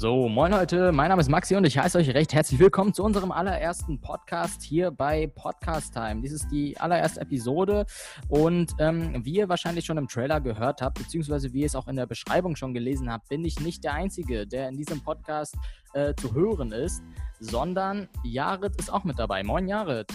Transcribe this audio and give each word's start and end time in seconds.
So, 0.00 0.30
moin 0.30 0.50
Leute, 0.50 0.92
mein 0.92 1.10
Name 1.10 1.20
ist 1.20 1.28
Maxi 1.28 1.56
und 1.56 1.66
ich 1.66 1.76
heiße 1.76 1.98
euch 1.98 2.08
recht 2.14 2.32
herzlich 2.32 2.58
willkommen 2.58 2.94
zu 2.94 3.04
unserem 3.04 3.30
allerersten 3.30 4.00
Podcast 4.00 4.62
hier 4.62 4.90
bei 4.90 5.26
Podcast 5.26 5.92
Time. 5.92 6.22
Dies 6.22 6.32
ist 6.32 6.50
die 6.50 6.74
allererste 6.80 7.20
Episode 7.20 7.84
und 8.30 8.72
ähm, 8.78 9.22
wie 9.26 9.34
ihr 9.34 9.50
wahrscheinlich 9.50 9.84
schon 9.84 9.98
im 9.98 10.08
Trailer 10.08 10.40
gehört 10.40 10.80
habt, 10.80 10.96
beziehungsweise 10.96 11.52
wie 11.52 11.60
ihr 11.60 11.66
es 11.66 11.74
auch 11.74 11.86
in 11.86 11.96
der 11.96 12.06
Beschreibung 12.06 12.56
schon 12.56 12.72
gelesen 12.72 13.12
habt, 13.12 13.28
bin 13.28 13.44
ich 13.44 13.60
nicht 13.60 13.84
der 13.84 13.92
Einzige, 13.92 14.46
der 14.46 14.70
in 14.70 14.78
diesem 14.78 15.02
Podcast 15.02 15.54
äh, 15.92 16.14
zu 16.14 16.32
hören 16.32 16.72
ist, 16.72 17.02
sondern 17.38 18.08
Jared 18.24 18.76
ist 18.76 18.90
auch 18.90 19.04
mit 19.04 19.18
dabei. 19.18 19.42
Moin 19.42 19.68
Jared. 19.68 20.10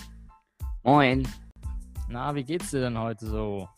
Moin. 0.81 1.27
Na, 2.09 2.33
wie 2.33 2.43
geht's 2.43 2.71
dir 2.71 2.79
denn 2.79 2.97
heute 2.97 3.27
so? 3.27 3.69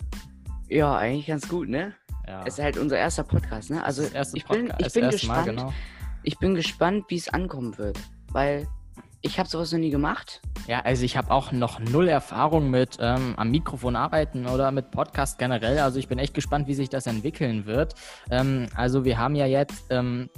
Ja, 0.70 0.96
eigentlich 0.96 1.28
ganz 1.28 1.50
gut, 1.50 1.68
ne? 1.68 1.96
Ja. 2.28 2.44
Es 2.46 2.58
ist 2.58 2.64
halt 2.64 2.78
unser 2.78 2.98
erster 2.98 3.24
Podcast, 3.24 3.70
ne? 3.70 3.84
Also 3.84 4.04
ich 4.04 4.46
bin, 4.46 4.72
ich 4.80 4.94
bin 4.94 5.04
erste 5.04 5.28
Mal, 5.28 5.38
gespannt. 5.38 5.46
genau. 5.46 5.74
Ich 6.24 6.38
bin 6.40 6.56
gespannt, 6.56 7.06
wie 7.08 7.16
es 7.16 7.30
ankommen 7.30 7.78
wird, 7.78 7.98
weil 8.32 8.68
ich 9.22 9.40
habe 9.40 9.48
sowas 9.50 9.72
noch 9.72 9.80
nie 9.80 9.90
gemacht. 9.90 10.42
Ja, 10.68 10.82
also 10.82 11.04
ich 11.04 11.18
habe 11.18 11.32
auch 11.32 11.52
noch 11.52 11.80
null 11.80 12.08
Erfahrung 12.08 12.70
mit 12.70 12.98
ähm, 13.00 13.34
am 13.38 13.50
Mikrofon 13.50 13.96
arbeiten 13.96 14.46
oder 14.46 14.72
mit 14.72 14.92
Podcast 14.92 15.40
generell. 15.40 15.80
Also 15.80 16.00
ich 16.00 16.08
bin 16.08 16.20
echt 16.20 16.34
gespannt, 16.34 16.68
wie 16.68 16.74
sich 16.74 16.90
das 16.90 17.08
entwickeln 17.08 17.66
wird. 17.66 17.96
Ähm, 18.30 18.68
also 18.76 19.06
wir 19.06 19.18
haben 19.18 19.36
ja 19.36 19.46
jetzt 19.46 19.86
ähm, 19.90 20.30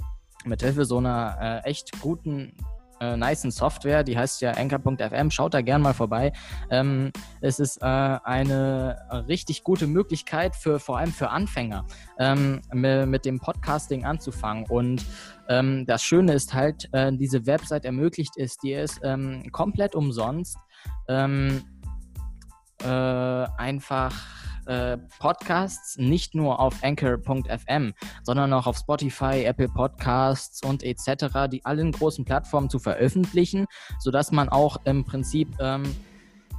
mit 0.44 0.62
Hilfe 0.62 0.84
so 0.84 0.98
einer 0.98 1.62
äh, 1.64 1.68
echt 1.68 2.00
guten, 2.00 2.54
äh, 3.00 3.16
nicen 3.16 3.50
Software, 3.50 4.04
die 4.04 4.16
heißt 4.16 4.40
ja 4.40 4.52
Anchor.fm, 4.52 5.30
schaut 5.30 5.54
da 5.54 5.62
gern 5.62 5.82
mal 5.82 5.94
vorbei. 5.94 6.32
Ähm, 6.70 7.10
es 7.40 7.58
ist 7.58 7.82
äh, 7.82 7.84
eine 7.86 9.24
richtig 9.28 9.64
gute 9.64 9.86
Möglichkeit 9.86 10.54
für 10.54 10.78
vor 10.78 10.98
allem 10.98 11.12
für 11.12 11.30
Anfänger 11.30 11.86
ähm, 12.18 12.60
mi- 12.72 13.06
mit 13.06 13.24
dem 13.24 13.40
Podcasting 13.40 14.04
anzufangen 14.04 14.64
und 14.66 15.04
ähm, 15.48 15.84
das 15.86 16.02
Schöne 16.02 16.34
ist 16.34 16.54
halt, 16.54 16.88
äh, 16.92 17.10
diese 17.12 17.46
Website 17.46 17.84
ermöglicht 17.84 18.34
es 18.36 18.56
dir 18.58 18.82
es 18.82 19.00
ähm, 19.02 19.42
komplett 19.50 19.94
umsonst 19.94 20.56
ähm, 21.08 21.62
äh, 22.82 22.86
einfach 22.86 24.14
äh, 24.70 24.98
Podcasts 25.18 25.98
nicht 25.98 26.36
nur 26.36 26.60
auf 26.60 26.84
anchor.fm, 26.84 27.92
sondern 28.22 28.52
auch 28.52 28.68
auf 28.68 28.78
Spotify, 28.78 29.42
Apple 29.44 29.68
Podcasts 29.68 30.62
und 30.64 30.84
etc., 30.84 31.50
die 31.50 31.64
allen 31.64 31.90
großen 31.90 32.24
Plattformen 32.24 32.70
zu 32.70 32.78
veröffentlichen, 32.78 33.66
sodass 33.98 34.30
man 34.30 34.48
auch 34.48 34.76
im 34.84 35.04
Prinzip 35.04 35.48
ähm, 35.58 35.82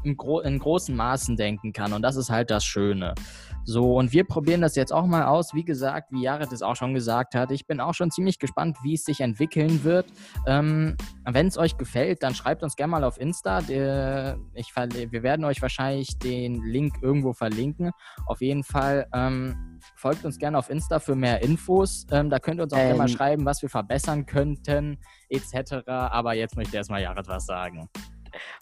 im 0.03 0.17
Gro 0.17 0.41
in 0.41 0.59
großen 0.59 0.93
Maßen 0.93 1.37
denken 1.37 1.71
kann. 1.71 1.93
Und 1.93 2.01
das 2.01 2.17
ist 2.17 2.29
halt 2.29 2.49
das 2.49 2.65
Schöne. 2.65 3.15
So, 3.63 3.95
und 3.95 4.11
wir 4.11 4.23
probieren 4.23 4.61
das 4.61 4.75
jetzt 4.75 4.91
auch 4.91 5.05
mal 5.05 5.25
aus. 5.25 5.53
Wie 5.53 5.63
gesagt, 5.63 6.11
wie 6.11 6.23
Jared 6.23 6.51
es 6.51 6.61
auch 6.61 6.75
schon 6.75 6.93
gesagt 6.93 7.35
hat, 7.35 7.51
ich 7.51 7.67
bin 7.67 7.79
auch 7.79 7.93
schon 7.93 8.09
ziemlich 8.11 8.39
gespannt, 8.39 8.77
wie 8.83 8.95
es 8.95 9.03
sich 9.05 9.21
entwickeln 9.21 9.83
wird. 9.83 10.07
Ähm, 10.47 10.95
Wenn 11.25 11.47
es 11.47 11.57
euch 11.57 11.77
gefällt, 11.77 12.23
dann 12.23 12.33
schreibt 12.33 12.63
uns 12.63 12.75
gerne 12.75 12.91
mal 12.91 13.03
auf 13.03 13.19
Insta. 13.19 13.61
Der, 13.61 14.37
ich, 14.53 14.73
wir 14.75 15.23
werden 15.23 15.45
euch 15.45 15.61
wahrscheinlich 15.61 16.17
den 16.17 16.63
Link 16.63 16.95
irgendwo 17.01 17.33
verlinken. 17.33 17.91
Auf 18.25 18.41
jeden 18.41 18.63
Fall 18.63 19.07
ähm, 19.13 19.79
folgt 19.95 20.25
uns 20.25 20.37
gerne 20.39 20.57
auf 20.57 20.69
Insta 20.69 20.99
für 20.99 21.15
mehr 21.15 21.43
Infos. 21.43 22.07
Ähm, 22.11 22.29
da 22.29 22.39
könnt 22.39 22.59
ihr 22.59 22.63
uns 22.63 22.73
auch 22.73 22.77
gerne 22.77 22.95
mal 22.95 23.09
Ähm. 23.09 23.15
schreiben, 23.15 23.45
was 23.45 23.61
wir 23.61 23.69
verbessern 23.69 24.25
könnten, 24.25 24.97
etc. 25.29 25.87
Aber 25.87 26.33
jetzt 26.33 26.57
möchte 26.57 26.77
erstmal 26.77 27.01
Jared 27.01 27.27
was 27.27 27.45
sagen. 27.45 27.87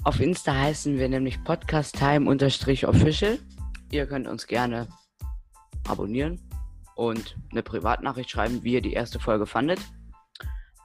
Auf 0.04 0.20
Insta 0.20 0.54
heißen 0.54 0.98
wir 0.98 1.08
nämlich 1.10 1.44
podcasttime-official. 1.44 3.38
Ihr 3.92 4.06
könnt 4.06 4.28
uns 4.28 4.46
gerne 4.46 4.88
abonnieren 5.88 6.40
und 6.96 7.38
eine 7.52 7.64
Privatnachricht 7.64 8.30
schreiben, 8.30 8.64
wie 8.64 8.74
ihr 8.74 8.82
die 8.82 8.94
erste 8.94 9.20
Folge 9.20 9.46
fandet. 9.46 9.80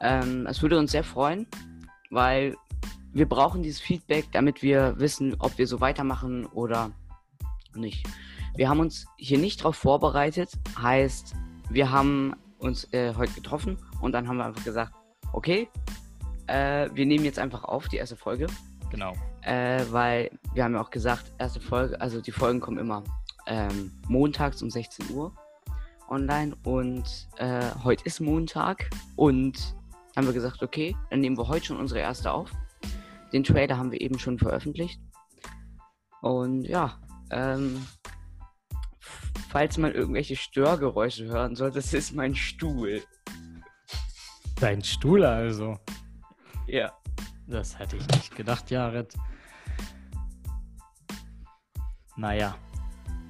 Ähm, 0.00 0.47
es 0.47 0.62
würde 0.62 0.78
uns 0.78 0.92
sehr 0.92 1.04
freuen, 1.04 1.47
weil 2.10 2.56
wir 3.12 3.28
brauchen 3.28 3.62
dieses 3.62 3.81
Feedback, 3.81 4.26
damit 4.32 4.62
wir 4.62 4.98
wissen, 4.98 5.37
ob 5.38 5.59
wir 5.59 5.66
so 5.66 5.81
weitermachen 5.81 6.47
oder 6.47 6.91
nicht. 7.75 8.06
Wir 8.56 8.69
haben 8.69 8.81
uns 8.81 9.06
hier 9.19 9.38
nicht 9.38 9.60
darauf 9.60 9.76
vorbereitet, 9.76 10.50
heißt, 10.81 11.34
wir 11.70 11.91
haben 11.91 12.34
uns 12.59 12.93
äh, 12.93 13.14
heute 13.14 13.32
getroffen 13.32 13.78
und 14.00 14.12
dann 14.12 14.28
haben 14.28 14.37
wir 14.37 14.47
einfach 14.47 14.64
gesagt, 14.64 14.93
okay, 15.32 15.69
äh, 16.47 16.88
wir 16.94 17.06
nehmen 17.06 17.25
jetzt 17.25 17.38
einfach 17.38 17.64
auf 17.64 17.88
die 17.88 17.97
erste 17.97 18.16
Folge. 18.16 18.47
Genau. 18.94 19.12
Äh, 19.43 19.84
weil 19.91 20.31
wir 20.53 20.62
haben 20.62 20.75
ja 20.75 20.81
auch 20.81 20.91
gesagt, 20.91 21.32
erste 21.38 21.60
Folge, 21.60 22.00
also 22.00 22.21
die 22.21 22.31
Folgen 22.31 22.60
kommen 22.60 22.78
immer 22.78 23.03
ähm, 23.49 23.91
montags 24.06 24.62
um 24.62 24.71
16 24.71 25.10
Uhr 25.10 25.34
online 26.09 26.56
und 26.65 27.03
äh, 27.38 27.71
heute 27.82 28.05
ist 28.05 28.21
Montag 28.21 28.88
und 29.16 29.75
haben 30.15 30.28
wir 30.28 30.32
gesagt, 30.32 30.62
okay, 30.62 30.97
dann 31.10 31.19
nehmen 31.19 31.37
wir 31.37 31.49
heute 31.49 31.66
schon 31.66 31.78
unsere 31.78 31.99
erste 31.99 32.31
auf. 32.31 32.53
Den 33.32 33.43
Trailer 33.43 33.77
haben 33.78 33.91
wir 33.91 34.00
eben 34.00 34.16
schon 34.16 34.38
veröffentlicht. 34.38 35.00
Und 36.21 36.62
ja, 36.62 37.00
ähm, 37.32 37.84
falls 39.49 39.76
man 39.76 39.93
irgendwelche 39.93 40.37
Störgeräusche 40.37 41.25
hören 41.25 41.56
soll, 41.56 41.72
das 41.72 41.93
ist 41.93 42.15
mein 42.15 42.37
Stuhl. 42.37 43.03
Dein 44.61 44.84
Stuhl 44.84 45.25
also. 45.25 45.81
Ja. 46.69 46.93
Das 47.47 47.78
hätte 47.78 47.97
ich 47.97 48.06
nicht 48.09 48.34
gedacht, 48.34 48.71
Jared. 48.71 49.15
Naja. 52.16 52.56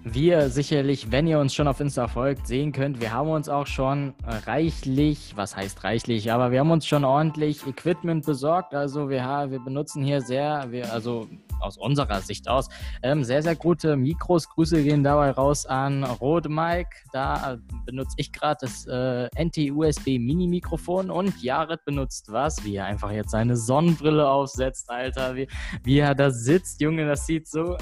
Wie 0.07 0.27
ihr 0.27 0.51
sicherlich, 0.51 1.11
wenn 1.11 1.27
ihr 1.27 1.39
uns 1.39 1.55
schon 1.55 1.67
auf 1.67 1.81
Insta 1.81 2.09
folgt, 2.09 2.47
sehen 2.47 2.73
könnt, 2.73 3.01
wir 3.01 3.11
haben 3.11 3.31
uns 3.31 3.49
auch 3.49 3.67
schon 3.67 4.13
reichlich, 4.23 5.33
was 5.35 5.57
heißt 5.57 5.83
reichlich, 5.83 6.31
aber 6.31 6.51
wir 6.51 6.61
haben 6.61 6.71
uns 6.71 6.87
schon 6.87 7.05
ordentlich 7.05 7.67
Equipment 7.67 8.27
besorgt. 8.27 8.75
Also 8.75 9.09
wir, 9.09 9.23
wir 9.23 9.61
benutzen 9.61 10.05
hier 10.05 10.21
sehr, 10.21 10.71
wir, 10.71 10.93
also 10.93 11.27
aus 11.61 11.77
unserer 11.77 12.21
Sicht 12.21 12.49
aus, 12.49 12.69
ähm, 13.03 13.25
sehr, 13.25 13.43
sehr 13.43 13.57
gute 13.57 13.97
Mikros. 13.97 14.49
Grüße 14.49 14.83
gehen 14.83 15.03
dabei 15.05 15.31
raus 15.31 15.67
an 15.67 16.05
Rode 16.05 16.49
Mic. 16.49 16.87
Da 17.13 17.59
benutze 17.87 18.15
ich 18.17 18.33
gerade 18.33 18.59
das 18.63 18.87
äh, 18.87 19.29
NT-USB 19.43 20.19
Mini-Mikrofon 20.19 21.11
und 21.11 21.43
Jared 21.43 21.85
benutzt 21.85 22.31
was? 22.31 22.65
Wie 22.65 22.77
er 22.77 22.87
einfach 22.87 23.11
jetzt 23.11 23.31
seine 23.31 23.57
Sonnenbrille 23.57 24.29
aufsetzt, 24.29 24.91
Alter. 24.91 25.37
Wie, 25.37 25.49
wie 25.83 25.99
er 25.99 26.15
da 26.15 26.31
sitzt, 26.31 26.81
Junge, 26.81 27.07
das 27.07 27.27
sieht 27.27 27.49
so, 27.49 27.77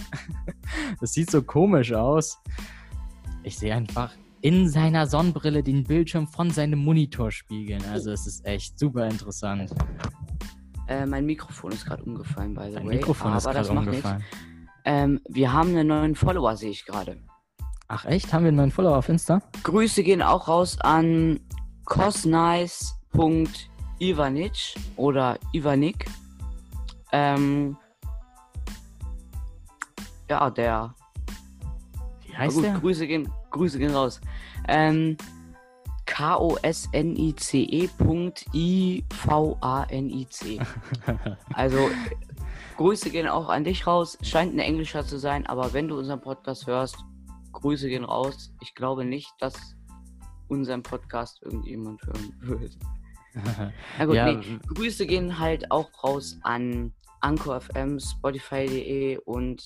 das 1.00 1.12
sieht 1.12 1.30
so 1.30 1.42
komisch 1.42 1.92
aus. 1.92 2.38
Ich 3.42 3.58
sehe 3.58 3.74
einfach 3.74 4.12
in 4.42 4.68
seiner 4.68 5.06
Sonnenbrille 5.06 5.62
den 5.62 5.84
Bildschirm 5.84 6.26
von 6.26 6.50
seinem 6.50 6.80
Monitor 6.80 7.30
spiegeln. 7.30 7.82
Also 7.92 8.10
es 8.10 8.26
ist 8.26 8.44
echt 8.44 8.78
super 8.78 9.06
interessant. 9.06 9.72
Äh, 10.92 11.06
mein 11.06 11.24
Mikrofon 11.24 11.72
ist 11.72 11.86
gerade 11.86 12.04
umgefallen, 12.04 12.52
by 12.54 12.64
the 12.68 12.74
Dein 12.74 12.86
way. 12.86 12.96
Mikrofon 12.96 13.28
aber 13.28 13.38
ist 13.38 13.46
das 13.46 13.54
gerade 13.54 13.72
macht 13.72 13.86
nichts. 13.86 14.04
umgefallen. 14.04 14.24
Ähm, 14.84 15.20
wir 15.28 15.52
haben 15.52 15.70
einen 15.70 15.88
neuen 15.88 16.14
Follower, 16.14 16.54
sehe 16.56 16.70
ich 16.70 16.84
gerade. 16.84 17.18
Ach 17.88 18.04
echt? 18.04 18.32
Haben 18.32 18.44
wir 18.44 18.48
einen 18.48 18.58
neuen 18.58 18.70
Follower 18.70 18.98
auf 18.98 19.08
Insta? 19.08 19.40
Grüße 19.62 20.02
gehen 20.02 20.20
auch 20.22 20.48
raus 20.48 20.78
an 20.80 21.40
cosnice.ivanic 21.84 24.74
oder 24.96 25.38
Ivanik. 25.52 26.06
Ähm, 27.12 27.76
ja, 30.28 30.50
der. 30.50 30.94
Wie 32.26 32.36
heißt 32.36 32.56
gut, 32.56 32.64
der? 32.64 32.74
Grüße 32.78 33.06
gehen, 33.06 33.32
Grüße 33.50 33.78
gehen 33.78 33.94
raus. 33.94 34.20
Ähm, 34.68 35.16
K-O-S-N-I-C-E. 36.12 37.88
Punkt 37.96 38.44
I-V-A-N-I-C. 38.52 39.00
Also, 41.54 41.90
Grüße 42.76 43.08
gehen 43.10 43.28
auch 43.28 43.48
an 43.48 43.64
dich 43.64 43.86
raus. 43.86 44.18
Scheint 44.22 44.54
ein 44.54 44.58
Englischer 44.58 45.06
zu 45.06 45.18
sein, 45.18 45.46
aber 45.46 45.72
wenn 45.72 45.88
du 45.88 45.98
unseren 45.98 46.20
Podcast 46.20 46.66
hörst, 46.66 46.96
Grüße 47.52 47.88
gehen 47.88 48.04
raus. 48.04 48.52
Ich 48.60 48.74
glaube 48.74 49.06
nicht, 49.06 49.32
dass 49.40 49.54
unseren 50.48 50.82
Podcast 50.82 51.42
irgendjemand 51.42 52.02
hören 52.02 52.34
wird. 52.40 52.76
Na 53.98 54.04
gut, 54.04 54.14
Ja, 54.14 54.32
nee. 54.32 54.58
Grüße 54.74 55.06
gehen 55.06 55.38
halt 55.38 55.70
auch 55.70 55.88
raus 56.04 56.38
an 56.42 56.92
Anchor 57.22 57.60
FM, 57.60 57.98
Spotify.de 57.98 59.18
und 59.24 59.64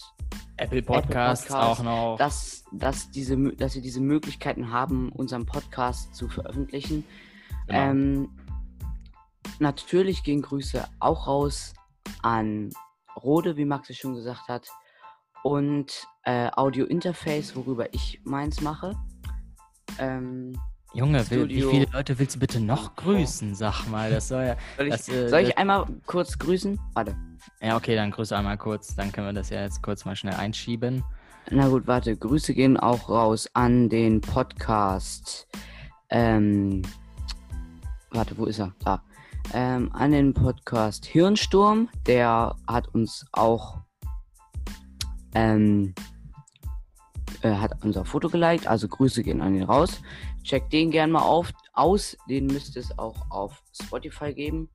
Apple 0.58 0.82
Podcasts 0.82 1.48
Podcast, 1.48 1.80
auch 1.80 1.84
noch. 1.84 2.16
dass, 2.18 2.64
dass, 2.72 3.10
diese, 3.10 3.36
dass 3.56 3.74
wir 3.74 3.82
diese 3.82 4.00
Möglichkeiten 4.00 4.70
haben, 4.70 5.10
unseren 5.10 5.46
Podcast 5.46 6.14
zu 6.14 6.28
veröffentlichen. 6.28 7.04
Genau. 7.66 7.78
Ähm, 7.78 8.28
natürlich 9.58 10.22
gehen 10.22 10.42
Grüße 10.42 10.84
auch 11.00 11.26
raus 11.26 11.74
an 12.22 12.70
Rode, 13.22 13.56
wie 13.56 13.64
Max 13.64 13.90
es 13.90 13.96
schon 13.96 14.14
gesagt 14.14 14.48
hat, 14.48 14.68
und 15.42 16.06
äh, 16.24 16.50
Audio 16.54 16.86
Interface, 16.86 17.56
worüber 17.56 17.92
ich 17.94 18.20
meins 18.24 18.60
mache. 18.60 18.96
Ähm, 19.98 20.58
Junge, 20.92 21.28
wie, 21.30 21.48
wie 21.48 21.62
viele 21.62 21.86
Leute 21.92 22.18
willst 22.18 22.36
du 22.36 22.40
bitte 22.40 22.60
noch 22.60 22.96
grüßen? 22.96 23.54
Sag 23.54 23.86
mal, 23.88 24.10
das 24.10 24.28
soll 24.28 24.44
ja. 24.44 24.56
soll 24.76 24.86
ich, 24.86 24.92
Das, 24.92 25.08
äh, 25.08 25.28
soll 25.28 25.40
ich 25.40 25.58
einmal 25.58 25.86
kurz 26.06 26.38
grüßen? 26.38 26.78
Warte. 26.94 27.14
Ja, 27.60 27.76
okay, 27.76 27.94
dann 27.94 28.10
grüße 28.10 28.36
einmal 28.36 28.58
kurz. 28.58 28.94
Dann 28.94 29.12
können 29.12 29.28
wir 29.28 29.32
das 29.32 29.50
ja 29.50 29.62
jetzt 29.62 29.82
kurz 29.82 30.04
mal 30.04 30.16
schnell 30.16 30.34
einschieben. 30.34 31.04
Na 31.50 31.68
gut, 31.68 31.86
warte. 31.86 32.16
Grüße 32.16 32.54
gehen 32.54 32.76
auch 32.76 33.08
raus 33.08 33.48
an 33.54 33.88
den 33.88 34.20
Podcast. 34.20 35.46
Ähm, 36.10 36.82
warte, 38.10 38.36
wo 38.38 38.46
ist 38.46 38.58
er? 38.58 38.72
Da. 38.84 39.02
Ähm, 39.54 39.90
an 39.92 40.12
den 40.12 40.34
Podcast 40.34 41.06
Hirnsturm. 41.06 41.88
Der 42.06 42.56
hat 42.66 42.88
uns 42.88 43.26
auch 43.32 43.78
ähm, 45.34 45.94
äh, 47.42 47.54
hat 47.54 47.72
unser 47.84 48.04
Foto 48.04 48.28
geliked, 48.28 48.66
also 48.66 48.88
Grüße 48.88 49.22
gehen 49.22 49.42
an 49.42 49.54
ihn 49.54 49.64
raus. 49.64 50.00
Checkt 50.42 50.72
den 50.72 50.90
gerne 50.90 51.12
mal 51.12 51.22
auf, 51.22 51.52
aus, 51.74 52.16
den 52.28 52.46
müsste 52.46 52.80
es 52.80 52.98
auch 52.98 53.30
auf 53.30 53.62
Spotify 53.72 54.32
geben. 54.32 54.68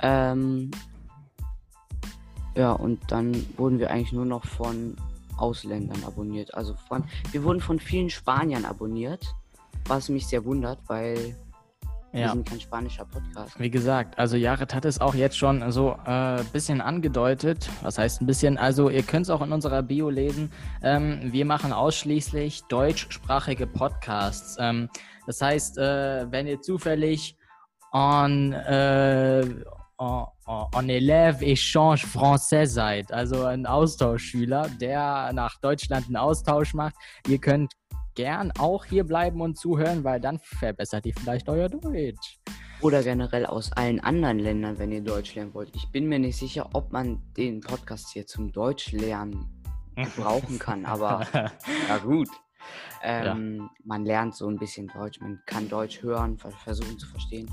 Ähm, 0.00 0.70
ja, 2.58 2.72
und 2.72 3.00
dann 3.12 3.34
wurden 3.56 3.78
wir 3.78 3.90
eigentlich 3.90 4.12
nur 4.12 4.26
noch 4.26 4.44
von 4.44 4.96
Ausländern 5.36 6.02
abonniert. 6.04 6.52
Also 6.54 6.74
von, 6.88 7.04
wir 7.30 7.44
wurden 7.44 7.60
von 7.60 7.78
vielen 7.78 8.10
Spaniern 8.10 8.64
abonniert, 8.64 9.24
was 9.86 10.08
mich 10.08 10.26
sehr 10.26 10.44
wundert, 10.44 10.80
weil 10.88 11.36
wir 12.10 12.20
Ja. 12.22 12.32
sind 12.32 12.48
kein 12.48 12.60
spanischer 12.60 13.04
Podcast. 13.04 13.60
Wie 13.60 13.70
gesagt, 13.70 14.18
also 14.18 14.36
Jared 14.36 14.74
hat 14.74 14.84
es 14.86 15.00
auch 15.00 15.14
jetzt 15.14 15.36
schon 15.38 15.70
so 15.70 15.94
ein 16.04 16.40
äh, 16.40 16.44
bisschen 16.52 16.80
angedeutet. 16.80 17.70
Was 17.82 17.98
heißt 17.98 18.22
ein 18.22 18.26
bisschen? 18.26 18.58
Also 18.58 18.88
ihr 18.90 19.02
könnt 19.04 19.26
es 19.26 19.30
auch 19.30 19.42
in 19.42 19.52
unserer 19.52 19.82
Bio 19.82 20.10
lesen. 20.10 20.50
Ähm, 20.82 21.20
wir 21.32 21.44
machen 21.44 21.72
ausschließlich 21.72 22.62
deutschsprachige 22.64 23.66
Podcasts. 23.68 24.56
Ähm, 24.58 24.88
das 25.26 25.40
heißt, 25.40 25.78
äh, 25.78 26.26
wenn 26.32 26.46
ihr 26.48 26.60
zufällig 26.60 27.36
en, 27.92 28.52
äh, 28.52 29.40
en, 29.42 30.26
en 30.48 30.88
élève 30.88 31.42
échange 31.42 32.06
français 32.06 32.66
seid, 32.66 33.12
also 33.12 33.44
ein 33.44 33.66
Austauschschüler, 33.66 34.68
der 34.80 35.30
nach 35.34 35.60
Deutschland 35.60 36.06
einen 36.06 36.16
Austausch 36.16 36.72
macht, 36.72 36.94
ihr 37.26 37.38
könnt 37.38 37.72
gern 38.14 38.50
auch 38.58 38.86
hier 38.86 39.04
bleiben 39.04 39.42
und 39.42 39.58
zuhören, 39.58 40.04
weil 40.04 40.20
dann 40.20 40.38
verbessert 40.38 41.04
ihr 41.06 41.14
vielleicht 41.14 41.48
euer 41.48 41.68
Deutsch. 41.68 42.38
Oder 42.80 43.02
generell 43.02 43.44
aus 43.44 43.72
allen 43.72 44.00
anderen 44.00 44.38
Ländern, 44.38 44.78
wenn 44.78 44.90
ihr 44.90 45.02
Deutsch 45.02 45.34
lernen 45.34 45.52
wollt. 45.52 45.74
Ich 45.74 45.90
bin 45.90 46.08
mir 46.08 46.18
nicht 46.18 46.38
sicher, 46.38 46.70
ob 46.72 46.92
man 46.92 47.20
den 47.36 47.60
Podcast 47.60 48.10
hier 48.12 48.26
zum 48.26 48.50
Deutsch 48.50 48.92
lernen 48.92 49.62
gebrauchen 49.96 50.58
kann, 50.58 50.86
aber 50.86 51.26
ja 51.88 51.98
gut. 51.98 52.28
Ähm, 53.02 53.70
Man 53.84 54.04
lernt 54.04 54.34
so 54.34 54.48
ein 54.48 54.56
bisschen 54.56 54.88
Deutsch, 54.88 55.20
man 55.20 55.40
kann 55.46 55.68
Deutsch 55.68 56.02
hören, 56.02 56.38
ver 56.38 56.50
versuchen 56.50 56.98
zu 56.98 57.06
verstehen. 57.06 57.50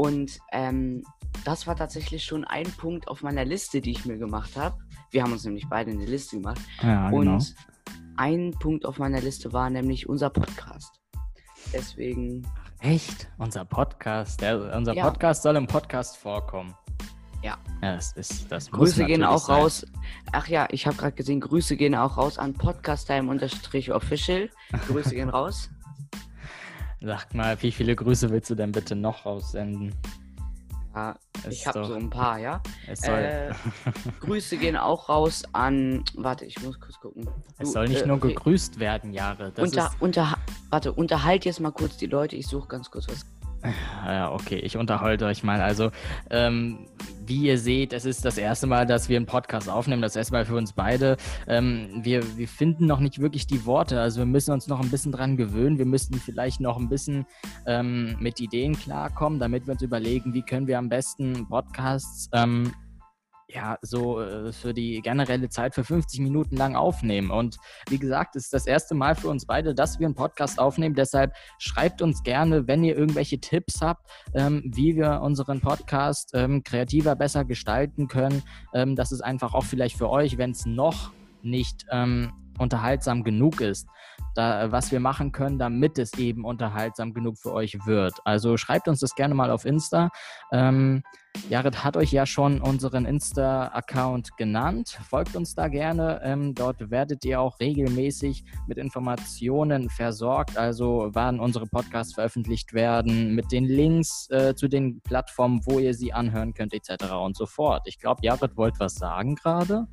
Und 0.00 0.38
ähm, 0.52 1.04
das 1.44 1.66
war 1.66 1.76
tatsächlich 1.76 2.24
schon 2.24 2.44
ein 2.46 2.64
Punkt 2.72 3.06
auf 3.08 3.22
meiner 3.22 3.44
Liste, 3.44 3.82
die 3.82 3.90
ich 3.90 4.06
mir 4.06 4.16
gemacht 4.16 4.56
habe. 4.56 4.78
Wir 5.10 5.22
haben 5.22 5.32
uns 5.32 5.44
nämlich 5.44 5.66
beide 5.68 5.90
eine 5.90 6.06
Liste 6.06 6.36
gemacht. 6.36 6.60
ja, 6.82 7.10
genau. 7.10 7.34
Und 7.34 7.54
ein 8.16 8.52
Punkt 8.58 8.86
auf 8.86 8.98
meiner 8.98 9.20
Liste 9.20 9.52
war 9.52 9.68
nämlich 9.68 10.08
unser 10.08 10.30
Podcast. 10.30 11.00
Deswegen, 11.72 12.46
Echt? 12.80 13.28
Unser 13.36 13.66
Podcast. 13.66 14.40
Der, 14.40 14.74
unser 14.74 14.94
Ja. 14.94 15.04
Podcast 15.10 15.42
soll 15.42 15.56
im 15.56 15.66
Podcast 15.66 16.16
vorkommen. 16.16 16.74
Ja. 17.42 17.58
Ja, 17.82 17.94
das 17.96 18.12
ist 18.12 18.50
das 18.50 18.70
Grüße 18.70 19.04
gehen 19.04 19.22
auch 19.22 19.38
sein. 19.46 19.56
raus. 19.56 19.86
Ach 20.32 20.48
ja, 20.48 20.66
ich 20.70 20.86
habe 20.86 20.96
gerade 20.96 21.12
gesehen, 21.12 21.40
Grüße 21.40 21.76
gehen 21.76 21.94
auch 21.94 22.16
raus 22.16 22.38
an 22.38 22.54
podcasttime-official. 22.54 24.48
Grüße 24.88 25.14
gehen 25.14 25.28
raus. 25.28 25.68
Sag 27.02 27.34
mal, 27.34 27.60
wie 27.62 27.72
viele 27.72 27.96
Grüße 27.96 28.30
willst 28.30 28.50
du 28.50 28.54
denn 28.54 28.72
bitte 28.72 28.94
noch 28.94 29.24
raussenden? 29.24 29.94
Ja, 30.94 31.16
Es 31.46 31.54
ich 31.54 31.66
habe 31.66 31.84
so 31.84 31.94
ein 31.94 32.10
paar, 32.10 32.38
ja. 32.38 32.60
Es 32.88 33.00
soll, 33.00 33.18
Äh, 33.18 33.52
Grüße 34.20 34.56
gehen 34.58 34.76
auch 34.76 35.08
raus 35.08 35.44
an. 35.52 36.04
Warte, 36.16 36.44
ich 36.44 36.60
muss 36.62 36.78
kurz 36.80 36.98
gucken. 36.98 37.28
es 37.58 37.68
Du, 37.68 37.72
soll 37.72 37.88
nicht 37.88 38.02
äh, 38.02 38.06
nur 38.06 38.18
gegrüßt 38.18 38.80
werden, 38.80 39.12
Jahre. 39.12 39.52
Das 39.52 39.70
Unter, 39.70 39.90
unter, 40.00 40.38
warte, 40.68 40.92
unterhalt 40.92 41.44
jetzt 41.44 41.60
mal 41.60 41.70
kurz 41.70 41.96
die 41.96 42.06
Leute. 42.06 42.36
Ich 42.36 42.48
suche 42.48 42.68
ganz 42.68 42.90
kurz 42.90 43.06
was. 43.08 43.24
Ja, 44.06 44.32
okay, 44.32 44.56
ich 44.56 44.76
unterhalte 44.76 45.26
euch 45.26 45.42
mal. 45.42 45.60
Also, 45.60 45.90
ähm, 46.30 46.86
wie 47.26 47.42
ihr 47.42 47.58
seht, 47.58 47.92
es 47.92 48.04
ist 48.04 48.24
das 48.24 48.38
erste 48.38 48.66
Mal, 48.66 48.86
dass 48.86 49.08
wir 49.08 49.16
einen 49.16 49.26
Podcast 49.26 49.68
aufnehmen. 49.68 50.02
Das 50.02 50.16
erste 50.16 50.32
Mal 50.32 50.44
für 50.44 50.56
uns 50.56 50.72
beide. 50.72 51.16
Ähm, 51.46 52.00
wir, 52.02 52.36
wir 52.36 52.48
finden 52.48 52.86
noch 52.86 53.00
nicht 53.00 53.20
wirklich 53.20 53.46
die 53.46 53.64
Worte. 53.66 54.00
Also, 54.00 54.20
wir 54.20 54.26
müssen 54.26 54.52
uns 54.52 54.66
noch 54.66 54.80
ein 54.80 54.90
bisschen 54.90 55.12
dran 55.12 55.36
gewöhnen. 55.36 55.78
Wir 55.78 55.86
müssten 55.86 56.14
vielleicht 56.14 56.60
noch 56.60 56.78
ein 56.78 56.88
bisschen 56.88 57.26
ähm, 57.66 58.16
mit 58.18 58.40
Ideen 58.40 58.78
klarkommen, 58.78 59.38
damit 59.38 59.66
wir 59.66 59.72
uns 59.72 59.82
überlegen, 59.82 60.34
wie 60.34 60.42
können 60.42 60.66
wir 60.66 60.78
am 60.78 60.88
besten 60.88 61.46
Podcasts 61.48 62.28
ähm, 62.32 62.72
ja, 63.54 63.78
so 63.82 64.20
äh, 64.20 64.52
für 64.52 64.74
die 64.74 65.00
generelle 65.02 65.48
Zeit 65.48 65.74
für 65.74 65.84
50 65.84 66.20
Minuten 66.20 66.56
lang 66.56 66.76
aufnehmen. 66.76 67.30
Und 67.30 67.56
wie 67.88 67.98
gesagt, 67.98 68.36
es 68.36 68.44
ist 68.44 68.54
das 68.54 68.66
erste 68.66 68.94
Mal 68.94 69.14
für 69.14 69.28
uns 69.28 69.46
beide, 69.46 69.74
dass 69.74 69.98
wir 69.98 70.06
einen 70.06 70.14
Podcast 70.14 70.58
aufnehmen. 70.58 70.94
Deshalb 70.94 71.34
schreibt 71.58 72.02
uns 72.02 72.22
gerne, 72.22 72.66
wenn 72.66 72.84
ihr 72.84 72.96
irgendwelche 72.96 73.40
Tipps 73.40 73.80
habt, 73.80 74.08
ähm, 74.34 74.62
wie 74.64 74.96
wir 74.96 75.20
unseren 75.22 75.60
Podcast 75.60 76.30
ähm, 76.34 76.62
kreativer, 76.62 77.16
besser 77.16 77.44
gestalten 77.44 78.08
können. 78.08 78.42
Ähm, 78.74 78.96
das 78.96 79.12
ist 79.12 79.22
einfach 79.22 79.54
auch 79.54 79.64
vielleicht 79.64 79.96
für 79.96 80.10
euch, 80.10 80.38
wenn 80.38 80.50
es 80.50 80.66
noch 80.66 81.12
nicht 81.42 81.86
ähm, 81.90 82.32
unterhaltsam 82.58 83.24
genug 83.24 83.60
ist, 83.60 83.88
da, 84.34 84.70
was 84.70 84.92
wir 84.92 85.00
machen 85.00 85.32
können, 85.32 85.58
damit 85.58 85.98
es 85.98 86.12
eben 86.18 86.44
unterhaltsam 86.44 87.14
genug 87.14 87.38
für 87.38 87.52
euch 87.52 87.78
wird. 87.86 88.14
Also 88.24 88.56
schreibt 88.58 88.86
uns 88.86 89.00
das 89.00 89.14
gerne 89.14 89.34
mal 89.34 89.50
auf 89.50 89.64
Insta. 89.64 90.10
Ähm, 90.52 91.02
Jared 91.48 91.82
hat 91.82 91.96
euch 91.96 92.12
ja 92.12 92.26
schon 92.26 92.60
unseren 92.60 93.06
Insta-Account 93.06 94.36
genannt. 94.36 94.98
Folgt 95.08 95.34
uns 95.34 95.54
da 95.54 95.68
gerne. 95.68 96.20
Ähm, 96.22 96.54
dort 96.54 96.90
werdet 96.90 97.24
ihr 97.24 97.40
auch 97.40 97.58
regelmäßig 97.58 98.44
mit 98.66 98.78
Informationen 98.78 99.90
versorgt, 99.90 100.56
also 100.56 101.10
wann 101.12 101.40
unsere 101.40 101.66
Podcasts 101.66 102.14
veröffentlicht 102.14 102.72
werden, 102.72 103.34
mit 103.34 103.50
den 103.50 103.64
Links 103.64 104.28
äh, 104.30 104.54
zu 104.54 104.68
den 104.68 105.00
Plattformen, 105.00 105.60
wo 105.66 105.78
ihr 105.78 105.94
sie 105.94 106.12
anhören 106.12 106.54
könnt, 106.54 106.72
etc. 106.72 107.12
und 107.12 107.36
so 107.36 107.46
fort. 107.46 107.82
Ich 107.86 107.98
glaube, 107.98 108.20
Jared 108.22 108.56
wollte 108.56 108.78
was 108.78 108.94
sagen 108.94 109.34
gerade. 109.34 109.86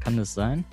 Kann 0.00 0.16
das 0.16 0.32
sein? 0.34 0.64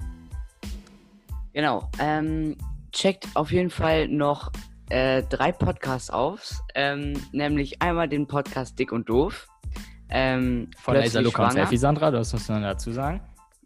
Genau. 1.54 1.90
Ähm, 2.00 2.58
checkt 2.92 3.28
auf 3.36 3.52
jeden 3.52 3.70
Fall 3.70 4.08
noch 4.08 4.52
äh, 4.90 5.24
drei 5.24 5.52
Podcasts 5.52 6.10
auf. 6.10 6.62
Ähm, 6.76 7.14
nämlich 7.32 7.82
einmal 7.82 8.08
den 8.08 8.28
Podcast 8.28 8.78
Dick 8.80 8.92
und 8.92 9.10
Doof. 9.10 9.48
Ähm, 10.12 10.70
Von 10.78 10.96
Laser 10.96 11.22
Luca 11.22 11.46
und. 11.46 11.54
Selfie 11.54 11.78
Sandra, 11.78 12.12
das 12.12 12.34
muss 12.34 12.48
man 12.50 12.62
dazu 12.62 12.92
sagen. 12.92 13.22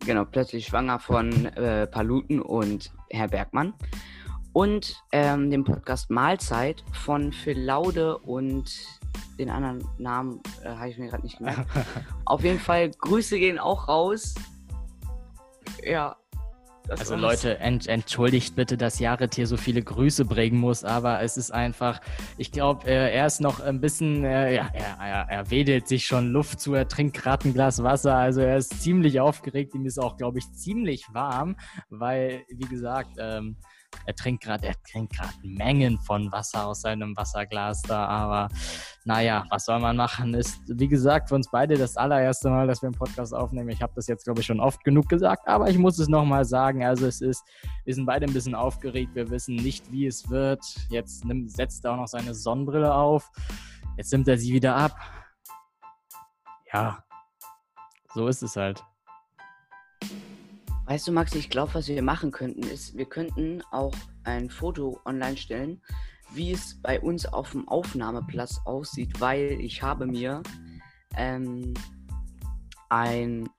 Genau, 0.06 0.26
plötzlich 0.26 0.68
schwanger 0.68 1.00
von 1.00 1.46
äh, 1.46 1.88
Paluten 1.88 2.42
und 2.42 2.92
Herr 3.10 3.28
Bergmann. 3.28 3.74
Und 4.54 5.04
ähm, 5.12 5.50
den 5.50 5.64
Podcast 5.64 6.10
Mahlzeit 6.10 6.84
von 6.94 7.34
Phil 7.34 7.60
Laude 7.60 8.18
und 8.20 8.72
den 9.38 9.50
anderen 9.50 9.86
Namen 9.98 10.42
äh, 10.64 10.70
habe 10.70 10.90
ich 10.90 10.98
mir 10.98 11.10
gerade 11.10 11.24
nicht 11.24 11.40
gemerkt. 11.40 11.68
Auf 12.26 12.44
jeden 12.44 12.60
Fall, 12.60 12.92
Grüße 12.92 13.38
gehen 13.38 13.60
auch 13.60 13.88
raus. 13.88 14.36
Ja. 15.84 16.16
Das 16.88 17.00
Also. 17.00 17.16
Leute, 17.16 17.60
ent 17.60 17.88
entschuldigt 17.88 18.56
bitte, 18.56 18.78
dass 18.78 19.00
Jared 19.00 19.36
hier 19.36 19.48
so 19.48 19.58
viele 19.58 19.82
Grüße 19.82 20.26
bringen 20.26 20.60
muss, 20.60 20.84
aber 20.84 21.22
es 21.22 21.38
ist 21.38 21.52
einfach, 21.52 22.02
ich 22.38 22.52
glaube, 22.52 22.88
äh, 22.88 23.14
er 23.14 23.26
ist 23.26 23.42
noch 23.42 23.60
ein 23.60 23.82
bisschen, 23.82 24.24
äh, 24.24 24.56
ja, 24.56 24.70
er, 24.74 24.98
er, 25.00 25.28
er 25.30 25.52
wedelt 25.52 25.88
sich 25.88 26.06
schon 26.06 26.32
Luft 26.32 26.60
zu, 26.60 26.74
er 26.74 26.88
trinkt 26.88 27.16
gerade 27.16 27.50
ein 27.50 27.54
Glas 27.54 27.84
Wasser, 27.84 28.16
also 28.16 28.42
er 28.42 28.58
ist 28.58 28.82
ziemlich 28.82 29.20
aufgeregt, 29.20 29.74
ihm 29.76 29.86
ist 29.86 30.00
auch, 30.00 30.18
glaube 30.18 30.40
ich, 30.40 30.52
ziemlich 30.54 31.06
warm, 31.12 31.56
weil, 31.90 32.44
wie 32.50 32.68
gesagt, 32.68 33.12
ähm, 33.20 33.58
er 34.06 34.16
trinkt 34.16 34.44
gerade, 34.44 34.68
er 34.68 34.76
trinkt 34.84 35.14
gerade 35.14 35.34
Mengen 35.44 35.98
von 36.00 36.32
Wasser 36.32 36.68
aus 36.68 36.82
seinem 36.82 37.16
Wasserglas 37.18 37.82
da, 37.82 38.06
aber 38.06 38.50
naja, 39.04 39.46
was 39.50 39.66
soll 39.66 39.80
man 39.80 39.96
machen? 39.96 40.34
Ist, 40.34 40.60
wie 40.68 40.88
gesagt, 40.88 41.30
für 41.30 41.36
uns 41.36 41.50
beide 41.50 41.78
das 41.78 41.98
allererste 41.98 42.50
Mal, 42.50 42.68
dass 42.68 42.82
wir 42.82 42.88
einen 42.88 42.98
Podcast 42.98 43.34
aufnehmen. 43.34 43.70
Ich 43.70 43.82
habe 43.82 43.94
das 43.96 44.08
jetzt, 44.08 44.26
glaube 44.26 44.42
ich, 44.42 44.46
schon 44.46 44.60
oft 44.60 44.84
genug 44.84 45.10
gesagt, 45.10 45.48
aber 45.48 45.70
ich 45.70 45.78
muss 45.78 46.00
es 46.00 46.08
nochmal 46.08 46.46
sagen. 46.46 46.84
Also 46.84 47.08
es 47.08 47.22
ist, 47.22 47.44
wir 47.84 47.94
sind 47.94 48.06
beide 48.06 48.26
ein 48.26 48.34
bisschen 48.34 48.56
aufgeregt, 48.56 49.16
wir 49.16 49.30
wissen 49.30 49.56
nicht, 49.56 49.92
wie 49.92 50.08
es 50.08 50.30
wird. 50.30 50.64
Jetzt 50.90 51.26
nimmt, 51.26 51.52
setzt 51.52 51.86
er 51.86 51.94
auch 51.94 51.98
noch 51.98 52.08
seine 52.08 52.34
Sonnenbrille 52.34 52.94
auf. 52.94 53.32
Jetzt 53.98 54.12
nimmt 54.12 54.28
er 54.28 54.38
sie 54.38 54.54
wieder 54.54 54.76
ab. 54.76 54.98
Ja, 56.74 57.04
so 58.14 58.28
ist 58.28 58.44
es 58.44 58.56
halt. 58.56 58.84
Weißt 60.86 61.08
du, 61.08 61.12
Max, 61.12 61.34
ich 61.34 61.50
glaube, 61.50 61.74
was 61.74 61.88
wir 61.88 62.04
machen 62.04 62.30
könnten, 62.30 62.62
ist, 62.62 62.96
wir 62.96 63.06
könnten 63.06 63.64
auch 63.72 63.94
ein 64.24 64.52
Foto 64.52 65.00
online 65.06 65.36
stellen, 65.36 65.82
wie 66.32 66.52
es 66.52 66.80
bei 66.80 67.00
uns 67.00 67.26
auf 67.26 67.52
dem 67.52 67.68
Aufnahmeplatz 67.68 68.62
aussieht, 68.66 69.20
weil 69.20 69.58
ich 69.60 69.82
habe 69.82 70.06
mir 70.06 70.44
ähm, 71.18 71.74
ein 72.90 73.50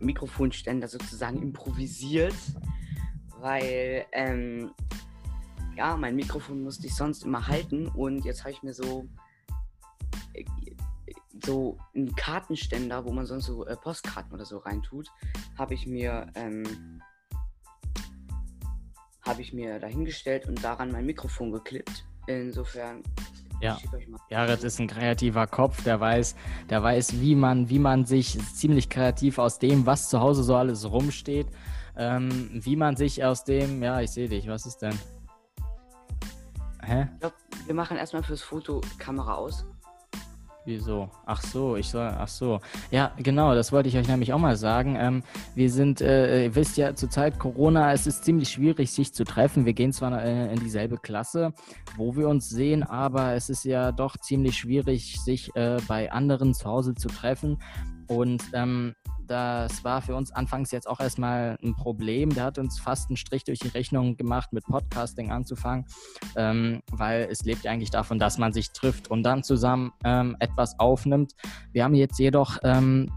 Mikrofonständer 0.00 0.88
sozusagen 0.88 1.40
improvisiert, 1.40 2.34
weil 3.38 4.04
ähm, 4.10 4.72
ja, 5.76 5.96
mein 5.96 6.16
Mikrofon 6.16 6.64
musste 6.64 6.88
ich 6.88 6.96
sonst 6.96 7.24
immer 7.24 7.46
halten 7.46 7.86
und 7.86 8.24
jetzt 8.24 8.40
habe 8.40 8.50
ich 8.50 8.64
mir 8.64 8.74
so 8.74 9.08
so 11.44 11.78
einen 11.94 12.14
Kartenständer, 12.14 13.04
wo 13.04 13.12
man 13.12 13.26
sonst 13.26 13.46
so 13.46 13.66
äh, 13.66 13.76
Postkarten 13.76 14.32
oder 14.32 14.44
so 14.44 14.58
reintut, 14.58 15.08
habe 15.56 15.74
ich 15.74 15.86
mir 15.86 16.26
ähm, 16.34 17.00
habe 19.28 19.42
ich 19.42 19.52
mir 19.52 19.78
dahingestellt 19.78 20.48
und 20.48 20.62
daran 20.64 20.90
mein 20.90 21.04
Mikrofon 21.04 21.52
geklippt. 21.52 22.06
Insofern 22.26 23.02
Ja, 23.60 23.78
Jared 24.30 24.64
ist 24.64 24.78
ein 24.78 24.86
kreativer 24.86 25.46
Kopf, 25.46 25.82
der 25.82 26.00
weiß, 26.00 26.34
der 26.70 26.82
weiß, 26.82 27.20
wie 27.20 27.34
man, 27.34 27.68
wie 27.68 27.78
man 27.78 28.04
sich 28.04 28.38
ziemlich 28.54 28.88
kreativ 28.88 29.38
aus 29.38 29.58
dem, 29.58 29.84
was 29.84 30.08
zu 30.08 30.20
Hause 30.20 30.42
so 30.42 30.56
alles 30.56 30.90
rumsteht, 30.90 31.48
ähm, 31.96 32.50
wie 32.52 32.76
man 32.76 32.96
sich 32.96 33.24
aus 33.24 33.44
dem, 33.44 33.82
ja, 33.82 34.00
ich 34.00 34.10
sehe 34.10 34.28
dich, 34.28 34.46
was 34.46 34.64
ist 34.66 34.78
denn? 34.78 34.98
Hä? 36.82 37.08
Ich 37.14 37.20
glaube, 37.20 37.36
wir 37.66 37.74
machen 37.74 37.96
erstmal 37.96 38.22
fürs 38.22 38.42
Foto 38.42 38.80
Kamera 38.98 39.34
aus. 39.34 39.66
Wieso? 40.68 41.08
Ach 41.24 41.40
so, 41.40 41.76
ich 41.76 41.88
soll, 41.88 42.14
ach 42.18 42.28
so. 42.28 42.60
Ja, 42.90 43.12
genau, 43.16 43.54
das 43.54 43.72
wollte 43.72 43.88
ich 43.88 43.96
euch 43.96 44.06
nämlich 44.06 44.34
auch 44.34 44.38
mal 44.38 44.54
sagen. 44.54 44.98
Ähm, 45.00 45.22
wir 45.54 45.70
sind, 45.70 46.02
äh, 46.02 46.44
ihr 46.44 46.54
wisst 46.54 46.76
ja, 46.76 46.94
zurzeit 46.94 47.38
Corona, 47.38 47.90
es 47.94 48.06
ist 48.06 48.22
ziemlich 48.26 48.50
schwierig, 48.50 48.90
sich 48.90 49.14
zu 49.14 49.24
treffen. 49.24 49.64
Wir 49.64 49.72
gehen 49.72 49.94
zwar 49.94 50.22
äh, 50.22 50.52
in 50.52 50.60
dieselbe 50.60 50.98
Klasse, 50.98 51.54
wo 51.96 52.16
wir 52.16 52.28
uns 52.28 52.50
sehen, 52.50 52.82
aber 52.82 53.32
es 53.32 53.48
ist 53.48 53.64
ja 53.64 53.92
doch 53.92 54.18
ziemlich 54.18 54.58
schwierig, 54.58 55.18
sich 55.18 55.56
äh, 55.56 55.78
bei 55.88 56.12
anderen 56.12 56.52
zu 56.52 56.66
Hause 56.66 56.94
zu 56.94 57.08
treffen. 57.08 57.56
Und 58.08 58.42
ähm, 58.54 58.94
das 59.26 59.84
war 59.84 60.00
für 60.00 60.16
uns 60.16 60.32
anfangs 60.32 60.70
jetzt 60.70 60.88
auch 60.88 61.00
erstmal 61.00 61.58
ein 61.62 61.76
Problem. 61.76 62.30
Der 62.30 62.44
hat 62.44 62.58
uns 62.58 62.80
fast 62.80 63.10
einen 63.10 63.16
Strich 63.16 63.44
durch 63.44 63.58
die 63.58 63.68
Rechnung 63.68 64.16
gemacht, 64.16 64.52
mit 64.52 64.64
Podcasting 64.64 65.30
anzufangen, 65.30 65.84
ähm, 66.34 66.82
weil 66.90 67.28
es 67.30 67.44
lebt 67.44 67.66
eigentlich 67.66 67.90
davon, 67.90 68.18
dass 68.18 68.38
man 68.38 68.52
sich 68.52 68.72
trifft 68.72 69.10
und 69.10 69.22
dann 69.22 69.42
zusammen 69.42 69.92
ähm, 70.04 70.36
etwas 70.40 70.78
aufnimmt. 70.80 71.34
Wir 71.72 71.84
haben 71.84 71.94
jetzt 71.94 72.18
jedoch 72.18 72.58
ähm, 72.62 73.12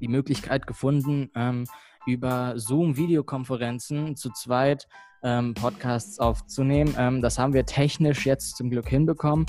die 0.00 0.08
Möglichkeit 0.08 0.66
gefunden, 0.66 1.30
ähm, 1.34 1.64
über 2.06 2.54
Zoom-Videokonferenzen 2.56 4.16
zu 4.16 4.30
zweit 4.30 4.86
ähm, 5.22 5.54
Podcasts 5.54 6.20
aufzunehmen. 6.20 6.94
Ähm, 6.96 7.20
das 7.20 7.38
haben 7.38 7.52
wir 7.52 7.66
technisch 7.66 8.24
jetzt 8.24 8.56
zum 8.56 8.70
Glück 8.70 8.88
hinbekommen. 8.88 9.46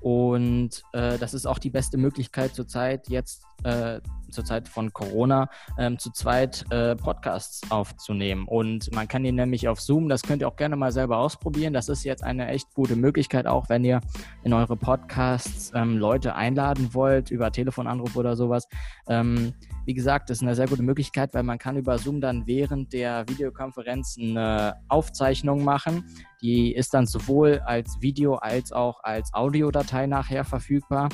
Und 0.00 0.82
äh, 0.92 1.18
das 1.18 1.34
ist 1.34 1.46
auch 1.46 1.58
die 1.58 1.70
beste 1.70 1.98
Möglichkeit 1.98 2.54
zurzeit, 2.54 3.08
jetzt 3.08 3.44
äh, 3.64 4.00
zur 4.30 4.44
Zeit 4.44 4.68
von 4.68 4.92
Corona, 4.92 5.48
ähm, 5.78 5.98
zu 5.98 6.10
zweit 6.10 6.64
äh, 6.70 6.96
Podcasts 6.96 7.70
aufzunehmen. 7.70 8.46
Und 8.46 8.92
man 8.94 9.08
kann 9.08 9.24
ihn 9.24 9.34
nämlich 9.34 9.68
auf 9.68 9.80
Zoom, 9.80 10.08
das 10.08 10.22
könnt 10.22 10.42
ihr 10.42 10.48
auch 10.48 10.56
gerne 10.56 10.76
mal 10.76 10.92
selber 10.92 11.18
ausprobieren. 11.18 11.72
Das 11.72 11.88
ist 11.88 12.04
jetzt 12.04 12.22
eine 12.22 12.48
echt 12.48 12.72
gute 12.74 12.96
Möglichkeit, 12.96 13.46
auch 13.46 13.68
wenn 13.68 13.84
ihr 13.84 14.00
in 14.42 14.52
eure 14.52 14.76
Podcasts 14.76 15.72
ähm, 15.74 15.98
Leute 15.98 16.34
einladen 16.34 16.94
wollt, 16.94 17.30
über 17.30 17.52
Telefonanruf 17.52 18.16
oder 18.16 18.36
sowas. 18.36 18.68
Ähm, 19.08 19.54
wie 19.86 19.94
gesagt, 19.94 20.30
ist 20.30 20.42
eine 20.42 20.54
sehr 20.54 20.66
gute 20.66 20.82
Möglichkeit, 20.82 21.34
weil 21.34 21.42
man 21.42 21.58
kann 21.58 21.76
über 21.76 21.98
Zoom 21.98 22.20
dann 22.20 22.46
während 22.46 22.92
der 22.92 23.28
Videokonferenz 23.28 24.16
eine 24.20 24.74
Aufzeichnung 24.88 25.64
machen. 25.64 26.04
Die 26.42 26.74
ist 26.74 26.94
dann 26.94 27.06
sowohl 27.06 27.60
als 27.64 28.00
Video 28.00 28.36
als 28.36 28.72
auch 28.72 29.02
als 29.02 29.32
Audiodatei 29.34 30.06
nachher 30.06 30.44
verfügbar. 30.44 31.08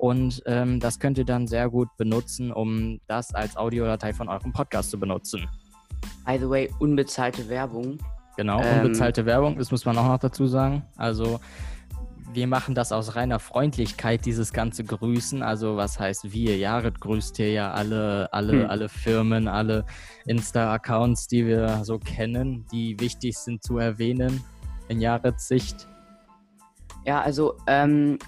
Und 0.00 0.42
ähm, 0.46 0.80
das 0.80 0.98
könnt 0.98 1.18
ihr 1.18 1.26
dann 1.26 1.46
sehr 1.46 1.68
gut 1.68 1.94
benutzen, 1.98 2.52
um 2.52 3.00
das 3.06 3.34
als 3.34 3.58
Audiodatei 3.58 4.14
von 4.14 4.30
eurem 4.30 4.50
Podcast 4.50 4.90
zu 4.90 4.98
benutzen. 4.98 5.46
By 6.24 6.38
the 6.38 6.48
way, 6.48 6.70
unbezahlte 6.78 7.46
Werbung. 7.50 7.98
Genau, 8.38 8.62
ähm, 8.62 8.78
unbezahlte 8.78 9.20
ähm, 9.20 9.26
Werbung, 9.26 9.58
das 9.58 9.70
muss 9.70 9.84
man 9.84 9.98
auch 9.98 10.08
noch 10.08 10.18
dazu 10.18 10.46
sagen. 10.46 10.86
Also 10.96 11.38
wir 12.32 12.46
machen 12.46 12.74
das 12.74 12.92
aus 12.92 13.14
reiner 13.14 13.38
Freundlichkeit, 13.38 14.24
dieses 14.24 14.54
ganze 14.54 14.84
Grüßen. 14.84 15.42
Also 15.42 15.76
was 15.76 16.00
heißt 16.00 16.32
wir? 16.32 16.56
Jared 16.56 16.98
grüßt 16.98 17.36
hier 17.36 17.52
ja 17.52 17.72
alle, 17.72 18.32
alle, 18.32 18.62
hm. 18.62 18.70
alle 18.70 18.88
Firmen, 18.88 19.48
alle 19.48 19.84
Insta-Accounts, 20.24 21.26
die 21.26 21.46
wir 21.46 21.84
so 21.84 21.98
kennen, 21.98 22.64
die 22.72 22.98
wichtig 22.98 23.36
sind 23.36 23.62
zu 23.62 23.76
erwähnen 23.76 24.42
in 24.88 25.02
Jareds 25.02 25.46
Sicht. 25.46 25.86
Ja, 27.04 27.20
also 27.20 27.58
ähm, 27.66 28.18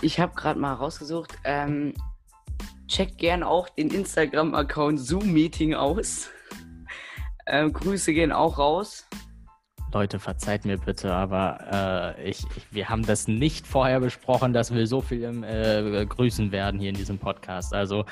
ich 0.00 0.20
habe 0.20 0.34
gerade 0.34 0.58
mal 0.58 0.74
rausgesucht. 0.74 1.38
Ähm, 1.44 1.94
checkt 2.86 3.18
gern 3.18 3.42
auch 3.42 3.68
den 3.68 3.90
Instagram-Account 3.90 5.00
Zoom 5.00 5.32
Meeting 5.32 5.74
aus. 5.74 6.30
ähm, 7.46 7.72
Grüße 7.72 8.12
gehen 8.12 8.32
auch 8.32 8.58
raus. 8.58 9.06
Leute, 9.92 10.18
verzeiht 10.18 10.64
mir 10.64 10.76
bitte, 10.76 11.12
aber 11.14 12.14
äh, 12.18 12.30
ich, 12.30 12.44
ich, 12.56 12.72
wir 12.72 12.88
haben 12.88 13.06
das 13.06 13.26
nicht 13.26 13.66
vorher 13.66 14.00
besprochen, 14.00 14.52
dass 14.52 14.72
wir 14.72 14.86
so 14.86 15.00
viel 15.00 15.22
im, 15.22 15.42
äh, 15.42 16.04
grüßen 16.04 16.52
werden 16.52 16.78
hier 16.78 16.90
in 16.90 16.94
diesem 16.94 17.18
Podcast. 17.18 17.72
Also 17.72 18.04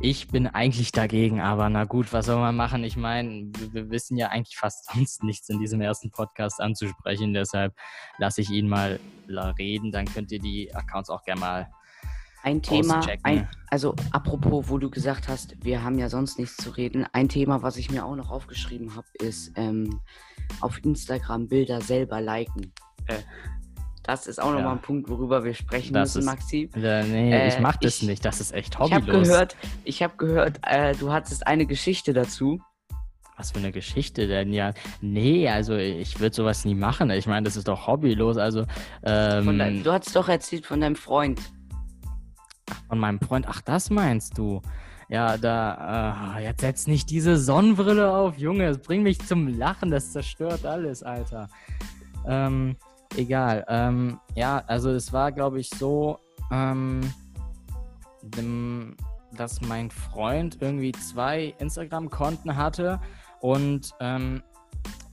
ich 0.00 0.28
bin 0.28 0.46
eigentlich 0.46 0.92
dagegen, 0.92 1.40
aber 1.40 1.68
na 1.68 1.84
gut, 1.84 2.12
was 2.12 2.26
soll 2.26 2.36
man 2.36 2.54
machen? 2.54 2.84
Ich 2.84 2.96
meine, 2.96 3.50
wir, 3.58 3.72
wir, 3.72 3.90
wissen 3.90 4.16
ja 4.16 4.28
eigentlich 4.28 4.56
fast 4.56 4.86
sonst 4.92 5.24
nichts 5.24 5.48
in 5.48 5.58
diesem 5.58 5.80
ersten 5.80 6.10
Podcast 6.10 6.60
anzusprechen, 6.60 7.34
deshalb 7.34 7.74
lasse 8.18 8.40
ich 8.40 8.50
ihn 8.50 8.68
mal 8.68 9.00
reden, 9.58 9.90
dann 9.90 10.06
könnt 10.06 10.30
ihr 10.30 10.38
die 10.38 10.72
Accounts 10.74 11.10
auch 11.10 11.24
gerne 11.24 11.40
mal 11.40 11.68
ein 12.46 12.62
Thema, 12.62 13.04
ein, 13.24 13.48
also 13.70 13.96
apropos, 14.12 14.68
wo 14.68 14.78
du 14.78 14.88
gesagt 14.88 15.26
hast, 15.26 15.56
wir 15.64 15.82
haben 15.82 15.98
ja 15.98 16.08
sonst 16.08 16.38
nichts 16.38 16.56
zu 16.56 16.70
reden. 16.70 17.04
Ein 17.12 17.28
Thema, 17.28 17.62
was 17.62 17.76
ich 17.76 17.90
mir 17.90 18.04
auch 18.04 18.14
noch 18.14 18.30
aufgeschrieben 18.30 18.94
habe, 18.94 19.08
ist 19.14 19.50
ähm, 19.56 20.00
auf 20.60 20.82
Instagram 20.84 21.48
Bilder 21.48 21.80
selber 21.80 22.20
liken. 22.20 22.72
Äh, 23.06 23.18
das 24.06 24.28
ist 24.28 24.40
auch 24.40 24.50
ja. 24.50 24.56
nochmal 24.56 24.74
ein 24.74 24.82
Punkt, 24.82 25.08
worüber 25.08 25.42
wir 25.42 25.52
sprechen 25.52 25.92
das 25.92 26.14
müssen, 26.14 26.28
ist, 26.28 26.34
Maxi. 26.34 26.70
Äh, 26.76 27.02
nee, 27.04 27.32
äh, 27.32 27.48
ich 27.48 27.58
mach 27.58 27.76
das 27.76 28.02
ich, 28.02 28.08
nicht. 28.08 28.24
Das 28.24 28.40
ist 28.40 28.52
echt 28.52 28.78
hobbylos. 28.78 29.02
Ich 29.02 29.12
habe 29.12 29.22
gehört, 29.22 29.56
ich 29.84 30.02
hab 30.02 30.18
gehört 30.18 30.60
äh, 30.62 30.94
du 30.94 31.12
hattest 31.12 31.46
eine 31.46 31.66
Geschichte 31.66 32.12
dazu. 32.12 32.60
Was 33.36 33.50
für 33.50 33.58
eine 33.58 33.72
Geschichte 33.72 34.28
denn? 34.28 34.52
Ja, 34.52 34.72
nee, 35.02 35.48
also 35.48 35.74
ich 35.74 36.20
würde 36.20 36.34
sowas 36.34 36.64
nie 36.64 36.74
machen. 36.74 37.10
Ich 37.10 37.26
meine, 37.26 37.44
das 37.44 37.56
ist 37.56 37.68
doch 37.68 37.86
hobbylos. 37.86 38.38
Also, 38.38 38.64
ähm, 39.02 39.58
dein, 39.58 39.82
du 39.82 39.92
hast 39.92 40.14
doch 40.16 40.28
erzählt 40.28 40.64
von 40.64 40.80
deinem 40.80 40.96
Freund. 40.96 41.40
Von 42.88 42.98
meinem 42.98 43.20
Freund. 43.20 43.46
Ach, 43.48 43.60
das 43.60 43.90
meinst 43.90 44.38
du? 44.38 44.62
Ja, 45.08 45.36
da, 45.36 46.36
äh, 46.36 46.44
jetzt 46.44 46.60
setz 46.60 46.86
nicht 46.86 47.10
diese 47.10 47.36
Sonnenbrille 47.36 48.10
auf, 48.10 48.38
Junge. 48.38 48.64
Es 48.64 48.78
bringt 48.78 49.04
mich 49.04 49.20
zum 49.20 49.46
Lachen. 49.46 49.90
Das 49.90 50.12
zerstört 50.12 50.66
alles, 50.66 51.02
Alter. 51.02 51.48
Ähm, 52.26 52.76
egal. 53.16 53.64
Ähm, 53.68 54.18
ja, 54.34 54.62
also 54.66 54.90
es 54.90 55.12
war, 55.12 55.30
glaube 55.30 55.60
ich, 55.60 55.70
so, 55.70 56.18
ähm, 56.50 57.00
dem, 58.22 58.96
dass 59.36 59.60
mein 59.60 59.90
Freund 59.90 60.58
irgendwie 60.60 60.92
zwei 60.92 61.54
Instagram-Konten 61.58 62.56
hatte 62.56 63.00
und 63.40 63.94
ähm, 64.00 64.42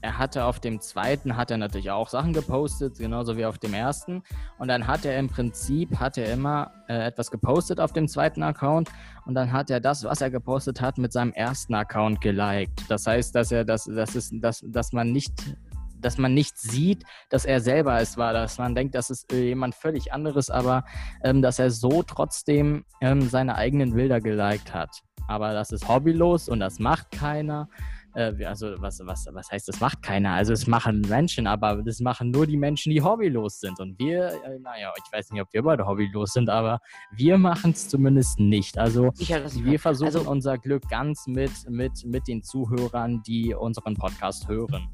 er 0.04 0.18
hatte 0.18 0.44
auf 0.44 0.60
dem 0.60 0.82
zweiten, 0.82 1.34
hat 1.34 1.50
er 1.50 1.56
natürlich 1.56 1.90
auch 1.90 2.10
Sachen 2.10 2.34
gepostet, 2.34 2.98
genauso 2.98 3.38
wie 3.38 3.46
auf 3.46 3.56
dem 3.56 3.72
ersten. 3.72 4.22
Und 4.58 4.68
dann 4.68 4.86
hat 4.86 5.06
er 5.06 5.18
im 5.18 5.28
Prinzip, 5.28 5.98
hat 5.98 6.18
er 6.18 6.30
immer 6.30 6.72
äh, 6.88 7.06
etwas 7.06 7.30
gepostet 7.30 7.80
auf 7.80 7.94
dem 7.94 8.06
zweiten 8.06 8.42
Account 8.42 8.90
und 9.24 9.34
dann 9.34 9.50
hat 9.50 9.70
er 9.70 9.80
das, 9.80 10.04
was 10.04 10.20
er 10.20 10.30
gepostet 10.30 10.82
hat, 10.82 10.98
mit 10.98 11.10
seinem 11.10 11.32
ersten 11.32 11.74
Account 11.74 12.20
geliked. 12.20 12.84
Das 12.88 13.06
heißt, 13.06 13.34
dass 13.34 13.50
er 13.50 13.64
das, 13.64 13.84
das 13.84 14.14
ist, 14.14 14.34
dass, 14.34 14.62
dass 14.66 14.92
man 14.92 15.10
nicht 15.10 15.56
dass 15.98 16.18
man 16.18 16.34
nicht 16.34 16.58
sieht, 16.58 17.02
dass 17.30 17.46
er 17.46 17.60
selber 17.60 17.98
es 17.98 18.18
war, 18.18 18.34
dass 18.34 18.58
man 18.58 18.74
denkt, 18.74 18.94
das 18.94 19.08
ist 19.08 19.32
jemand 19.32 19.74
völlig 19.74 20.12
anderes, 20.12 20.50
aber 20.50 20.84
ähm, 21.22 21.40
dass 21.40 21.58
er 21.58 21.70
so 21.70 22.02
trotzdem 22.02 22.84
ähm, 23.00 23.22
seine 23.22 23.54
eigenen 23.54 23.94
Bilder 23.94 24.20
geliked 24.20 24.74
hat. 24.74 25.02
Aber 25.28 25.54
das 25.54 25.72
ist 25.72 25.88
hobbylos 25.88 26.50
und 26.50 26.60
das 26.60 26.78
macht 26.78 27.10
keiner. 27.10 27.70
Äh, 28.14 28.44
also 28.44 28.74
was, 28.78 29.00
was, 29.04 29.26
was 29.32 29.50
heißt, 29.50 29.68
das 29.68 29.80
macht 29.80 30.02
keiner? 30.02 30.32
Also 30.32 30.52
es 30.52 30.66
machen 30.66 31.02
Menschen, 31.02 31.46
aber 31.46 31.82
das 31.82 32.00
machen 32.00 32.30
nur 32.30 32.46
die 32.46 32.56
Menschen, 32.56 32.90
die 32.90 33.02
hobbylos 33.02 33.60
sind. 33.60 33.78
Und 33.80 33.98
wir, 33.98 34.28
äh, 34.28 34.58
naja, 34.60 34.92
ich 34.96 35.12
weiß 35.12 35.30
nicht, 35.30 35.42
ob 35.42 35.52
wir 35.52 35.62
beide 35.62 35.86
hobbylos 35.86 36.32
sind, 36.32 36.48
aber 36.48 36.80
wir 37.16 37.38
machen 37.38 37.72
es 37.72 37.88
zumindest 37.88 38.38
nicht. 38.38 38.78
Also 38.78 39.12
wir 39.16 39.80
versuchen 39.80 40.04
also, 40.04 40.30
unser 40.30 40.58
Glück 40.58 40.88
ganz 40.88 41.26
mit, 41.26 41.52
mit, 41.68 42.04
mit 42.04 42.28
den 42.28 42.42
Zuhörern, 42.42 43.22
die 43.26 43.54
unseren 43.54 43.94
Podcast 43.94 44.48
hören. 44.48 44.88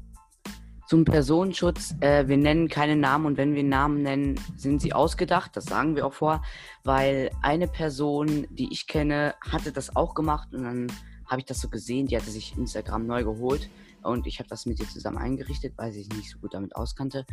Zum 0.87 1.05
Personenschutz, 1.05 1.95
äh, 2.01 2.27
wir 2.27 2.35
nennen 2.35 2.67
keine 2.67 2.97
Namen 2.97 3.25
und 3.25 3.37
wenn 3.37 3.55
wir 3.55 3.63
Namen 3.63 4.01
nennen, 4.01 4.37
sind 4.57 4.81
sie 4.81 4.91
ausgedacht, 4.91 5.55
das 5.55 5.63
sagen 5.63 5.95
wir 5.95 6.05
auch 6.05 6.11
vor, 6.11 6.41
weil 6.83 7.29
eine 7.41 7.69
Person, 7.69 8.45
die 8.49 8.73
ich 8.73 8.87
kenne, 8.87 9.35
hatte 9.39 9.71
das 9.71 9.95
auch 9.95 10.15
gemacht 10.15 10.53
und 10.53 10.63
dann 10.63 10.87
habe 11.31 11.39
ich 11.39 11.45
das 11.45 11.61
so 11.61 11.69
gesehen. 11.69 12.07
Die 12.07 12.17
hatte 12.17 12.29
sich 12.29 12.57
Instagram 12.57 13.07
neu 13.07 13.23
geholt 13.23 13.69
und 14.03 14.27
ich 14.27 14.39
habe 14.39 14.49
das 14.49 14.65
mit 14.65 14.79
ihr 14.79 14.87
zusammen 14.87 15.17
eingerichtet, 15.17 15.73
weil 15.77 15.91
sie 15.91 16.03
sich 16.03 16.13
nicht 16.13 16.29
so 16.29 16.39
gut 16.39 16.53
damit 16.53 16.75
auskannte. 16.75 17.25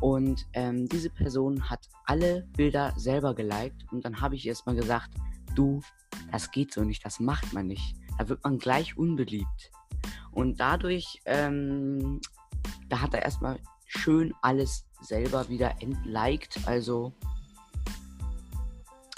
Und 0.00 0.46
ähm, 0.52 0.88
diese 0.88 1.10
Person 1.10 1.68
hat 1.68 1.88
alle 2.06 2.46
Bilder 2.56 2.94
selber 2.96 3.34
geliked 3.34 3.84
und 3.90 4.04
dann 4.04 4.20
habe 4.20 4.36
ich 4.36 4.46
erst 4.46 4.66
mal 4.66 4.76
gesagt, 4.76 5.10
du, 5.54 5.82
das 6.30 6.50
geht 6.52 6.72
so 6.72 6.84
nicht, 6.84 7.04
das 7.04 7.18
macht 7.18 7.52
man 7.52 7.66
nicht. 7.66 7.96
Da 8.18 8.28
wird 8.28 8.44
man 8.44 8.58
gleich 8.58 8.96
unbeliebt. 8.96 9.72
Und 10.30 10.60
dadurch, 10.60 11.20
ähm, 11.24 12.20
da 12.88 13.00
hat 13.00 13.14
er 13.14 13.22
erstmal 13.22 13.58
schön 13.86 14.32
alles 14.42 14.84
selber 15.00 15.48
wieder 15.48 15.74
entliked. 15.80 16.60
Also, 16.66 17.12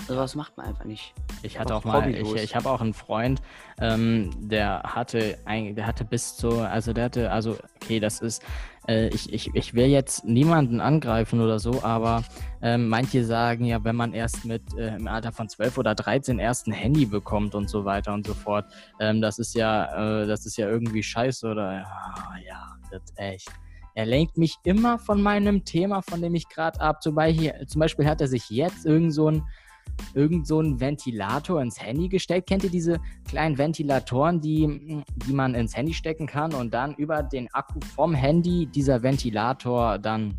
sowas 0.07 0.35
macht 0.35 0.57
man 0.57 0.67
einfach 0.67 0.85
nicht. 0.85 1.15
Ich 1.43 1.59
hatte 1.59 1.75
auch, 1.75 1.85
mal, 1.85 2.15
ich, 2.15 2.35
ich 2.35 2.57
habe 2.57 2.71
auch 2.71 2.81
einen 2.81 2.95
Freund, 2.95 3.43
ähm, 3.81 4.31
der 4.49 4.83
hatte 4.85 5.39
ein, 5.45 5.75
der 5.75 5.87
hatte 5.87 6.05
bis 6.05 6.37
zu, 6.37 6.61
also 6.61 6.93
der 6.93 7.05
hatte, 7.05 7.31
also 7.31 7.57
okay, 7.77 8.01
das 8.01 8.21
ist, 8.21 8.43
äh, 8.89 9.09
ich, 9.09 9.33
ich, 9.33 9.55
ich 9.55 9.75
will 9.75 9.87
jetzt 9.87 10.25
niemanden 10.25 10.81
angreifen 10.81 11.41
oder 11.41 11.59
so, 11.59 11.83
aber 11.83 12.25
ähm, 12.61 12.89
manche 12.89 13.25
sagen 13.25 13.65
ja, 13.65 13.83
wenn 13.85 13.97
man 13.97 14.13
erst 14.13 14.45
mit 14.45 14.63
äh, 14.77 14.97
im 14.97 15.09
Alter 15.09 15.33
von 15.33 15.49
12 15.49 15.79
oder 15.79 15.95
13 15.95 16.39
erst 16.39 16.67
ein 16.67 16.73
Handy 16.73 17.07
bekommt 17.07 17.55
und 17.55 17.69
so 17.69 17.85
weiter 17.85 18.13
und 18.13 18.27
so 18.27 18.35
fort, 18.35 18.67
ähm, 19.01 19.21
das 19.21 19.39
ist 19.39 19.55
ja, 19.55 20.23
äh, 20.23 20.27
das 20.27 20.47
ist 20.47 20.57
ja 20.57 20.69
irgendwie 20.69 21.03
scheiße 21.03 21.49
oder 21.49 21.73
ja, 21.73 22.35
ja, 22.47 22.77
das 22.91 23.03
echt. 23.17 23.51
Er 23.95 24.07
lenkt 24.07 24.39
mich 24.39 24.57
immer 24.65 24.99
von 24.99 25.21
meinem 25.23 25.65
Thema, 25.65 26.01
von 26.01 26.23
dem 26.23 26.35
ich 26.35 26.49
gerade 26.49 26.81
ab. 26.81 27.03
Zum 27.03 27.15
Beispiel, 27.15 27.53
zum 27.67 27.81
Beispiel 27.81 28.07
hat 28.07 28.23
er 28.23 28.29
sich 28.29 28.49
jetzt 28.49 28.87
irgend 28.87 29.13
so 29.13 29.29
ein 29.29 29.43
irgend 30.15 30.47
so 30.47 30.61
ein 30.61 30.81
Ventilator 30.81 31.61
ins 31.61 31.81
Handy 31.81 32.09
gestellt. 32.09 32.47
Kennt 32.47 32.65
ihr 32.65 32.71
diese 32.71 33.01
kleinen 33.27 33.59
Ventilatoren, 33.59 34.41
die, 34.41 35.03
die 35.27 35.33
man 35.33 35.55
ins 35.55 35.77
Handy 35.77 35.95
stecken 35.95 36.27
kann 36.27 36.55
und 36.55 36.73
dann 36.75 36.95
über 36.95 37.23
den 37.23 37.53
Akku 37.53 37.81
vom 37.95 38.15
Handy 38.15 38.67
dieser 38.67 39.03
Ventilator 39.03 39.99
dann 39.99 40.35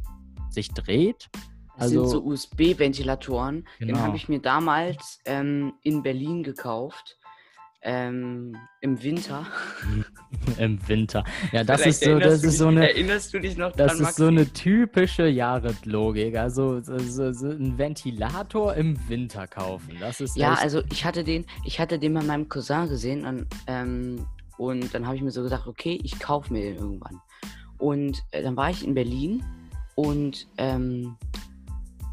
sich 0.49 0.69
dreht? 0.69 1.29
Das 1.75 1.85
also, 1.85 2.05
sind 2.05 2.09
so 2.09 2.23
USB-Ventilatoren. 2.23 3.67
Genau. 3.79 3.93
Den 3.93 4.01
habe 4.01 4.15
ich 4.15 4.29
mir 4.29 4.39
damals 4.39 5.19
ähm, 5.25 5.73
in 5.81 6.03
Berlin 6.03 6.43
gekauft. 6.43 7.17
Ähm, 7.85 8.55
Im 8.79 9.03
Winter. 9.03 9.45
Im 10.57 10.87
Winter. 10.87 11.25
Ja, 11.51 11.65
das 11.65 11.85
ist 11.85 12.01
so, 12.01 12.17
das 12.17 12.41
ist 12.41 12.57
so 12.57 12.67
eine. 12.67 12.89
Erinnerst 12.89 13.33
du 13.33 13.39
dich 13.39 13.57
noch 13.57 13.73
Das 13.73 13.97
dran, 13.97 14.07
ist 14.07 14.15
so 14.15 14.27
eine 14.27 14.51
typische 14.51 15.27
Jared-Logik. 15.27 16.37
Also 16.37 16.79
so, 16.79 17.33
so, 17.33 17.49
ein 17.49 17.77
Ventilator 17.77 18.73
im 18.75 18.97
Winter 19.09 19.47
kaufen. 19.47 19.97
Das 19.99 20.21
ist 20.21 20.37
ja, 20.37 20.53
also 20.53 20.81
ich 20.91 21.03
hatte 21.03 21.25
den, 21.25 21.45
ich 21.65 21.77
hatte 21.79 21.99
den 21.99 22.13
bei 22.13 22.23
meinem 22.23 22.47
Cousin 22.47 22.87
gesehen 22.87 23.25
und, 23.25 23.47
ähm, 23.67 24.25
und 24.57 24.93
dann 24.93 25.05
habe 25.05 25.17
ich 25.17 25.21
mir 25.21 25.31
so 25.31 25.43
gedacht, 25.43 25.67
okay, 25.67 25.99
ich 26.03 26.17
kaufe 26.19 26.53
mir 26.53 26.61
den 26.61 26.77
irgendwann. 26.77 27.19
Und 27.79 28.23
äh, 28.31 28.41
dann 28.41 28.55
war 28.55 28.69
ich 28.69 28.87
in 28.87 28.93
Berlin 28.93 29.43
und 29.95 30.47
ähm, 30.57 31.17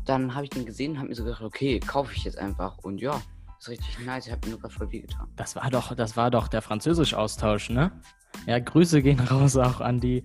dann 0.05 0.35
habe 0.35 0.45
ich 0.45 0.50
den 0.50 0.67
gesehen 0.67 0.93
und 0.93 0.99
habe 0.99 1.09
mir 1.11 1.15
so 1.15 1.23
gedacht, 1.23 1.43
okay, 1.43 1.79
kaufe 1.79 2.12
ich 2.12 2.25
jetzt 2.25 2.39
einfach. 2.39 2.79
Und 2.79 3.00
ja, 3.00 3.23
ist 3.61 3.69
richtig 3.69 3.99
nice. 4.05 4.26
Ich 4.26 4.33
habe 4.33 4.47
mir 4.47 4.52
nur 4.52 4.61
gerade 4.61 4.75
voll 4.75 4.90
weh 4.90 5.00
getan. 5.00 5.29
Das 5.37 5.55
war 5.55 5.71
doch, 5.71 5.95
das 5.95 6.17
war 6.17 6.31
doch 6.31 6.49
der 6.49 6.62
Französisch-Austausch, 6.62 7.71
ne? 7.71 7.93
Ja, 8.47 8.59
Grüße 8.59 9.02
gehen 9.02 9.21
raus 9.31 9.57
auch 9.57 9.81
an 9.81 10.00
die 10.00 10.25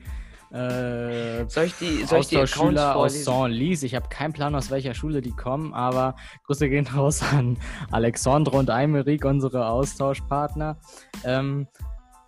äh, 0.51 1.49
soll 1.49 1.65
ich 1.65 1.75
die, 1.79 2.05
soll 2.05 2.19
Austauschschüler 2.19 2.95
aus 2.95 3.25
Saint-Lys. 3.25 3.83
Ich 3.83 3.93
habe 3.93 4.07
keinen 4.07 4.31
Plan, 4.31 4.55
aus 4.55 4.69
welcher 4.71 4.93
Schule 4.93 5.21
die 5.21 5.33
kommen, 5.35 5.73
aber 5.73 6.15
Grüße 6.45 6.69
gehen 6.69 6.87
raus 6.95 7.21
an 7.23 7.57
Alexandre 7.91 8.55
und 8.55 8.69
Aymeric, 8.69 9.25
unsere 9.25 9.67
Austauschpartner. 9.67 10.77
Ähm, 11.25 11.67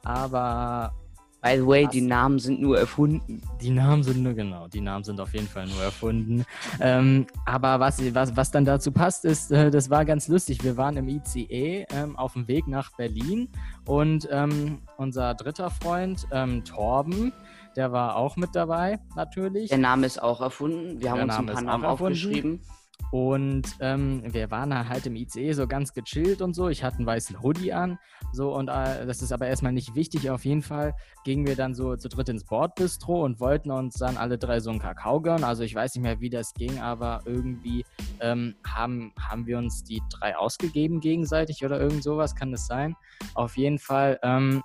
aber 0.03 0.93
By 1.47 1.55
the 1.55 1.65
way, 1.65 1.87
die 1.87 2.01
Namen 2.01 2.39
sind 2.39 2.59
nur 2.59 2.77
erfunden. 2.77 3.41
Die 3.61 3.69
Namen 3.69 4.03
sind 4.03 4.21
nur, 4.21 4.33
genau, 4.33 4.67
die 4.67 4.81
Namen 4.81 5.05
sind 5.05 5.21
auf 5.21 5.33
jeden 5.33 5.47
Fall 5.47 5.65
nur 5.65 5.81
erfunden. 5.81 6.43
Ähm, 6.81 7.25
aber 7.45 7.79
was, 7.79 8.01
was, 8.13 8.35
was 8.35 8.51
dann 8.51 8.65
dazu 8.65 8.91
passt, 8.91 9.23
ist, 9.23 9.51
äh, 9.53 9.71
das 9.71 9.89
war 9.89 10.03
ganz 10.03 10.27
lustig. 10.27 10.61
Wir 10.65 10.75
waren 10.75 10.97
im 10.97 11.07
ICE 11.07 11.85
ähm, 11.89 12.17
auf 12.17 12.33
dem 12.33 12.49
Weg 12.49 12.67
nach 12.67 12.91
Berlin 12.97 13.47
und 13.85 14.27
ähm, 14.29 14.79
unser 14.97 15.35
dritter 15.35 15.69
Freund, 15.69 16.27
ähm, 16.33 16.65
Torben, 16.65 17.31
der 17.77 17.93
war 17.93 18.17
auch 18.17 18.35
mit 18.35 18.49
dabei, 18.53 18.99
natürlich. 19.15 19.69
Der 19.69 19.77
Name 19.77 20.05
ist 20.05 20.21
auch 20.21 20.41
erfunden. 20.41 20.99
Wir 20.99 21.11
haben 21.11 21.17
der 21.17 21.25
uns 21.27 21.35
Name 21.35 21.51
ein 21.51 21.55
paar 21.55 21.63
Namen 21.63 21.85
aufgeschrieben. 21.85 22.59
Und 23.11 23.75
ähm, 23.79 24.21
wir 24.25 24.51
waren 24.51 24.89
halt 24.89 25.05
im 25.05 25.15
ICE 25.15 25.53
so 25.53 25.67
ganz 25.67 25.93
gechillt 25.93 26.41
und 26.41 26.53
so. 26.53 26.67
Ich 26.69 26.83
hatte 26.83 26.97
einen 26.97 27.05
weißen 27.05 27.41
Hoodie 27.41 27.71
an. 27.71 27.97
So, 28.33 28.53
und 28.53 28.67
äh, 28.67 29.05
das 29.05 29.21
ist 29.21 29.31
aber 29.31 29.47
erstmal 29.47 29.71
nicht 29.71 29.95
wichtig. 29.95 30.29
Auf 30.29 30.43
jeden 30.45 30.61
Fall 30.61 30.93
gingen 31.23 31.47
wir 31.47 31.55
dann 31.55 31.73
so 31.73 31.95
zu 31.95 32.09
dritt 32.09 32.29
ins 32.29 32.43
Bordbistro 32.43 33.23
und 33.23 33.39
wollten 33.39 33.71
uns 33.71 33.95
dann 33.95 34.17
alle 34.17 34.37
drei 34.37 34.59
so 34.59 34.69
einen 34.69 34.79
Kakao 34.79 35.21
gönnen. 35.21 35.43
Also 35.43 35.63
ich 35.63 35.73
weiß 35.73 35.95
nicht 35.95 36.03
mehr, 36.03 36.19
wie 36.19 36.29
das 36.29 36.53
ging, 36.53 36.79
aber 36.79 37.21
irgendwie 37.25 37.85
ähm, 38.19 38.55
haben, 38.65 39.13
haben 39.19 39.45
wir 39.45 39.57
uns 39.57 39.83
die 39.83 40.01
drei 40.09 40.35
ausgegeben 40.35 40.99
gegenseitig 40.99 41.63
oder 41.63 41.79
irgend 41.79 42.03
sowas, 42.03 42.35
kann 42.35 42.51
das 42.51 42.67
sein? 42.67 42.95
Auf 43.35 43.57
jeden 43.57 43.79
Fall 43.79 44.19
ähm, 44.21 44.63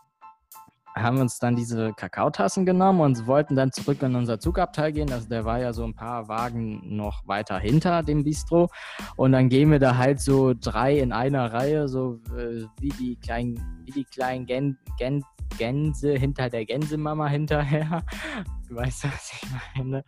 haben 0.95 1.19
uns 1.19 1.39
dann 1.39 1.57
diese 1.57 1.93
Kakaotassen 1.95 2.67
genommen 2.67 3.01
und 3.01 3.27
wollten 3.27 3.57
dann 3.57 3.73
zurück 3.73 4.03
in 4.03 4.15
unser 4.15 4.39
Zugabteil 4.39 4.93
gehen. 4.93 5.11
Also 5.13 5.29
der 5.29 5.45
war 5.45 5.59
ja 5.59 5.73
so 5.73 5.85
ein 5.85 5.95
paar 5.95 6.29
Wagen 6.29 6.97
noch 6.97 7.27
weiter 7.27 7.59
hinter 7.59 8.03
dem 8.03 8.25
Bistro. 8.25 8.69
Und 9.17 9.33
dann 9.33 9.49
gehen 9.49 9.71
wir 9.71 9.79
da 9.79 9.97
halt 9.97 10.21
so 10.21 10.55
drei 10.55 10.99
in 10.99 11.13
einer 11.13 11.53
Reihe, 11.53 11.89
so 11.89 12.21
äh, 12.37 12.67
wie 12.81 12.91
die 12.91 13.17
kleinen, 13.17 13.83
wie 13.85 13.93
die 13.93 14.05
kleinen 14.05 14.47
Gen, 14.47 14.79
Gen, 14.99 15.23
Gänse 15.59 16.13
hinter 16.15 16.51
der 16.51 16.65
Gänsemama 16.65 17.29
hinterher. 17.29 18.03
Du 18.73 18.79
weißt, 18.79 19.05
was 19.05 19.33
ich 19.35 19.49
meine? 19.77 20.03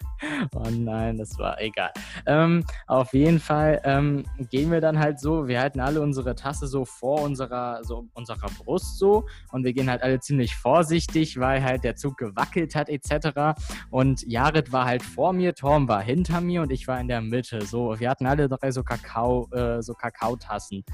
Oh 0.54 0.70
nein, 0.70 1.18
das 1.18 1.38
war 1.38 1.60
egal. 1.60 1.90
Ähm, 2.24 2.64
auf 2.86 3.12
jeden 3.12 3.38
Fall 3.38 3.78
ähm, 3.84 4.24
gehen 4.48 4.70
wir 4.70 4.80
dann 4.80 4.98
halt 4.98 5.20
so, 5.20 5.46
wir 5.46 5.60
halten 5.60 5.80
alle 5.80 6.00
unsere 6.00 6.34
Tasse 6.34 6.66
so 6.66 6.86
vor 6.86 7.20
unserer, 7.20 7.84
so 7.84 8.08
unserer 8.14 8.48
Brust 8.64 8.98
so 8.98 9.26
und 9.52 9.64
wir 9.64 9.74
gehen 9.74 9.90
halt 9.90 10.02
alle 10.02 10.18
ziemlich 10.18 10.56
vorsichtig, 10.56 11.38
weil 11.38 11.62
halt 11.62 11.84
der 11.84 11.96
Zug 11.96 12.16
gewackelt 12.16 12.74
hat 12.74 12.88
etc. 12.88 13.60
Und 13.90 14.22
Jared 14.26 14.72
war 14.72 14.86
halt 14.86 15.02
vor 15.02 15.34
mir, 15.34 15.54
Torm 15.54 15.86
war 15.86 16.00
hinter 16.00 16.40
mir 16.40 16.62
und 16.62 16.72
ich 16.72 16.88
war 16.88 16.98
in 16.98 17.08
der 17.08 17.20
Mitte. 17.20 17.66
So, 17.66 18.00
wir 18.00 18.08
hatten 18.08 18.24
alle 18.24 18.48
drei 18.48 18.70
so 18.70 18.82
Kakao, 18.82 19.46
äh, 19.52 19.82
so 19.82 19.92
Kakaotassen. 19.92 20.84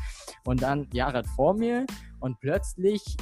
Und 0.45 0.63
dann 0.63 0.89
Jared 0.93 1.27
vor 1.37 1.55
mir 1.55 1.87
und 2.19 2.41
plötzlich 2.41 3.17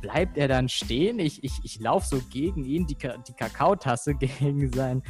bleibt 0.00 0.36
er 0.36 0.48
dann 0.48 0.68
stehen. 0.68 1.18
Ich, 1.18 1.42
ich, 1.44 1.52
ich 1.62 1.80
laufe 1.80 2.06
so 2.06 2.20
gegen 2.30 2.64
ihn, 2.64 2.86
die, 2.86 2.96
die 2.96 3.32
Kakaotasse 3.32 4.14
gegen, 4.40 4.72
sein, 4.72 5.02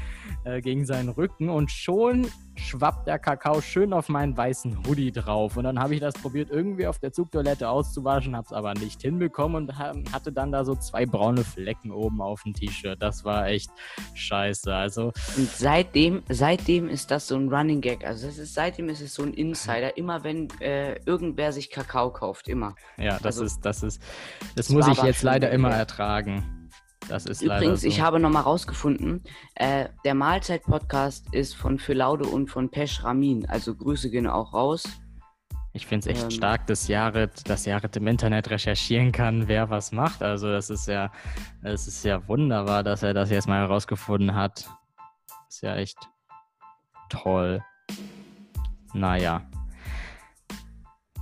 äh, 0.44 0.60
gegen 0.60 0.84
seinen 0.84 1.08
Rücken 1.08 1.48
und 1.48 1.70
schon 1.70 2.26
schwappt 2.56 3.06
der 3.06 3.18
Kakao 3.18 3.60
schön 3.60 3.92
auf 3.92 4.08
meinen 4.08 4.36
weißen 4.36 4.86
Hoodie 4.86 5.12
drauf. 5.12 5.56
Und 5.56 5.64
dann 5.64 5.78
habe 5.78 5.94
ich 5.94 6.00
das 6.00 6.14
probiert, 6.14 6.50
irgendwie 6.50 6.86
auf 6.86 6.98
der 6.98 7.12
Zugtoilette 7.12 7.68
auszuwaschen, 7.68 8.36
habe 8.36 8.46
es 8.46 8.52
aber 8.52 8.74
nicht 8.74 9.02
hinbekommen 9.02 9.68
und 9.68 9.78
hatte 9.78 10.32
dann 10.32 10.52
da 10.52 10.64
so 10.64 10.74
zwei 10.74 11.06
braune 11.06 11.44
Flecken 11.44 11.90
oben 11.90 12.20
auf 12.20 12.42
dem 12.42 12.54
T-Shirt. 12.54 13.00
Das 13.00 13.24
war 13.24 13.48
echt 13.48 13.70
scheiße. 14.14 14.74
Also 14.74 15.12
und 15.36 15.48
seitdem, 15.48 16.22
seitdem 16.28 16.88
ist 16.88 17.10
das 17.10 17.28
so 17.28 17.36
ein 17.36 17.52
Running 17.52 17.80
Gag. 17.80 18.04
Also 18.04 18.28
ist, 18.28 18.54
seitdem 18.54 18.88
ist 18.88 19.00
es 19.00 19.14
so 19.14 19.22
ein 19.22 19.34
Insider. 19.34 19.96
Immer 19.96 20.24
wenn 20.24 20.48
äh, 20.60 21.00
irgendwer 21.04 21.52
sich 21.52 21.70
Kakao 21.70 22.12
kauft, 22.12 22.48
immer. 22.48 22.74
Ja, 22.98 23.18
das 23.18 23.24
also, 23.24 23.44
ist, 23.44 23.60
das 23.64 23.82
ist, 23.82 24.02
das 24.56 24.68
muss 24.70 24.88
ich 24.88 25.02
jetzt 25.02 25.22
leider 25.22 25.50
immer 25.50 25.70
ertragen. 25.70 26.61
Das 27.08 27.26
ist 27.26 27.42
Übrigens, 27.42 27.82
so. 27.82 27.88
ich 27.88 28.00
habe 28.00 28.20
nochmal 28.20 28.42
rausgefunden, 28.42 29.22
äh, 29.54 29.88
der 30.04 30.14
Mahlzeit-Podcast 30.14 31.34
ist 31.34 31.54
von 31.54 31.78
Philaude 31.78 32.24
und 32.24 32.48
von 32.48 32.70
Pesch 32.70 33.04
Ramin. 33.04 33.46
Also 33.46 33.74
Grüße 33.74 34.10
gehen 34.10 34.26
auch 34.26 34.54
raus. 34.54 34.84
Ich 35.74 35.86
finde 35.86 36.10
es 36.10 36.16
echt 36.16 36.24
ähm, 36.24 36.30
stark, 36.30 36.66
dass 36.66 36.86
Jared, 36.86 37.48
dass 37.48 37.64
Jared 37.64 37.96
im 37.96 38.06
Internet 38.06 38.50
recherchieren 38.50 39.10
kann, 39.10 39.48
wer 39.48 39.70
was 39.70 39.90
macht. 39.90 40.22
Also 40.22 40.50
das 40.50 40.68
ist 40.68 40.86
ja, 40.86 41.10
das 41.62 41.86
ist 41.86 42.04
ja 42.04 42.26
wunderbar, 42.28 42.82
dass 42.82 43.02
er 43.02 43.14
das 43.14 43.30
jetzt 43.30 43.48
mal 43.48 43.60
herausgefunden 43.60 44.34
hat. 44.34 44.68
Ist 45.48 45.62
ja 45.62 45.76
echt 45.76 45.98
toll. 47.08 47.62
Naja. 48.92 49.42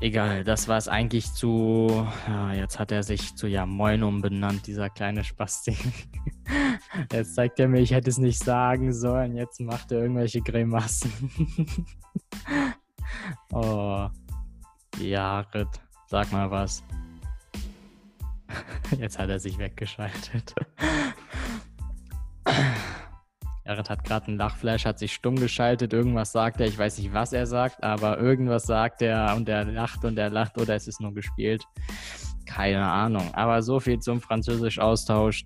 Egal, 0.02 0.44
das 0.44 0.66
war 0.66 0.78
es 0.78 0.88
eigentlich 0.88 1.30
zu. 1.34 2.06
Ja, 2.26 2.54
jetzt 2.54 2.78
hat 2.78 2.90
er 2.90 3.02
sich 3.02 3.36
zu 3.36 3.46
Ja 3.46 3.66
Moin 3.66 4.02
umbenannt, 4.02 4.66
dieser 4.66 4.88
kleine 4.88 5.24
Spastik. 5.24 5.76
Jetzt 7.12 7.34
zeigt 7.34 7.60
er 7.60 7.68
mir, 7.68 7.80
ich 7.80 7.92
hätte 7.92 8.08
es 8.08 8.18
nicht 8.18 8.42
sagen 8.42 8.92
sollen. 8.92 9.36
Jetzt 9.36 9.60
macht 9.60 9.92
er 9.92 10.00
irgendwelche 10.00 10.40
Grimassen. 10.40 11.12
oh. 13.52 14.08
Jared, 14.98 15.68
sag 16.06 16.32
mal 16.32 16.50
was. 16.50 16.82
Jetzt 18.98 19.18
hat 19.18 19.28
er 19.28 19.38
sich 19.38 19.58
weggeschaltet. 19.58 20.54
Jared 23.70 23.88
hat 23.88 24.02
gerade 24.02 24.26
einen 24.26 24.36
Lachflash, 24.36 24.84
hat 24.84 24.98
sich 24.98 25.12
stumm 25.12 25.36
geschaltet, 25.36 25.92
irgendwas 25.92 26.32
sagt 26.32 26.60
er, 26.60 26.66
ich 26.66 26.76
weiß 26.76 26.98
nicht, 26.98 27.14
was 27.14 27.32
er 27.32 27.46
sagt, 27.46 27.84
aber 27.84 28.18
irgendwas 28.18 28.64
sagt 28.64 29.00
er 29.00 29.32
und 29.36 29.48
er 29.48 29.64
lacht 29.64 30.04
und 30.04 30.18
er 30.18 30.28
lacht 30.28 30.58
oder 30.58 30.74
es 30.74 30.88
ist 30.88 31.00
nur 31.00 31.14
gespielt. 31.14 31.62
Keine 32.46 32.84
Ahnung. 32.84 33.32
Aber 33.32 33.62
so 33.62 33.78
viel 33.78 34.00
zum 34.00 34.20
Französisch-Austausch. 34.20 35.44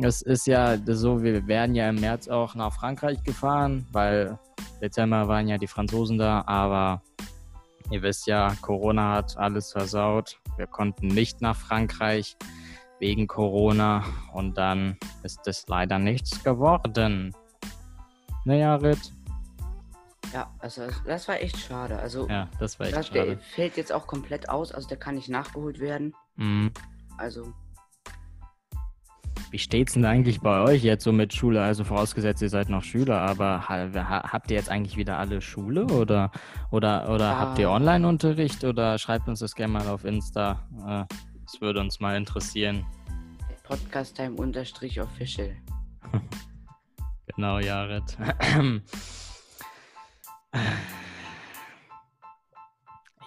Es 0.00 0.22
ist 0.22 0.46
ja 0.46 0.78
so, 0.86 1.20
wir 1.24 1.48
werden 1.48 1.74
ja 1.74 1.88
im 1.88 1.96
März 1.96 2.28
auch 2.28 2.54
nach 2.54 2.72
Frankreich 2.72 3.20
gefahren, 3.24 3.88
weil 3.90 4.38
Dezember 4.80 5.26
waren 5.26 5.48
ja 5.48 5.58
die 5.58 5.66
Franzosen 5.66 6.18
da, 6.18 6.44
aber 6.46 7.02
ihr 7.90 8.02
wisst 8.02 8.28
ja, 8.28 8.54
Corona 8.60 9.14
hat 9.14 9.36
alles 9.36 9.72
versaut. 9.72 10.38
Wir 10.58 10.68
konnten 10.68 11.08
nicht 11.08 11.40
nach 11.40 11.56
Frankreich 11.56 12.36
wegen 12.98 13.26
Corona 13.26 14.04
und 14.32 14.56
dann 14.56 14.96
ist 15.22 15.46
es 15.46 15.66
leider 15.68 15.98
nichts 15.98 16.42
geworden. 16.42 17.34
Naja, 18.44 18.76
Ritt. 18.76 19.12
Ja, 20.32 20.50
also 20.58 20.82
das 21.04 21.28
war 21.28 21.40
echt 21.40 21.56
schade. 21.58 21.98
Also 21.98 22.28
ja, 22.28 22.48
das 22.58 22.78
war 22.78 22.86
echt 22.86 22.96
das, 22.96 23.08
schade. 23.08 23.26
Der 23.26 23.38
fällt 23.38 23.76
jetzt 23.76 23.92
auch 23.92 24.06
komplett 24.06 24.48
aus, 24.48 24.72
also 24.72 24.88
der 24.88 24.96
kann 24.96 25.14
nicht 25.14 25.28
nachgeholt 25.28 25.78
werden. 25.78 26.14
Mhm. 26.36 26.72
Also 27.16 27.52
Wie 29.50 29.58
steht's 29.58 29.94
denn 29.94 30.04
eigentlich 30.04 30.40
bei 30.40 30.60
euch 30.60 30.82
jetzt 30.82 31.04
so 31.04 31.12
mit 31.12 31.32
Schule? 31.32 31.62
Also 31.62 31.84
vorausgesetzt, 31.84 32.42
ihr 32.42 32.50
seid 32.50 32.68
noch 32.68 32.82
Schüler, 32.82 33.20
aber 33.20 33.68
habt 33.68 34.50
ihr 34.50 34.56
jetzt 34.56 34.68
eigentlich 34.68 34.96
wieder 34.96 35.18
alle 35.18 35.40
Schule 35.40 35.84
oder, 35.86 36.30
oder, 36.70 37.08
oder 37.08 37.30
ja. 37.30 37.38
habt 37.38 37.58
ihr 37.58 37.70
Online-Unterricht 37.70 38.64
oder 38.64 38.98
schreibt 38.98 39.28
uns 39.28 39.40
das 39.40 39.54
gerne 39.54 39.72
mal 39.72 39.88
auf 39.88 40.04
Insta? 40.04 40.68
Äh, 40.86 41.14
das 41.46 41.60
würde 41.60 41.80
uns 41.80 42.00
mal 42.00 42.16
interessieren. 42.16 42.84
Podcast 43.62 44.16
Time 44.16 44.34
unterstrich 44.36 45.00
official. 45.00 45.56
genau, 47.34 47.60
Jared. 47.60 48.16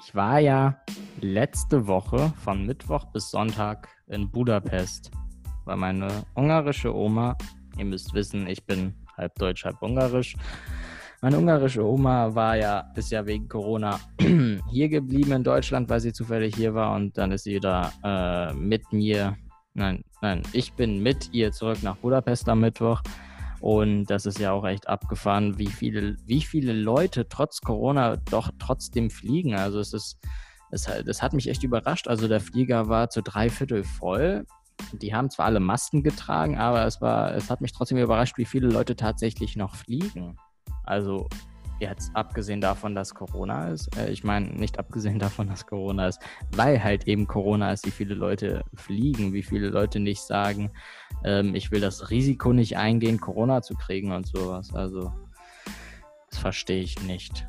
Ich 0.04 0.16
war 0.16 0.40
ja 0.40 0.78
letzte 1.22 1.88
Woche 1.88 2.34
von 2.44 2.66
Mittwoch 2.66 3.06
bis 3.06 3.32
Sonntag 3.32 3.88
in 4.08 4.30
Budapest, 4.30 5.12
weil 5.66 5.78
meine 5.78 6.26
ungarische 6.36 6.94
Oma, 6.94 7.38
ihr 7.78 7.86
müsst 7.86 8.14
wissen, 8.14 8.48
ich 8.48 8.66
bin 8.66 8.96
halb 9.18 9.36
deutsch, 9.36 9.64
halb 9.66 9.82
ungarisch. 9.82 10.36
Meine 11.22 11.38
ungarische 11.38 11.86
Oma 11.86 12.34
war 12.34 12.56
ja, 12.56 12.92
ist 12.96 13.12
ja 13.12 13.26
wegen 13.26 13.50
Corona 13.50 14.00
hier 14.72 14.88
geblieben 14.88 15.34
in 15.34 15.44
Deutschland, 15.44 15.90
weil 15.90 16.00
sie 16.00 16.14
zufällig 16.14 16.56
hier 16.56 16.74
war 16.74 16.96
und 16.96 17.18
dann 17.18 17.34
ist 17.34 17.44
sie 17.44 17.60
da 17.60 17.92
äh, 18.04 18.54
mit 18.54 18.94
mir, 18.94 19.36
nein, 19.74 20.06
nein, 20.22 20.44
ich 20.54 20.72
bin 20.74 21.04
mit 21.04 21.34
ihr 21.34 21.52
zurück 21.52 21.84
nach 21.84 21.98
Budapest 21.98 22.48
am 22.48 22.62
Mittwoch 22.62 23.02
und 23.60 24.06
das 24.06 24.26
ist 24.26 24.40
ja 24.40 24.54
auch 24.54 24.66
echt 24.66 24.88
abgefahren, 24.88 25.58
wie 25.58 25.68
viele, 25.68 26.16
wie 26.26 26.42
viele 26.42 26.72
Leute 26.72 27.28
trotz 27.28 27.60
Corona 27.60 28.16
doch 28.16 28.52
trotzdem 28.58 29.10
fliegen. 29.10 29.56
Also 29.56 29.80
es 29.80 29.92
ist, 29.92 30.18
es, 30.72 30.90
das 31.06 31.22
hat 31.22 31.34
mich 31.34 31.50
echt 31.50 31.64
überrascht. 31.64 32.08
Also 32.08 32.30
der 32.30 32.40
Flieger 32.40 32.88
war 32.88 33.10
zu 33.10 33.22
drei 33.22 33.50
Viertel 33.50 33.84
voll. 33.84 34.46
Die 34.94 35.14
haben 35.14 35.30
zwar 35.30 35.48
alle 35.48 35.60
Masken 35.60 36.04
getragen, 36.04 36.58
aber 36.58 36.86
es 36.86 37.02
war, 37.02 37.36
es 37.36 37.50
hat 37.50 37.60
mich 37.60 37.74
trotzdem 37.74 37.98
überrascht, 37.98 38.38
wie 38.38 38.46
viele 38.46 38.70
Leute 38.70 38.96
tatsächlich 38.96 39.58
noch 39.58 39.76
fliegen. 39.76 40.38
Also 40.90 41.28
Jetzt 41.80 42.12
abgesehen 42.14 42.60
davon, 42.60 42.94
dass 42.94 43.16
Corona 43.16 43.70
ist. 43.70 43.96
Äh, 43.98 44.12
ich 44.12 44.26
meine, 44.26 44.48
nicht 44.48 44.80
abgesehen 44.80 45.18
davon, 45.20 45.48
dass 45.48 45.66
Corona 45.66 46.08
ist, 46.08 46.20
weil 46.52 46.84
halt 46.84 47.08
eben 47.08 47.26
Corona 47.26 47.72
ist, 47.72 47.86
wie 47.86 47.92
viele 47.92 48.16
Leute 48.16 48.64
fliegen, 48.76 49.32
wie 49.32 49.44
viele 49.44 49.70
Leute 49.70 50.00
nicht 50.00 50.22
sagen, 50.22 50.72
ähm, 51.24 51.56
ich 51.56 51.72
will 51.72 51.80
das 51.80 52.10
Risiko 52.10 52.52
nicht 52.52 52.78
eingehen, 52.78 53.22
Corona 53.22 53.62
zu 53.62 53.76
kriegen 53.76 54.12
und 54.12 54.28
sowas. 54.28 54.74
Also, 54.74 55.14
das 56.30 56.40
verstehe 56.40 56.82
ich 56.82 57.02
nicht. 57.04 57.46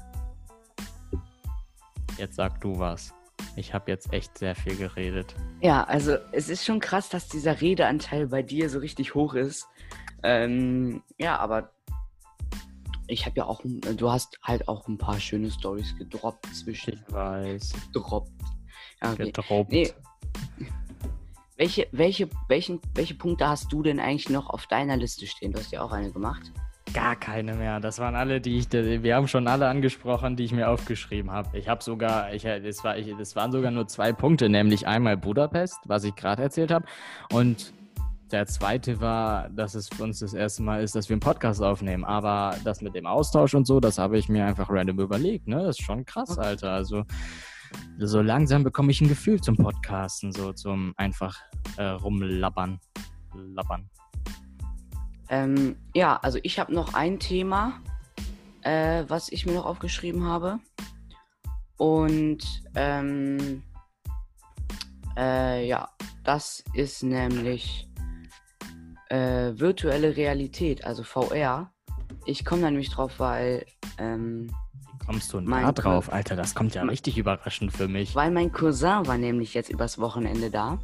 Jetzt 2.16 2.36
sag 2.36 2.60
du 2.60 2.78
was. 2.78 3.12
Ich 3.56 3.74
habe 3.74 3.90
jetzt 3.90 4.12
echt 4.12 4.38
sehr 4.38 4.54
viel 4.54 4.76
geredet. 4.76 5.34
Ja, 5.60 5.84
also 5.84 6.16
es 6.30 6.48
ist 6.48 6.64
schon 6.64 6.78
krass, 6.78 7.08
dass 7.08 7.28
dieser 7.28 7.60
Redeanteil 7.60 8.28
bei 8.28 8.42
dir 8.42 8.70
so 8.70 8.78
richtig 8.78 9.14
hoch 9.14 9.34
ist. 9.34 9.66
Ähm, 10.22 11.02
ja, 11.18 11.38
aber 11.38 11.72
ich 13.10 13.26
habe 13.26 13.36
ja 13.36 13.44
auch, 13.44 13.60
du 13.64 14.10
hast 14.10 14.38
halt 14.42 14.68
auch 14.68 14.86
ein 14.88 14.98
paar 14.98 15.18
schöne 15.18 15.50
Stories 15.50 15.96
gedroppt 15.98 16.46
zwischen. 16.54 16.94
Ich 16.94 17.12
weiß. 17.12 17.72
Gedroppt. 17.92 18.30
Ja, 19.02 19.12
okay. 19.12 19.24
Gedroppt. 19.24 19.72
Nee. 19.72 19.92
Welche, 21.56 21.88
welche, 21.92 22.28
welchen, 22.48 22.80
welche 22.94 23.14
Punkte 23.14 23.46
hast 23.46 23.70
du 23.72 23.82
denn 23.82 24.00
eigentlich 24.00 24.30
noch 24.30 24.48
auf 24.48 24.66
deiner 24.66 24.96
Liste 24.96 25.26
stehen? 25.26 25.52
Du 25.52 25.58
hast 25.58 25.72
ja 25.72 25.82
auch 25.82 25.92
eine 25.92 26.10
gemacht. 26.10 26.50
Gar 26.94 27.16
keine 27.16 27.54
mehr. 27.54 27.78
Das 27.80 27.98
waren 27.98 28.16
alle, 28.16 28.40
die 28.40 28.58
ich, 28.58 28.72
wir 28.72 29.14
haben 29.14 29.28
schon 29.28 29.46
alle 29.46 29.68
angesprochen, 29.68 30.36
die 30.36 30.44
ich 30.44 30.52
mir 30.52 30.68
aufgeschrieben 30.68 31.30
habe. 31.30 31.56
Ich 31.58 31.68
habe 31.68 31.82
sogar, 31.84 32.32
ich, 32.32 32.42
das, 32.42 32.82
war, 32.82 32.96
ich, 32.96 33.14
das 33.16 33.36
waren 33.36 33.52
sogar 33.52 33.70
nur 33.70 33.86
zwei 33.86 34.12
Punkte, 34.12 34.48
nämlich 34.48 34.86
einmal 34.86 35.16
Budapest, 35.16 35.78
was 35.84 36.04
ich 36.04 36.14
gerade 36.16 36.42
erzählt 36.42 36.70
habe, 36.70 36.86
und 37.32 37.72
der 38.32 38.46
zweite 38.46 39.00
war, 39.00 39.48
dass 39.50 39.74
es 39.74 39.88
für 39.88 40.04
uns 40.04 40.20
das 40.20 40.34
erste 40.34 40.62
Mal 40.62 40.82
ist, 40.82 40.94
dass 40.94 41.08
wir 41.08 41.14
einen 41.14 41.20
Podcast 41.20 41.62
aufnehmen. 41.62 42.04
Aber 42.04 42.56
das 42.64 42.80
mit 42.80 42.94
dem 42.94 43.06
Austausch 43.06 43.54
und 43.54 43.66
so, 43.66 43.80
das 43.80 43.98
habe 43.98 44.18
ich 44.18 44.28
mir 44.28 44.46
einfach 44.46 44.70
random 44.70 45.00
überlegt. 45.00 45.48
Ne? 45.48 45.56
Das 45.56 45.78
ist 45.78 45.84
schon 45.84 46.04
krass, 46.04 46.38
Alter. 46.38 46.72
Also 46.72 47.04
so 47.98 48.20
langsam 48.20 48.64
bekomme 48.64 48.90
ich 48.90 49.00
ein 49.00 49.08
Gefühl 49.08 49.40
zum 49.40 49.56
Podcasten, 49.56 50.32
so 50.32 50.52
zum 50.52 50.94
einfach 50.96 51.38
äh, 51.76 51.84
rumlabbern. 51.84 52.78
Labbern. 53.34 53.88
Ähm, 55.28 55.76
ja, 55.94 56.16
also 56.16 56.38
ich 56.42 56.58
habe 56.58 56.74
noch 56.74 56.94
ein 56.94 57.20
Thema, 57.20 57.80
äh, 58.62 59.04
was 59.06 59.30
ich 59.30 59.46
mir 59.46 59.52
noch 59.52 59.66
aufgeschrieben 59.66 60.24
habe. 60.24 60.58
Und 61.76 62.62
ähm, 62.74 63.62
äh, 65.16 65.66
ja, 65.66 65.88
das 66.24 66.62
ist 66.74 67.02
nämlich 67.02 67.89
äh, 69.10 69.58
virtuelle 69.58 70.16
Realität, 70.16 70.84
also 70.84 71.02
VR. 71.02 71.70
Ich 72.24 72.44
komme 72.44 72.62
da 72.62 72.70
nämlich 72.70 72.90
drauf, 72.90 73.18
weil. 73.18 73.66
Ähm, 73.98 74.50
Wie 74.92 75.06
kommst 75.06 75.32
du 75.32 75.40
da 75.40 75.72
drauf, 75.72 76.12
Alter? 76.12 76.36
Das 76.36 76.54
kommt 76.54 76.74
ja 76.74 76.82
richtig 76.82 77.18
überraschend 77.18 77.72
für 77.72 77.88
mich. 77.88 78.14
Weil 78.14 78.30
mein 78.30 78.52
Cousin 78.52 79.06
war 79.06 79.18
nämlich 79.18 79.54
jetzt 79.54 79.70
übers 79.70 79.98
Wochenende 79.98 80.50
da. 80.50 80.78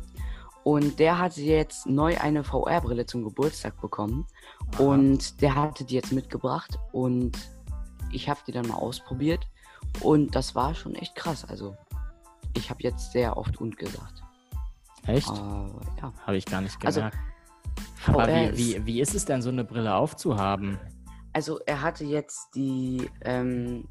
Und 0.64 0.98
der 0.98 1.20
hatte 1.20 1.42
jetzt 1.42 1.86
neu 1.86 2.18
eine 2.18 2.42
VR-Brille 2.42 3.06
zum 3.06 3.22
Geburtstag 3.22 3.80
bekommen. 3.80 4.26
Aha. 4.74 4.82
Und 4.82 5.40
der 5.40 5.54
hatte 5.54 5.84
die 5.84 5.94
jetzt 5.94 6.12
mitgebracht. 6.12 6.76
Und 6.90 7.38
ich 8.10 8.28
habe 8.28 8.40
die 8.46 8.52
dann 8.52 8.66
mal 8.66 8.74
ausprobiert. 8.74 9.46
Und 10.00 10.34
das 10.34 10.56
war 10.56 10.74
schon 10.74 10.96
echt 10.96 11.14
krass. 11.14 11.44
Also, 11.44 11.76
ich 12.56 12.68
habe 12.70 12.82
jetzt 12.82 13.12
sehr 13.12 13.36
oft 13.36 13.60
und 13.60 13.78
gesagt. 13.78 14.24
Echt? 15.06 15.30
Äh, 15.30 16.00
ja. 16.00 16.12
Habe 16.26 16.36
ich 16.36 16.46
gar 16.46 16.60
nicht 16.60 16.84
also, 16.84 16.98
gemerkt. 16.98 17.16
Also, 17.16 17.35
aber 18.08 18.28
wie, 18.28 18.56
wie, 18.56 18.86
wie 18.86 19.00
ist 19.00 19.14
es 19.14 19.24
denn, 19.24 19.42
so 19.42 19.50
eine 19.50 19.64
Brille 19.64 19.94
aufzuhaben? 19.94 20.78
Also 21.32 21.60
er 21.66 21.82
hatte 21.82 22.04
jetzt 22.04 22.48
die, 22.54 23.10
ähm, 23.22 23.88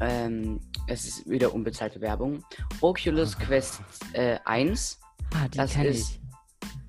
ähm, 0.00 0.60
es 0.86 1.06
ist 1.06 1.28
wieder 1.28 1.54
unbezahlte 1.54 2.00
Werbung, 2.00 2.44
Oculus 2.80 3.38
Quest 3.38 3.80
äh, 4.12 4.38
1. 4.44 5.00
Ah, 5.34 5.48
die 5.48 5.58
das 5.58 5.76
ist, 5.76 6.10
ich. 6.10 6.20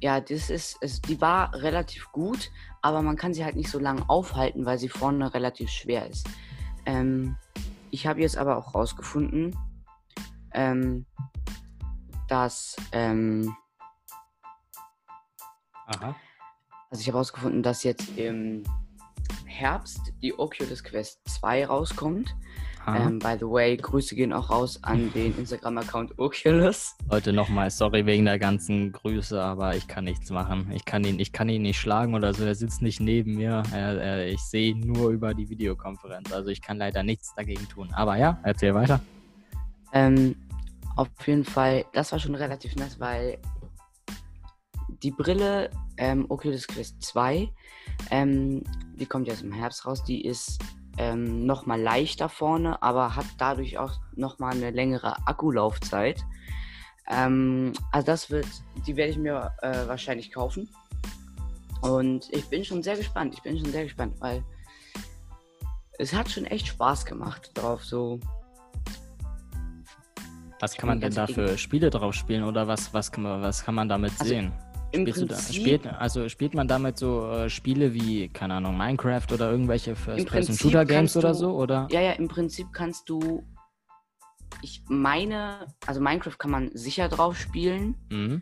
Ja, 0.02 0.20
das 0.20 0.50
ist, 0.50 0.78
es, 0.82 1.02
die 1.02 1.20
war 1.22 1.54
relativ 1.56 2.12
gut, 2.12 2.52
aber 2.82 3.02
man 3.02 3.16
kann 3.16 3.34
sie 3.34 3.44
halt 3.44 3.56
nicht 3.56 3.70
so 3.70 3.80
lange 3.80 4.08
aufhalten, 4.10 4.66
weil 4.66 4.78
sie 4.78 4.90
vorne 4.90 5.34
relativ 5.34 5.70
schwer 5.70 6.08
ist. 6.08 6.28
Ähm, 6.86 7.36
ich 7.92 8.06
habe 8.06 8.22
jetzt 8.22 8.38
aber 8.38 8.58
auch 8.58 8.76
rausgefunden, 8.76 9.56
ähm, 10.54 11.06
dass 12.28 12.76
ähm, 12.92 13.56
Aha. 15.88 16.16
Also 16.90 17.02
ich 17.02 17.08
habe 17.08 17.18
herausgefunden, 17.18 17.64
dass 17.64 17.84
jetzt 17.84 18.18
im 18.18 18.64
Herbst 19.46 20.14
die 20.22 20.38
Oculus 20.38 20.84
Quest 20.84 21.20
2 21.28 21.66
rauskommt. 21.66 22.36
Ähm, 22.88 23.20
by 23.20 23.36
the 23.38 23.46
way, 23.46 23.76
Grüße 23.76 24.16
gehen 24.16 24.32
auch 24.32 24.50
raus 24.50 24.82
an 24.82 25.12
den 25.12 25.38
Instagram-Account 25.38 26.18
Oculus. 26.20 26.96
Leute, 27.12 27.34
nochmal, 27.34 27.70
sorry 27.70 28.06
wegen 28.06 28.24
der 28.24 28.40
ganzen 28.40 28.94
Grüße, 28.94 29.42
aber 29.42 29.76
ich 29.76 29.90
kann 29.90 30.06
nichts 30.06 30.30
machen. 30.30 30.72
Ich 30.74 30.86
kann 30.86 31.04
ihn, 31.04 31.20
ich 31.20 31.34
kann 31.34 31.50
ihn 31.50 31.64
nicht 31.64 31.78
schlagen 31.78 32.16
oder 32.16 32.34
so. 32.34 32.46
Er 32.46 32.56
sitzt 32.56 32.82
nicht 32.82 33.02
neben 33.02 33.36
mir. 33.36 33.62
Er, 33.74 34.02
er, 34.02 34.28
ich 34.28 34.40
sehe 34.40 34.72
ihn 34.72 34.80
nur 34.80 35.10
über 35.10 35.34
die 35.34 35.50
Videokonferenz. 35.50 36.32
Also 36.32 36.50
ich 36.50 36.62
kann 36.62 36.78
leider 36.78 37.04
nichts 37.04 37.36
dagegen 37.36 37.68
tun. 37.68 37.90
Aber 37.92 38.16
ja, 38.16 38.40
erzähl 38.44 38.74
weiter. 38.74 39.02
Ähm, 39.92 40.38
auf 40.96 41.10
jeden 41.26 41.44
Fall, 41.44 41.84
das 41.92 42.14
war 42.14 42.20
schon 42.20 42.36
relativ 42.36 42.76
nett, 42.78 42.98
weil 43.00 43.38
die 45.04 45.12
Brille 45.12 45.70
ähm, 45.98 46.26
Oculus 46.30 46.68
Quest 46.68 47.02
2, 47.02 47.52
ähm, 48.12 48.64
die 48.96 49.06
kommt 49.06 49.28
jetzt 49.28 49.44
im 49.44 49.52
Herbst 49.52 49.86
raus, 49.86 50.04
die 50.04 50.26
ist 50.26 50.60
ähm, 50.98 51.46
nochmal 51.46 51.80
leichter 51.80 52.30
vorne, 52.30 52.82
aber 52.82 53.16
hat 53.16 53.26
dadurch 53.38 53.78
auch 53.78 53.94
nochmal 54.16 54.54
eine 54.56 54.72
längere 54.72 55.16
Akkulaufzeit. 55.28 56.24
Ähm, 57.10 57.74
also 57.92 58.06
das 58.06 58.30
wird, 58.30 58.48
die 58.86 58.96
werde 58.96 59.12
ich 59.12 59.18
mir 59.18 59.54
äh, 59.62 59.88
wahrscheinlich 59.88 60.32
kaufen. 60.32 60.70
Und 61.82 62.34
ich 62.34 62.46
bin 62.50 62.66
schon 62.66 62.82
sehr 62.82 62.98
gespannt. 62.98 63.34
Ich 63.36 63.44
bin 63.44 63.58
schon 63.58 63.72
sehr 63.72 63.84
gespannt, 63.84 64.16
weil 64.20 64.44
es 66.00 66.14
hat 66.14 66.30
schon 66.30 66.46
echt 66.46 66.68
Spaß 66.68 67.06
gemacht 67.06 67.52
drauf, 67.54 67.84
so. 67.84 68.20
Was 70.60 70.76
kann 70.76 70.88
man 70.88 71.00
denn 71.00 71.14
da 71.14 71.28
für 71.28 71.56
Spiele 71.58 71.92
drauf 71.92 72.16
spielen 72.16 72.44
oder 72.44 72.68
was, 72.68 72.92
was, 72.94 73.12
kann, 73.12 73.24
man, 73.24 73.42
was 73.44 73.64
kann 73.64 73.76
man 73.76 73.88
damit 73.88 74.12
also, 74.20 74.26
sehen? 74.26 74.52
Im 74.92 75.04
Prinzip, 75.04 75.30
da, 75.30 75.38
spielt, 75.38 75.86
also 75.86 76.30
spielt 76.30 76.54
man 76.54 76.68
damit 76.68 76.98
so 76.98 77.30
äh, 77.30 77.50
Spiele 77.50 77.94
wie, 77.94 78.30
keine 78.30 78.56
Ahnung, 78.56 78.78
Minecraft 78.78 79.26
oder 79.34 79.52
irgendwelche 79.52 79.96
First-Person-Shooter-Games 79.96 81.18
oder 81.18 81.34
so, 81.34 81.52
oder? 81.56 81.88
Ja, 81.92 82.00
ja, 82.00 82.14
im 82.14 82.30
Prinzip 82.30 82.68
kannst 82.72 83.10
du, 83.10 83.44
ich 84.62 84.82
meine, 84.88 85.68
also 85.86 86.00
Minecraft 86.00 86.38
kann 86.38 86.52
man 86.52 86.72
sicher 86.74 87.10
drauf 87.10 87.38
spielen. 87.38 87.96
Mhm. 88.10 88.40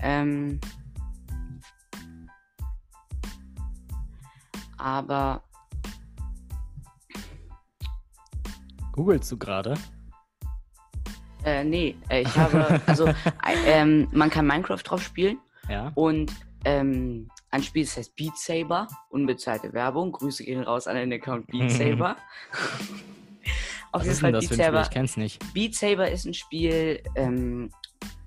Ähm, 0.00 0.60
aber 4.78 5.42
Googlest 8.92 9.30
du 9.30 9.36
gerade? 9.36 9.74
Äh, 11.44 11.64
nee, 11.64 11.96
äh, 12.08 12.22
ich 12.22 12.36
habe, 12.36 12.80
also, 12.86 13.06
äh, 13.06 13.14
ähm, 13.66 14.08
man 14.12 14.30
kann 14.30 14.46
Minecraft 14.46 14.82
drauf 14.82 15.02
spielen 15.02 15.38
Ja. 15.68 15.92
Und 15.94 16.32
ähm, 16.64 17.30
ein 17.50 17.62
Spiel, 17.62 17.84
das 17.84 17.96
heißt 17.96 18.16
Beat 18.16 18.36
Saber, 18.36 18.88
unbezahlte 19.10 19.72
Werbung. 19.72 20.12
Grüße 20.12 20.44
gehen 20.44 20.62
raus 20.62 20.86
an 20.86 20.96
den 20.96 21.12
Account 21.12 21.46
Beat 21.48 21.70
Saber. 21.72 22.16
Auf 23.92 24.04
jeden 24.04 24.16
Fall 24.16 24.32
das 24.32 24.48
Beat? 24.48 24.58
Saber. 24.58 24.82
Ich 24.82 24.90
kenn's 24.90 25.16
nicht. 25.16 25.40
Beat 25.54 25.74
Saber 25.74 26.10
ist 26.10 26.24
ein 26.26 26.34
Spiel, 26.34 27.02
ähm, 27.14 27.70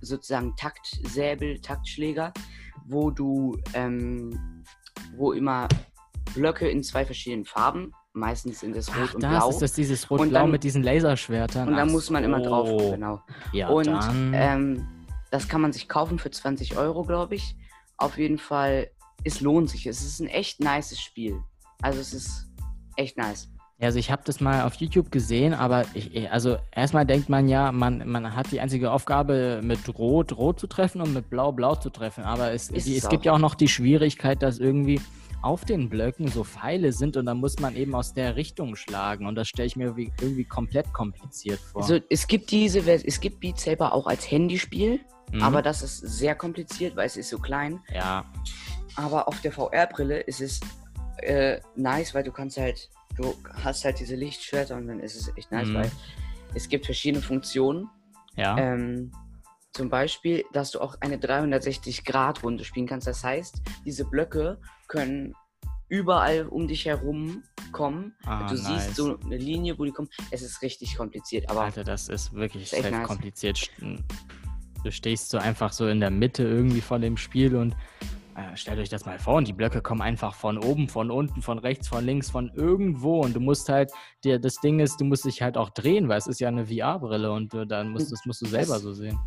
sozusagen 0.02 0.56
Taktsäbel, 0.56 1.60
Taktschläger, 1.60 2.34
wo 2.86 3.12
du, 3.12 3.58
ähm, 3.73 4.63
wo 5.17 5.34
immer 5.34 5.67
Blöcke 6.34 6.69
in 6.69 6.84
zwei 6.84 7.06
verschiedenen 7.06 7.45
Farben, 7.45 7.93
meistens 8.13 8.62
sind 8.62 8.75
es 8.75 8.89
rot 8.89 9.10
Ach, 9.10 9.13
und 9.15 9.23
das 9.23 9.32
blau. 9.32 9.49
ist 9.49 9.62
das 9.62 9.73
dieses 9.73 10.10
Rot-Blau 10.10 10.47
mit 10.47 10.63
diesen 10.63 10.84
Laserschwertern. 10.84 11.67
und 11.69 11.75
da 11.75 11.86
muss 11.86 12.10
man 12.10 12.23
immer 12.23 12.41
drauf, 12.41 12.91
genau. 12.91 13.21
Ja, 13.52 13.69
und 13.69 13.88
dann. 13.88 14.32
ähm, 14.34 14.88
das 15.31 15.47
kann 15.47 15.61
man 15.61 15.73
sich 15.73 15.87
kaufen 15.87 16.19
für 16.19 16.31
20 16.31 16.77
Euro, 16.77 17.03
glaube 17.03 17.35
ich. 17.35 17.55
Auf 17.97 18.17
jeden 18.17 18.37
Fall, 18.37 18.89
es 19.23 19.41
lohnt 19.41 19.69
sich. 19.69 19.85
Es 19.85 20.03
ist 20.03 20.19
ein 20.19 20.27
echt 20.27 20.59
nices 20.59 20.99
Spiel. 20.99 21.41
Also 21.81 21.99
es 21.99 22.13
ist 22.13 22.47
echt 22.95 23.17
nice. 23.17 23.49
Also 23.81 23.97
ich 23.97 24.11
habe 24.11 24.21
das 24.25 24.41
mal 24.41 24.63
auf 24.63 24.75
YouTube 24.75 25.09
gesehen, 25.09 25.53
aber 25.53 25.85
ich, 25.93 26.29
also 26.31 26.57
erstmal 26.75 27.05
denkt 27.05 27.29
man 27.29 27.47
ja, 27.47 27.71
man, 27.71 28.05
man 28.09 28.35
hat 28.35 28.51
die 28.51 28.59
einzige 28.59 28.91
Aufgabe, 28.91 29.61
mit 29.63 29.97
Rot 29.97 30.35
Rot 30.37 30.59
zu 30.59 30.67
treffen 30.67 30.99
und 30.99 31.13
mit 31.13 31.29
Blau 31.29 31.53
Blau 31.53 31.75
zu 31.75 31.89
treffen. 31.89 32.25
Aber 32.25 32.51
es, 32.51 32.67
die, 32.67 32.75
es 32.75 33.03
es 33.03 33.09
gibt 33.09 33.23
ja 33.23 33.31
auch 33.31 33.39
noch 33.39 33.55
die 33.55 33.69
Schwierigkeit, 33.69 34.41
dass 34.41 34.59
irgendwie 34.59 34.99
auf 35.41 35.63
den 35.63 35.87
Blöcken 35.87 36.27
so 36.27 36.43
Pfeile 36.43 36.91
sind 36.91 37.15
und 37.15 37.25
dann 37.25 37.37
muss 37.37 37.57
man 37.59 37.75
eben 37.77 37.95
aus 37.95 38.13
der 38.13 38.35
Richtung 38.35 38.75
schlagen. 38.75 39.25
Und 39.25 39.35
das 39.35 39.47
stelle 39.47 39.67
ich 39.67 39.77
mir 39.77 39.95
wie, 39.95 40.11
irgendwie 40.19 40.43
komplett 40.43 40.91
kompliziert 40.91 41.59
vor. 41.59 41.81
Also 41.81 41.99
es 42.09 42.27
gibt 42.27 42.51
diese, 42.51 42.79
es 42.79 43.21
gibt 43.21 43.39
Beat 43.39 43.59
Saber 43.59 43.93
auch 43.93 44.07
als 44.07 44.29
Handyspiel, 44.29 44.99
Mhm. 45.31 45.41
aber 45.43 45.61
das 45.61 45.81
ist 45.81 45.97
sehr 45.99 46.35
kompliziert, 46.35 46.95
weil 46.95 47.05
es 47.07 47.17
ist 47.17 47.29
so 47.29 47.37
klein. 47.39 47.79
ja, 47.93 48.25
Aber 48.95 49.27
auf 49.27 49.39
der 49.41 49.51
VR-Brille 49.51 50.19
ist 50.21 50.41
es 50.41 50.59
äh, 51.17 51.59
nice, 51.75 52.13
weil 52.15 52.23
du 52.23 52.31
kannst 52.31 52.57
halt, 52.57 52.89
du 53.17 53.35
hast 53.53 53.83
halt 53.85 53.99
diese 53.99 54.15
Lichtschwerter 54.15 54.75
und 54.75 54.87
dann 54.87 54.99
ist 54.99 55.15
es 55.15 55.31
echt 55.37 55.51
nice, 55.51 55.67
Mhm. 55.69 55.73
weil 55.75 55.91
es 56.55 56.67
gibt 56.69 56.85
verschiedene 56.85 57.21
Funktionen. 57.23 57.89
ja. 58.35 58.57
Ähm, 58.57 59.11
zum 59.73 59.87
Beispiel, 59.89 60.43
dass 60.51 60.71
du 60.71 60.81
auch 60.81 60.95
eine 60.99 61.17
360-Grad-Runde 61.17 62.63
spielen 62.65 62.87
kannst. 62.87 63.05
Das 63.07 63.23
heißt, 63.23 63.61
diese 63.85 64.03
Blöcke 64.03 64.59
können 64.87 65.35
überall 65.89 66.47
um 66.47 66.67
dich 66.67 66.85
herum 66.85 67.43
kommen. 67.71 68.15
Ah, 68.25 68.47
du 68.47 68.55
nice. 68.55 68.65
siehst 68.85 68.95
so 68.95 69.19
eine 69.19 69.37
Linie, 69.37 69.77
wo 69.77 69.85
die 69.85 69.91
kommen. 69.91 70.09
Es 70.31 70.41
ist 70.41 70.61
richtig 70.63 70.95
kompliziert, 70.97 71.49
aber 71.49 71.61
Alter, 71.61 71.83
das 71.83 72.09
ist 72.09 72.33
wirklich 72.33 72.63
Ist 72.73 72.81
sehr 72.81 72.91
nice. 72.91 73.07
Du 74.83 74.91
stehst 74.91 75.29
so 75.29 75.37
einfach 75.37 75.71
so 75.73 75.87
in 75.87 75.99
der 75.99 76.09
Mitte 76.11 76.43
irgendwie 76.43 76.81
von 76.81 77.01
dem 77.01 77.17
Spiel 77.17 77.55
und 77.55 77.75
äh, 78.35 78.55
stellt 78.55 78.79
euch 78.79 78.89
das 78.89 79.05
mal 79.05 79.19
vor 79.19 79.35
und 79.35 79.47
die 79.47 79.53
Blöcke 79.53 79.81
kommen 79.81 80.01
einfach 80.01 80.33
von 80.33 80.57
oben, 80.57 80.87
von 80.87 81.11
unten, 81.11 81.41
von 81.41 81.59
rechts, 81.59 81.87
von 81.89 82.05
links, 82.05 82.29
von 82.29 82.49
irgendwo 82.55 83.19
und 83.21 83.35
du 83.35 83.39
musst 83.41 83.67
halt, 83.67 83.91
dir 84.23 84.39
das 84.39 84.55
Ding 84.61 84.79
ist, 84.79 85.01
du 85.01 85.05
musst 85.05 85.25
dich 85.25 85.41
halt 85.41 85.57
auch 85.57 85.69
drehen, 85.71 86.07
weil 86.07 86.17
es 86.17 86.27
ist 86.27 86.39
ja 86.39 86.47
eine 86.47 86.65
VR-Brille 86.65 87.31
und 87.31 87.53
äh, 87.53 87.67
dann 87.67 87.89
musst, 87.89 88.11
das 88.11 88.25
musst 88.25 88.41
du 88.41 88.45
selber 88.45 88.73
Das- 88.75 88.81
so 88.83 88.93
sehen. 88.93 89.19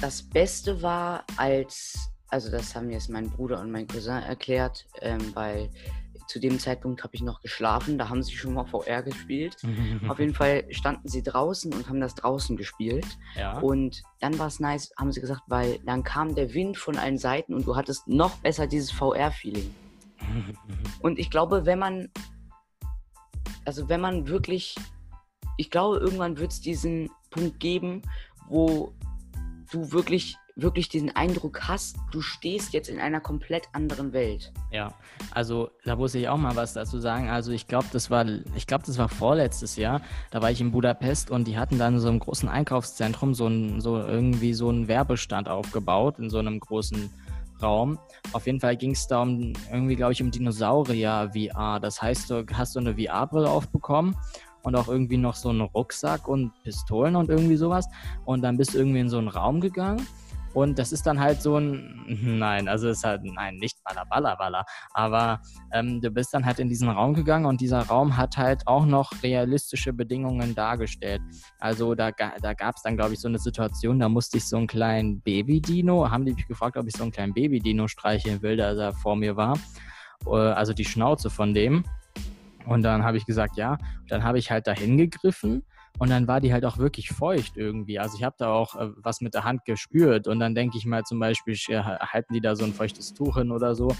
das 0.00 0.22
Beste 0.22 0.80
war, 0.82 1.24
als, 1.36 2.08
also 2.28 2.50
das 2.50 2.74
haben 2.76 2.90
jetzt 2.90 3.10
mein 3.10 3.28
Bruder 3.28 3.60
und 3.60 3.72
mein 3.72 3.88
Cousin 3.88 4.22
erklärt, 4.22 4.86
ähm, 5.00 5.20
weil 5.34 5.68
zu 6.32 6.40
dem 6.40 6.58
Zeitpunkt 6.58 7.04
habe 7.04 7.14
ich 7.14 7.20
noch 7.20 7.42
geschlafen, 7.42 7.98
da 7.98 8.08
haben 8.08 8.22
sie 8.22 8.34
schon 8.34 8.54
mal 8.54 8.64
VR 8.64 9.02
gespielt. 9.02 9.56
Auf 10.08 10.18
jeden 10.18 10.34
Fall 10.34 10.64
standen 10.70 11.06
sie 11.06 11.22
draußen 11.22 11.74
und 11.74 11.88
haben 11.90 12.00
das 12.00 12.14
draußen 12.14 12.56
gespielt. 12.56 13.06
ja. 13.36 13.58
Und 13.58 14.02
dann 14.20 14.38
war 14.38 14.46
es 14.46 14.58
nice, 14.58 14.92
haben 14.98 15.12
sie 15.12 15.20
gesagt, 15.20 15.42
weil 15.48 15.78
dann 15.84 16.02
kam 16.02 16.34
der 16.34 16.54
Wind 16.54 16.78
von 16.78 16.96
allen 16.96 17.18
Seiten 17.18 17.52
und 17.52 17.66
du 17.66 17.76
hattest 17.76 18.08
noch 18.08 18.38
besser 18.38 18.66
dieses 18.66 18.90
VR-Feeling. 18.92 19.74
Und 21.02 21.18
ich 21.18 21.30
glaube, 21.30 21.66
wenn 21.66 21.80
man, 21.80 22.08
also 23.64 23.88
wenn 23.88 24.00
man 24.00 24.28
wirklich, 24.28 24.76
ich 25.56 25.68
glaube, 25.68 25.98
irgendwann 25.98 26.38
wird 26.38 26.52
es 26.52 26.60
diesen 26.60 27.10
Punkt 27.30 27.58
geben, 27.58 28.02
wo 28.48 28.94
du 29.72 29.90
wirklich, 29.90 30.36
wirklich 30.56 30.88
diesen 30.88 31.14
Eindruck 31.14 31.68
hast, 31.68 31.96
du 32.10 32.20
stehst 32.20 32.72
jetzt 32.72 32.88
in 32.88 32.98
einer 32.98 33.20
komplett 33.20 33.68
anderen 33.72 34.12
Welt. 34.12 34.52
Ja, 34.70 34.92
also 35.30 35.70
da 35.84 35.96
muss 35.96 36.14
ich 36.14 36.28
auch 36.28 36.36
mal 36.36 36.56
was 36.56 36.74
dazu 36.74 36.98
sagen. 36.98 37.30
Also 37.30 37.52
ich 37.52 37.66
glaube, 37.66 37.86
das 37.92 38.10
war, 38.10 38.26
ich 38.54 38.66
glaube, 38.66 38.84
das 38.86 38.98
war 38.98 39.08
vorletztes 39.08 39.76
Jahr. 39.76 40.02
Da 40.30 40.42
war 40.42 40.50
ich 40.50 40.60
in 40.60 40.72
Budapest 40.72 41.30
und 41.30 41.46
die 41.46 41.58
hatten 41.58 41.78
dann 41.78 41.98
so 41.98 42.08
einem 42.08 42.18
großen 42.18 42.48
Einkaufszentrum 42.48 43.34
so 43.34 43.46
ein, 43.46 43.80
so 43.80 43.98
irgendwie 43.98 44.54
so 44.54 44.68
einen 44.68 44.88
Werbestand 44.88 45.48
aufgebaut 45.48 46.18
in 46.18 46.30
so 46.30 46.38
einem 46.38 46.60
großen 46.60 47.10
Raum. 47.62 47.98
Auf 48.32 48.46
jeden 48.46 48.60
Fall 48.60 48.76
ging 48.76 48.90
es 48.90 49.06
da 49.06 49.22
um 49.22 49.52
irgendwie, 49.70 49.96
glaube 49.96 50.12
ich, 50.12 50.22
um 50.22 50.30
Dinosaurier 50.30 51.30
VR. 51.32 51.80
Das 51.80 52.02
heißt, 52.02 52.30
du 52.30 52.44
hast 52.52 52.72
so 52.72 52.80
eine 52.80 52.94
VR-Brille 52.96 53.48
aufbekommen 53.48 54.16
und 54.62 54.76
auch 54.76 54.88
irgendwie 54.88 55.16
noch 55.16 55.34
so 55.34 55.48
einen 55.48 55.62
Rucksack 55.62 56.28
und 56.28 56.52
Pistolen 56.62 57.16
und 57.16 57.30
irgendwie 57.30 57.56
sowas. 57.56 57.86
Und 58.24 58.42
dann 58.42 58.56
bist 58.56 58.74
du 58.74 58.78
irgendwie 58.78 59.00
in 59.00 59.08
so 59.08 59.18
einen 59.18 59.28
Raum 59.28 59.60
gegangen. 59.60 60.06
Und 60.54 60.78
das 60.78 60.92
ist 60.92 61.06
dann 61.06 61.18
halt 61.18 61.40
so 61.40 61.56
ein, 61.56 62.04
nein, 62.38 62.68
also 62.68 62.88
es 62.88 62.98
ist 62.98 63.04
halt, 63.04 63.22
nein, 63.24 63.56
nicht 63.56 63.82
Baller, 63.84 64.04
Baller, 64.06 64.36
Baller, 64.36 64.64
aber 64.92 65.40
ähm, 65.72 66.00
du 66.00 66.10
bist 66.10 66.34
dann 66.34 66.44
halt 66.44 66.58
in 66.58 66.68
diesen 66.68 66.88
Raum 66.88 67.14
gegangen 67.14 67.46
und 67.46 67.60
dieser 67.60 67.82
Raum 67.82 68.16
hat 68.16 68.36
halt 68.36 68.66
auch 68.66 68.84
noch 68.84 69.12
realistische 69.22 69.92
Bedingungen 69.92 70.54
dargestellt. 70.54 71.22
Also 71.58 71.94
da, 71.94 72.10
da 72.10 72.52
gab 72.52 72.76
es 72.76 72.82
dann, 72.82 72.96
glaube 72.96 73.14
ich, 73.14 73.20
so 73.20 73.28
eine 73.28 73.38
Situation, 73.38 73.98
da 73.98 74.08
musste 74.08 74.36
ich 74.36 74.46
so 74.46 74.56
einen 74.56 74.66
kleinen 74.66 75.20
Baby-Dino, 75.22 76.10
haben 76.10 76.26
die 76.26 76.34
mich 76.34 76.46
gefragt, 76.46 76.76
ob 76.76 76.86
ich 76.86 76.94
so 76.94 77.02
einen 77.02 77.12
kleinen 77.12 77.32
Baby-Dino 77.32 77.88
streicheln 77.88 78.42
will, 78.42 78.60
als 78.60 78.78
er 78.78 78.92
vor 78.92 79.16
mir 79.16 79.36
war. 79.36 79.58
Äh, 80.26 80.30
Also 80.30 80.72
die 80.72 80.84
Schnauze 80.84 81.30
von 81.30 81.54
dem. 81.54 81.84
Und 82.66 82.82
dann 82.82 83.02
habe 83.02 83.16
ich 83.16 83.26
gesagt, 83.26 83.56
ja. 83.56 83.78
Dann 84.08 84.22
habe 84.22 84.38
ich 84.38 84.50
halt 84.50 84.66
dahin 84.66 84.96
gegriffen 84.96 85.64
und 85.98 86.10
dann 86.10 86.26
war 86.26 86.40
die 86.40 86.52
halt 86.52 86.64
auch 86.64 86.78
wirklich 86.78 87.10
feucht 87.10 87.56
irgendwie. 87.56 87.98
Also 87.98 88.16
ich 88.16 88.24
habe 88.24 88.34
da 88.38 88.52
auch 88.52 88.76
äh, 88.76 88.88
was 88.96 89.20
mit 89.20 89.34
der 89.34 89.44
Hand 89.44 89.64
gespürt 89.64 90.26
und 90.26 90.40
dann 90.40 90.54
denke 90.54 90.78
ich 90.78 90.86
mal 90.86 91.04
zum 91.04 91.18
Beispiel, 91.18 91.54
äh, 91.68 91.82
halten 91.82 92.34
die 92.34 92.40
da 92.40 92.56
so 92.56 92.64
ein 92.64 92.72
feuchtes 92.72 93.12
Tuch 93.14 93.38
hin 93.38 93.50
oder 93.50 93.74
so. 93.74 93.94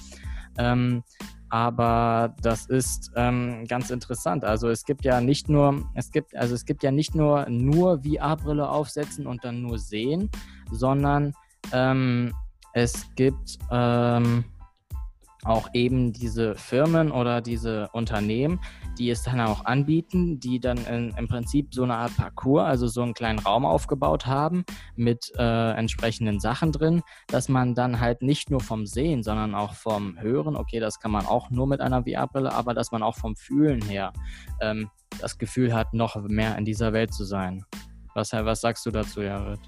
Ähm, 0.59 1.02
aber 1.48 2.35
das 2.40 2.66
ist 2.66 3.12
ähm, 3.14 3.66
ganz 3.68 3.90
interessant. 3.90 4.42
Also 4.42 4.70
es 4.70 4.85
gibt 4.85 5.05
ja 5.05 5.20
nicht 5.20 5.50
nur, 5.50 5.85
es 5.94 6.11
gibt, 6.11 6.35
also 6.35 6.55
es 6.55 6.64
gibt 6.64 6.83
ja 6.83 6.90
nicht 6.90 7.14
nur 7.14 7.46
nur 7.50 8.02
VR-Brille 8.02 8.68
aufsetzen 8.68 9.26
und 9.26 9.44
dann 9.44 9.61
nur 9.61 9.78
sehen, 9.78 10.31
sondern 10.70 11.35
ähm, 11.72 12.33
es 12.72 13.07
gibt 13.16 13.59
ähm, 13.70 14.44
auch 15.44 15.68
eben 15.72 16.12
diese 16.12 16.55
Firmen 16.55 17.11
oder 17.11 17.40
diese 17.40 17.88
Unternehmen, 17.92 18.61
die 18.98 19.11
es 19.11 19.22
dann 19.22 19.40
auch 19.40 19.64
anbieten, 19.64 20.38
die 20.38 20.61
dann 20.61 20.78
in, 20.87 21.11
im 21.16 21.28
Prinzip 21.28 21.74
so 21.74 21.83
eine 21.83 21.96
Art 21.96 22.16
Parcours, 22.16 22.64
also 22.64 22.87
so 22.87 23.02
einen 23.02 23.14
kleinen 23.14 23.40
Raum 23.40 23.64
aufgebaut 23.64 24.26
haben 24.26 24.64
mit 24.94 25.33
äh, 25.37 25.72
entsprechenden 25.72 26.38
Sachen 26.38 26.70
drin, 26.70 27.02
dass 27.26 27.48
man 27.48 27.74
dann 27.74 27.98
halt 27.98 28.22
nicht 28.22 28.50
nur 28.50 28.61
vom 28.61 28.87
Sehen, 28.87 29.22
sondern 29.22 29.55
auch 29.55 29.74
vom 29.74 30.20
Hören, 30.20 30.57
okay, 30.57 30.78
das 30.78 31.00
kann 31.00 31.11
man 31.11 31.26
auch 31.26 31.50
nur 31.50 31.66
mit 31.66 31.81
einer 31.81 32.05
VR-Brille, 32.05 32.52
aber 32.52 32.74
dass 32.74 32.92
man 32.92 33.02
auch 33.02 33.16
vom 33.16 33.35
Fühlen 33.35 33.83
her 33.83 34.12
ähm, 34.61 34.90
das 35.20 35.38
Gefühl 35.38 35.74
hat, 35.74 35.92
noch 35.92 36.16
mehr 36.16 36.57
in 36.57 36.64
dieser 36.64 36.92
Welt 36.92 37.12
zu 37.12 37.24
sein. 37.24 37.64
Was, 38.14 38.33
was 38.33 38.61
sagst 38.61 38.85
du 38.87 38.90
dazu, 38.90 39.22
Jared? 39.22 39.61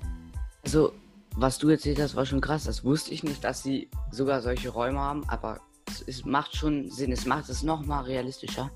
Also, 0.65 0.93
was 1.37 1.59
du 1.59 1.69
erzählt 1.69 2.01
hast, 2.01 2.17
war 2.17 2.27
schon 2.27 2.41
krass. 2.41 2.65
Das 2.65 2.85
wusste 2.85 3.13
ich 3.13 3.25
nicht, 3.25 3.43
dass 3.43 3.63
sie 3.63 3.91
sogar 4.11 4.41
solche 4.41 4.69
Räume 4.69 5.01
haben, 5.01 5.29
aber 5.29 5.61
es, 5.89 6.03
es 6.03 6.25
macht 6.25 6.57
schon 6.57 6.91
Sinn. 6.91 7.13
Es 7.13 7.27
macht 7.27 7.49
es 7.49 7.63
nochmal 7.63 8.05
realistischer. 8.05 8.71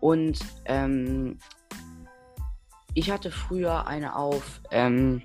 Und 0.00 0.38
ähm, 0.66 1.38
ich 2.94 3.10
hatte 3.10 3.30
früher 3.30 3.86
eine 3.86 4.16
auf, 4.16 4.60
ähm, 4.70 5.22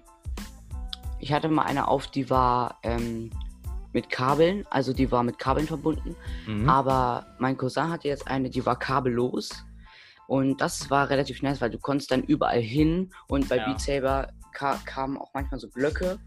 ich 1.19 1.34
hatte 1.34 1.49
mal 1.49 1.63
eine 1.63 1.88
auf, 1.88 2.07
die 2.07 2.29
war 2.29 2.79
ähm, 2.84 3.31
mit 3.93 4.10
Kabeln, 4.10 4.65
also 4.69 4.93
die 4.93 5.12
war 5.12 5.23
mit 5.23 5.38
Kabeln 5.38 5.67
verbunden. 5.67 6.15
Mhm. 6.47 6.69
Aber 6.69 7.25
mein 7.39 7.57
Cousin 7.57 7.89
hatte 7.89 8.07
jetzt 8.07 8.27
eine, 8.27 8.49
die 8.49 8.65
war 8.65 8.79
kabellos. 8.79 9.65
Und 10.27 10.62
das 10.62 10.89
war 10.89 11.10
relativ 11.10 11.41
nice, 11.41 11.60
weil 11.60 11.69
du 11.69 11.77
konntest 11.77 12.12
dann 12.12 12.23
überall 12.23 12.62
hin. 12.62 13.12
Und 13.27 13.49
bei 13.49 13.57
Ja. 13.57 13.65
Beat 13.65 13.81
Saber 13.81 14.27
ka 14.53 14.79
kamen 14.86 15.17
auch 15.17 15.34
manchmal 15.34 15.60
so 15.60 15.69
Blöcke, 15.69 16.19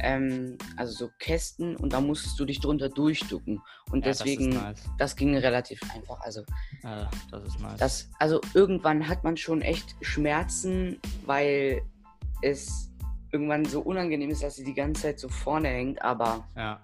ähm, 0.00 0.56
also 0.76 0.92
so 0.92 1.10
Kästen. 1.18 1.76
Und 1.76 1.92
da 1.92 2.00
musstest 2.00 2.38
du 2.40 2.44
dich 2.44 2.60
drunter 2.60 2.88
durchducken. 2.88 3.60
Und 3.90 4.00
Ja, 4.04 4.12
deswegen, 4.12 4.52
Das 4.52 4.62
das, 4.82 4.86
nice. 4.98 5.16
ging 5.16 5.36
relativ 5.36 5.80
einfach. 5.94 6.20
Also, 6.20 6.40
Äh, 6.82 7.04
das 7.30 7.44
ist 7.44 7.60
nice. 7.60 7.78
das, 7.78 8.10
also 8.18 8.40
irgendwann 8.54 9.08
hat 9.08 9.24
man 9.24 9.36
schon 9.36 9.62
echt 9.62 9.96
Schmerzen, 10.00 11.00
weil 11.26 11.82
es 12.42 12.90
irgendwann 13.32 13.64
so 13.64 13.80
unangenehm 13.80 14.30
ist, 14.30 14.42
dass 14.42 14.56
sie 14.56 14.64
die 14.64 14.74
ganze 14.74 15.02
Zeit 15.02 15.18
so 15.20 15.28
vorne 15.28 15.68
hängt. 15.68 16.02
Aber 16.02 16.46
Ja. 16.56 16.80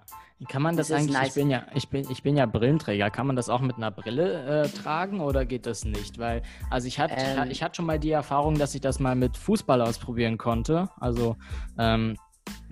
Kann 0.49 0.61
man 0.61 0.75
das, 0.75 0.89
Das 0.89 0.99
eigentlich, 0.99 1.13
nice. 1.13 1.27
ich 1.29 1.33
bin 1.35 1.49
ja, 1.49 1.65
ich 1.73 1.87
bin, 1.89 2.11
ich 2.11 2.21
bin 2.21 2.35
ja 2.35 2.45
Brillenträger, 2.45 3.09
kann 3.09 3.25
man 3.25 3.37
das 3.37 3.47
auch 3.47 3.61
mit 3.61 3.77
einer 3.77 3.89
Brille 3.89 4.63
äh, 4.65 4.67
tragen 4.67 5.21
oder 5.21 5.45
geht 5.45 5.65
das 5.65 5.85
nicht? 5.85 6.19
Weil, 6.19 6.41
also 6.69 6.87
ich 6.89 6.99
hatte, 6.99 7.15
Ähm. 7.17 7.49
ich 7.49 7.63
hatte 7.63 7.75
schon 7.77 7.85
mal 7.85 7.97
die 7.99 8.11
Erfahrung, 8.11 8.57
dass 8.59 8.75
ich 8.75 8.81
das 8.81 8.99
mal 8.99 9.15
mit 9.15 9.37
Fußball 9.37 9.81
ausprobieren 9.81 10.37
konnte. 10.37 10.89
Also, 10.99 11.37
ähm, 11.79 12.17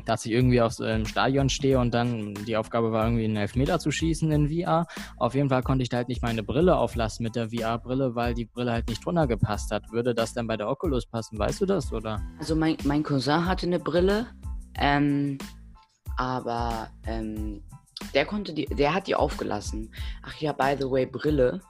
dass 0.05 0.25
ich 0.25 0.31
irgendwie 0.31 0.61
auf 0.61 0.73
so 0.73 0.83
einem 0.83 1.05
Stadion 1.05 1.49
stehe 1.49 1.79
und 1.79 1.93
dann 1.93 2.33
die 2.45 2.57
Aufgabe 2.57 2.91
war, 2.91 3.05
irgendwie 3.05 3.25
einen 3.25 3.37
Elfmeter 3.37 3.79
zu 3.79 3.91
schießen 3.91 4.31
in 4.31 4.49
VR. 4.49 4.85
Auf 5.17 5.35
jeden 5.35 5.49
Fall 5.49 5.63
konnte 5.63 5.83
ich 5.83 5.89
da 5.89 5.97
halt 5.97 6.09
nicht 6.09 6.21
meine 6.21 6.43
Brille 6.43 6.75
auflassen 6.75 7.23
mit 7.23 7.35
der 7.35 7.49
VR-Brille, 7.49 8.15
weil 8.15 8.33
die 8.33 8.45
Brille 8.45 8.71
halt 8.71 8.87
nicht 8.87 9.05
drunter 9.05 9.27
gepasst 9.27 9.71
hat. 9.71 9.91
Würde 9.91 10.13
das 10.13 10.33
dann 10.33 10.47
bei 10.47 10.57
der 10.57 10.69
Oculus 10.69 11.05
passen? 11.05 11.39
Weißt 11.39 11.61
du 11.61 11.65
das, 11.65 11.91
oder? 11.93 12.21
Also 12.39 12.55
mein, 12.55 12.77
mein 12.83 13.03
Cousin 13.03 13.45
hatte 13.45 13.65
eine 13.65 13.79
Brille, 13.79 14.27
ähm, 14.77 15.37
aber 16.17 16.89
ähm, 17.05 17.63
der 18.13 18.25
konnte 18.25 18.53
die, 18.53 18.65
der 18.65 18.93
hat 18.93 19.07
die 19.07 19.15
aufgelassen. 19.15 19.93
Ach 20.23 20.35
ja, 20.35 20.51
by 20.51 20.75
the 20.77 20.89
way, 20.89 21.05
Brille. 21.05 21.61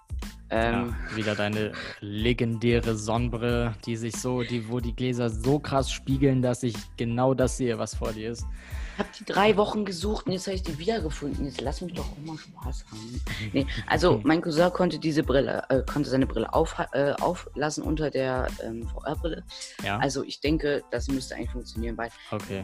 Ähm, 0.55 0.95
ja, 1.09 1.15
wieder 1.15 1.35
deine 1.35 1.71
legendäre 1.99 2.95
Sonnenbrille, 2.95 3.73
die 3.85 3.95
sich 3.95 4.15
so, 4.15 4.43
die, 4.43 4.69
wo 4.69 4.79
die 4.79 4.95
Gläser 4.95 5.31
so 5.31 5.57
krass 5.57 5.91
spiegeln, 5.91 6.43
dass 6.43 6.61
ich 6.61 6.75
genau 6.95 7.33
das 7.33 7.57
sehe, 7.57 7.79
was 7.79 7.95
vor 7.95 8.11
dir 8.11 8.31
ist. 8.31 8.45
Ich 8.93 8.99
habe 8.99 9.09
die 9.19 9.25
drei 9.25 9.57
Wochen 9.57 9.83
gesucht 9.83 10.27
und 10.27 10.33
jetzt 10.33 10.45
habe 10.45 10.55
ich 10.55 10.61
die 10.61 10.77
wiedergefunden. 10.77 11.45
Jetzt 11.45 11.59
lass 11.61 11.81
mich 11.81 11.93
doch 11.93 12.05
auch 12.05 12.17
mal 12.23 12.37
Spaß 12.37 12.85
haben. 12.91 13.21
Nee, 13.51 13.65
also 13.87 14.21
mein 14.23 14.41
Cousin 14.41 14.71
konnte 14.71 14.99
diese 14.99 15.23
Brille, 15.23 15.63
äh, 15.69 15.81
konnte 15.91 16.11
seine 16.11 16.27
Brille 16.27 16.53
auf, 16.53 16.75
äh, 16.91 17.13
auflassen 17.13 17.83
unter 17.83 18.11
der 18.11 18.47
ähm, 18.63 18.87
VR-Brille. 18.87 19.43
Ja. 19.83 19.97
Also 19.97 20.23
ich 20.23 20.39
denke, 20.39 20.83
das 20.91 21.07
müsste 21.07 21.35
eigentlich 21.35 21.49
funktionieren, 21.49 21.97
weil 21.97 22.11
okay. 22.29 22.63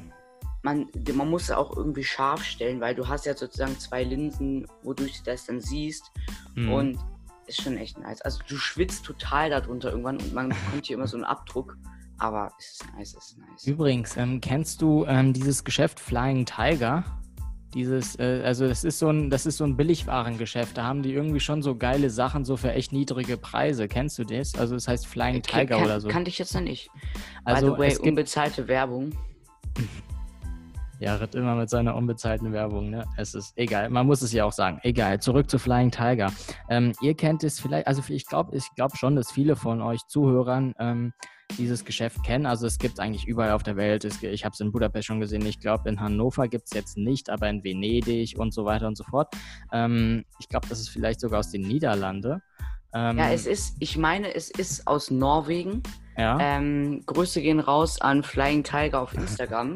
man, 0.61 0.87
man 1.13 1.27
muss 1.27 1.49
auch 1.49 1.75
irgendwie 1.75 2.03
scharf 2.03 2.43
stellen, 2.43 2.79
weil 2.81 2.93
du 2.93 3.07
hast 3.07 3.25
ja 3.25 3.35
sozusagen 3.35 3.79
zwei 3.79 4.03
Linsen, 4.03 4.67
wodurch 4.83 5.17
du 5.17 5.31
das 5.31 5.47
dann 5.47 5.59
siehst. 5.59 6.11
Mhm. 6.53 6.71
Und 6.71 6.99
ist 7.49 7.61
schon 7.61 7.77
echt 7.77 7.97
nice. 7.99 8.21
Also 8.21 8.39
du 8.47 8.55
schwitzt 8.57 9.05
total 9.05 9.49
darunter 9.49 9.91
irgendwann 9.91 10.17
und 10.17 10.33
man 10.33 10.49
kommt 10.71 10.85
hier 10.85 10.95
immer 10.95 11.07
so 11.07 11.17
einen 11.17 11.25
Abdruck. 11.25 11.77
Aber 12.17 12.51
es 12.59 12.71
ist 12.71 12.85
nice, 12.95 13.15
es 13.17 13.31
ist 13.31 13.37
nice. 13.37 13.65
Übrigens, 13.65 14.17
ähm, 14.17 14.41
kennst 14.41 14.81
du 14.81 15.05
ähm, 15.05 15.33
dieses 15.33 15.63
Geschäft 15.63 15.99
Flying 15.99 16.45
Tiger? 16.45 17.03
Dieses, 17.73 18.17
äh, 18.19 18.41
also 18.43 18.67
das 18.67 18.83
ist 18.83 18.99
so 18.99 19.09
ein, 19.09 19.29
das 19.29 19.45
ist 19.45 19.57
so 19.57 19.63
ein 19.63 19.77
Billigwarengeschäft. 19.77 20.77
Da 20.77 20.83
haben 20.83 21.01
die 21.01 21.13
irgendwie 21.13 21.39
schon 21.39 21.61
so 21.61 21.75
geile 21.75 22.09
Sachen 22.09 22.43
so 22.43 22.57
für 22.57 22.73
echt 22.73 22.91
niedrige 22.91 23.37
Preise. 23.37 23.87
Kennst 23.87 24.17
du 24.19 24.25
das? 24.25 24.55
Also 24.55 24.75
es 24.75 24.87
heißt 24.87 25.07
Flying 25.07 25.35
äh, 25.35 25.41
Tiger 25.41 25.77
kann, 25.77 25.85
oder 25.85 26.01
so. 26.01 26.09
Kannte 26.09 26.29
ich 26.29 26.39
jetzt 26.39 26.53
noch 26.53 26.61
nicht. 26.61 26.89
Also 27.45 27.75
By 27.75 27.91
the 27.91 27.99
way, 27.99 28.09
unbezahlte 28.09 28.67
Werbung. 28.67 29.11
Ja, 30.99 31.15
ritt 31.15 31.33
immer 31.33 31.55
mit 31.55 31.69
seiner 31.69 31.95
unbezahlten 31.95 32.51
Werbung, 32.51 32.89
ne? 32.89 33.05
Es 33.15 33.33
ist 33.33 33.57
egal, 33.57 33.89
man 33.89 34.05
muss 34.05 34.21
es 34.21 34.33
ja 34.33 34.43
auch 34.43 34.51
sagen. 34.51 34.79
Egal, 34.83 35.21
zurück 35.21 35.49
zu 35.49 35.57
Flying 35.57 35.91
Tiger. 35.91 36.31
Ähm, 36.69 36.91
ihr 37.01 37.15
kennt 37.15 37.43
es 37.45 37.57
vielleicht, 37.59 37.87
also 37.87 38.03
ich 38.09 38.25
glaube 38.25 38.57
ich 38.57 38.65
glaub 38.75 38.97
schon, 38.97 39.15
dass 39.15 39.31
viele 39.31 39.55
von 39.55 39.81
euch 39.81 40.01
Zuhörern 40.07 40.75
ähm, 40.77 41.13
dieses 41.57 41.85
Geschäft 41.85 42.21
kennen. 42.23 42.45
Also 42.45 42.67
es 42.67 42.77
gibt 42.77 42.95
es 42.95 42.99
eigentlich 42.99 43.25
überall 43.27 43.51
auf 43.51 43.63
der 43.63 43.77
Welt. 43.77 44.03
Es, 44.03 44.21
ich 44.21 44.43
habe 44.43 44.53
es 44.53 44.59
in 44.59 44.73
Budapest 44.73 45.07
schon 45.07 45.21
gesehen. 45.21 45.45
Ich 45.45 45.61
glaube, 45.61 45.87
in 45.87 46.01
Hannover 46.01 46.49
gibt 46.49 46.65
es 46.65 46.73
jetzt 46.73 46.97
nicht, 46.97 47.29
aber 47.29 47.49
in 47.49 47.63
Venedig 47.63 48.37
und 48.37 48.53
so 48.53 48.65
weiter 48.65 48.87
und 48.87 48.97
so 48.97 49.05
fort. 49.05 49.33
Ähm, 49.71 50.25
ich 50.39 50.49
glaube, 50.49 50.67
das 50.67 50.81
ist 50.81 50.89
vielleicht 50.89 51.21
sogar 51.21 51.39
aus 51.39 51.49
den 51.49 51.61
Niederlanden. 51.61 52.41
Ähm, 52.93 53.17
ja, 53.17 53.31
es 53.31 53.45
ist, 53.45 53.77
ich 53.79 53.97
meine, 53.97 54.35
es 54.35 54.49
ist 54.49 54.85
aus 54.85 55.11
Norwegen. 55.11 55.81
Ja. 56.17 56.37
Ähm, 56.41 57.03
Grüße 57.05 57.41
gehen 57.41 57.61
raus 57.61 58.01
an 58.01 58.23
Flying 58.23 58.63
Tiger 58.63 59.01
auf 59.01 59.13
Instagram. 59.13 59.75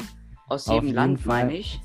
Aus 0.53 0.67
jedem 0.67 0.93
Land, 0.93 1.25
meine 1.25 1.55
ich. 1.55 1.81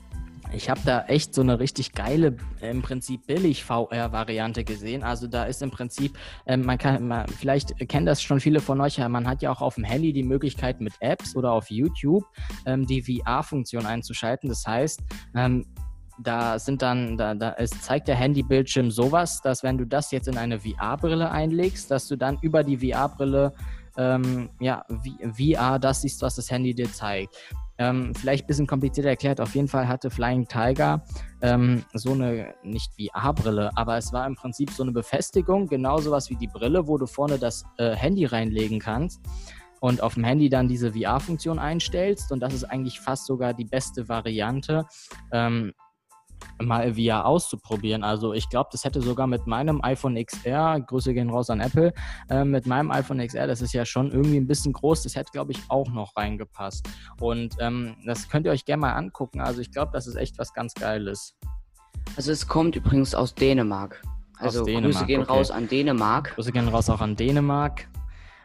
Ich 0.52 0.70
habe 0.70 0.80
da 0.84 1.02
echt 1.02 1.34
so 1.34 1.42
eine 1.42 1.60
richtig 1.60 1.92
geile, 1.92 2.36
im 2.62 2.80
Prinzip 2.80 3.26
billig 3.26 3.64
VR-Variante 3.64 4.64
gesehen. 4.64 5.02
Also 5.02 5.26
da 5.26 5.44
ist 5.44 5.62
im 5.62 5.70
Prinzip, 5.70 6.16
ähm, 6.46 6.64
man 6.64 6.78
kann, 6.78 7.06
man, 7.06 7.28
vielleicht 7.28 7.76
kennen 7.88 8.06
das 8.06 8.22
schon 8.22 8.40
viele 8.40 8.60
von 8.60 8.80
euch, 8.80 8.98
man 8.98 9.26
hat 9.28 9.42
ja 9.42 9.50
auch 9.50 9.60
auf 9.60 9.74
dem 9.74 9.84
Handy 9.84 10.12
die 10.12 10.22
Möglichkeit 10.22 10.80
mit 10.80 10.94
Apps 11.00 11.36
oder 11.36 11.52
auf 11.52 11.70
YouTube 11.70 12.24
ähm, 12.64 12.86
die 12.86 13.02
VR-Funktion 13.02 13.84
einzuschalten. 13.84 14.48
Das 14.48 14.66
heißt, 14.66 15.00
ähm, 15.34 15.66
da 16.20 16.58
sind 16.58 16.82
dann, 16.82 17.16
da, 17.16 17.34
da, 17.34 17.54
es 17.58 17.70
zeigt 17.82 18.08
der 18.08 18.16
Handybildschirm 18.16 18.90
sowas, 18.90 19.40
dass 19.42 19.62
wenn 19.62 19.78
du 19.78 19.86
das 19.86 20.10
jetzt 20.10 20.28
in 20.28 20.36
eine 20.36 20.60
VR-Brille 20.60 21.30
einlegst, 21.30 21.90
dass 21.90 22.08
du 22.08 22.16
dann 22.16 22.38
über 22.40 22.64
die 22.64 22.78
VR-Brille 22.78 23.52
ähm, 23.96 24.48
ja, 24.60 24.84
VR 25.36 25.78
das 25.78 26.02
siehst, 26.02 26.22
was 26.22 26.36
das 26.36 26.50
Handy 26.50 26.74
dir 26.74 26.90
zeigt. 26.90 27.36
Ähm, 27.78 28.12
vielleicht 28.14 28.44
ein 28.44 28.46
bisschen 28.48 28.66
komplizierter 28.66 29.10
erklärt. 29.10 29.40
Auf 29.40 29.54
jeden 29.54 29.68
Fall 29.68 29.86
hatte 29.86 30.10
Flying 30.10 30.46
Tiger 30.48 31.04
ähm, 31.42 31.84
so 31.94 32.12
eine, 32.12 32.54
nicht 32.62 32.92
VR-Brille, 32.94 33.70
aber 33.76 33.96
es 33.96 34.12
war 34.12 34.26
im 34.26 34.34
Prinzip 34.34 34.70
so 34.70 34.82
eine 34.82 34.92
Befestigung, 34.92 35.66
genau 35.68 35.98
sowas 35.98 36.28
wie 36.30 36.36
die 36.36 36.48
Brille, 36.48 36.86
wo 36.86 36.98
du 36.98 37.06
vorne 37.06 37.38
das 37.38 37.64
äh, 37.78 37.94
Handy 37.94 38.24
reinlegen 38.24 38.80
kannst 38.80 39.20
und 39.80 40.02
auf 40.02 40.14
dem 40.14 40.24
Handy 40.24 40.48
dann 40.48 40.68
diese 40.68 40.92
VR-Funktion 40.92 41.58
einstellst. 41.58 42.32
Und 42.32 42.40
das 42.40 42.54
ist 42.54 42.64
eigentlich 42.64 43.00
fast 43.00 43.26
sogar 43.26 43.54
die 43.54 43.64
beste 43.64 44.08
Variante. 44.08 44.86
Ähm, 45.32 45.72
mal 46.60 46.94
VR 46.94 47.26
auszuprobieren. 47.26 48.04
Also 48.04 48.32
ich 48.32 48.48
glaube, 48.48 48.70
das 48.72 48.84
hätte 48.84 49.00
sogar 49.00 49.26
mit 49.26 49.46
meinem 49.46 49.82
iPhone 49.82 50.22
XR, 50.22 50.80
Grüße 50.80 51.14
gehen 51.14 51.30
raus 51.30 51.50
an 51.50 51.60
Apple, 51.60 51.92
äh, 52.28 52.44
mit 52.44 52.66
meinem 52.66 52.90
iPhone 52.90 53.18
XR, 53.18 53.46
das 53.46 53.62
ist 53.62 53.72
ja 53.72 53.84
schon 53.84 54.10
irgendwie 54.10 54.38
ein 54.38 54.46
bisschen 54.46 54.72
groß, 54.72 55.02
das 55.02 55.16
hätte, 55.16 55.32
glaube 55.32 55.52
ich, 55.52 55.60
auch 55.68 55.90
noch 55.90 56.16
reingepasst. 56.16 56.88
Und 57.20 57.54
ähm, 57.60 57.96
das 58.06 58.28
könnt 58.28 58.46
ihr 58.46 58.52
euch 58.52 58.64
gerne 58.64 58.80
mal 58.82 58.92
angucken. 58.92 59.40
Also 59.40 59.60
ich 59.60 59.70
glaube, 59.70 59.90
das 59.92 60.06
ist 60.06 60.16
echt 60.16 60.38
was 60.38 60.52
ganz 60.52 60.74
Geiles. 60.74 61.36
Also 62.16 62.32
es 62.32 62.46
kommt 62.46 62.76
übrigens 62.76 63.14
aus 63.14 63.34
Dänemark. 63.34 64.02
Also 64.38 64.60
aus 64.60 64.66
Dänemark, 64.66 64.92
Grüße 64.92 65.06
gehen 65.06 65.22
okay. 65.22 65.32
raus 65.32 65.50
an 65.50 65.68
Dänemark. 65.68 66.34
Grüße 66.34 66.52
gehen 66.52 66.68
raus 66.68 66.90
auch 66.90 67.00
an 67.00 67.16
Dänemark. 67.16 67.88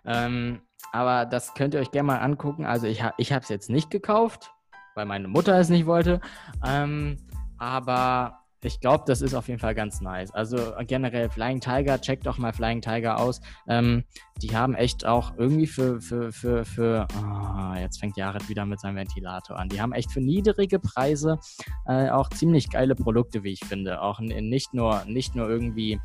Ähm, 0.06 0.62
aber 0.91 1.25
das 1.25 1.53
könnt 1.53 1.73
ihr 1.73 1.79
euch 1.79 1.91
gerne 1.91 2.08
mal 2.08 2.17
angucken. 2.19 2.65
Also 2.65 2.88
ich, 2.88 3.01
ha 3.03 3.13
ich 3.17 3.32
habe 3.32 3.43
es 3.43 3.49
jetzt 3.49 3.69
nicht 3.69 3.89
gekauft, 3.89 4.51
weil 4.95 5.06
meine 5.06 5.27
Mutter 5.27 5.58
es 5.60 5.69
nicht 5.69 5.86
wollte. 5.86 6.19
Ähm, 6.65 7.17
aber 7.63 8.39
ich 8.62 8.80
glaube, 8.80 9.04
das 9.08 9.21
ist 9.21 9.34
auf 9.34 9.47
jeden 9.47 9.60
Fall 9.60 9.73
ganz 9.73 10.02
nice. 10.02 10.32
Also 10.32 10.73
generell 10.86 11.30
Flying 11.30 11.62
Tiger, 11.62 11.99
checkt 11.99 12.26
doch 12.26 12.38
mal 12.38 12.52
Flying 12.54 12.82
Tiger 12.82 13.19
aus. 13.19 13.39
Ähm, 13.67 14.04
die 14.41 14.56
haben 14.56 14.73
echt 14.76 15.06
auch 15.06 15.34
irgendwie 15.38 15.67
für, 15.67 16.02
für, 16.02 16.32
für, 16.32 16.65
für 16.65 17.08
oh, 17.17 17.76
jetzt 17.76 17.99
fängt 17.99 18.17
Jared 18.17 18.47
wieder 18.49 18.65
mit 18.65 18.80
seinem 18.80 18.97
Ventilator 18.97 19.58
an. 19.58 19.69
Die 19.69 19.82
haben 19.82 19.93
echt 19.93 20.12
für 20.12 20.21
niedrige 20.21 20.80
Preise 20.80 21.39
äh, 21.88 22.10
auch 22.10 22.30
ziemlich 22.30 22.69
geile 22.69 22.95
Produkte, 22.95 23.43
wie 23.43 23.52
ich 23.54 23.63
finde. 23.65 24.02
Auch 24.02 24.19
nicht 24.19 24.73
nur, 24.73 25.04
nicht 25.06 25.36
nur 25.36 25.49
irgendwie 25.49 25.99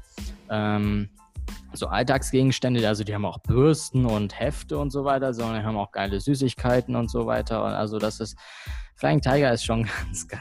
ähm, 0.49 1.11
so 1.73 1.87
Alltagsgegenstände, 1.87 2.87
also 2.87 3.05
die 3.05 3.15
haben 3.15 3.25
auch 3.25 3.39
Bürsten 3.39 4.07
und 4.07 4.39
Hefte 4.39 4.79
und 4.79 4.91
so 4.91 5.05
weiter, 5.05 5.35
sondern 5.35 5.61
die 5.61 5.67
haben 5.67 5.77
auch 5.77 5.93
geile 5.93 6.21
Süßigkeiten 6.21 6.97
und 6.97 7.11
so 7.11 7.27
weiter. 7.27 7.65
Und 7.65 7.73
also 7.73 7.99
das 7.99 8.21
ist, 8.21 8.37
Flying 8.97 9.21
Tiger 9.21 9.53
ist 9.53 9.65
schon 9.65 9.85
ganz 10.05 10.27
geil. 10.27 10.41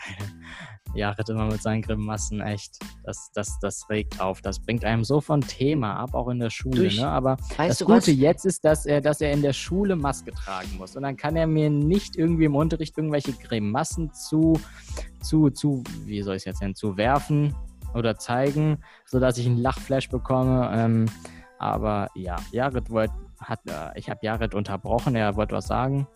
Jared 0.95 1.29
immer 1.29 1.45
mit 1.45 1.61
seinen 1.61 1.81
Grimassen, 1.81 2.41
echt. 2.41 2.79
Das, 3.03 3.29
das, 3.33 3.59
das 3.59 3.87
regt 3.89 4.19
auf. 4.19 4.41
Das 4.41 4.59
bringt 4.59 4.83
einem 4.83 5.03
so 5.03 5.21
von 5.21 5.41
Thema 5.41 5.95
ab, 5.95 6.15
auch 6.15 6.29
in 6.29 6.39
der 6.39 6.49
Schule. 6.49 6.81
Durch, 6.81 6.97
ne? 6.97 7.07
Aber 7.07 7.37
das 7.57 7.79
Gute 7.79 7.97
was? 7.97 8.07
jetzt 8.07 8.45
ist, 8.45 8.65
dass 8.65 8.85
er, 8.85 9.01
dass 9.01 9.21
er 9.21 9.31
in 9.31 9.41
der 9.41 9.53
Schule 9.53 9.95
Maske 9.95 10.31
tragen 10.31 10.75
muss. 10.77 10.95
Und 10.95 11.03
dann 11.03 11.15
kann 11.15 11.35
er 11.35 11.45
mir 11.45 11.69
nicht 11.69 12.15
irgendwie 12.15 12.45
im 12.45 12.55
Unterricht 12.55 12.97
irgendwelche 12.97 13.33
Grimassen 13.33 14.13
zu, 14.13 14.59
zu, 15.21 15.49
zu, 15.51 15.83
wie 16.05 16.21
soll 16.21 16.35
ich 16.35 16.41
es 16.41 16.45
jetzt 16.45 16.61
nennen, 16.61 16.75
zu 16.75 16.97
werfen 16.97 17.53
oder 17.97 18.17
zeigen, 18.17 18.83
sodass 19.05 19.37
ich 19.37 19.45
einen 19.47 19.57
Lachflash 19.57 20.09
bekomme. 20.09 20.71
Ähm, 20.73 21.05
aber 21.59 22.09
ja, 22.15 22.37
Jared 22.51 22.89
wollte, 22.89 23.13
hat, 23.39 23.59
äh, 23.67 23.97
ich 23.97 24.09
habe 24.09 24.19
Jared 24.23 24.53
unterbrochen, 24.53 25.15
er 25.15 25.35
wollte 25.35 25.55
was 25.55 25.67
sagen. 25.67 26.07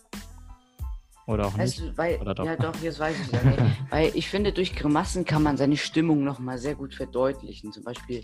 Oder 1.27 1.47
auch 1.47 1.55
nicht? 1.55 1.79
Also, 1.79 1.97
weil, 1.97 2.17
Oder 2.19 2.33
doch? 2.35 2.45
Ja, 2.45 2.55
doch, 2.55 2.75
jetzt 2.81 2.99
weiß 2.99 3.15
ich 3.19 3.31
ja 3.31 3.43
nicht. 3.43 3.61
weil 3.89 4.11
ich 4.15 4.29
finde, 4.29 4.51
durch 4.51 4.75
Grimassen 4.75 5.25
kann 5.25 5.43
man 5.43 5.57
seine 5.57 5.77
Stimmung 5.77 6.23
nochmal 6.23 6.57
sehr 6.57 6.75
gut 6.75 6.93
verdeutlichen. 6.93 7.71
Zum 7.71 7.83
Beispiel, 7.83 8.23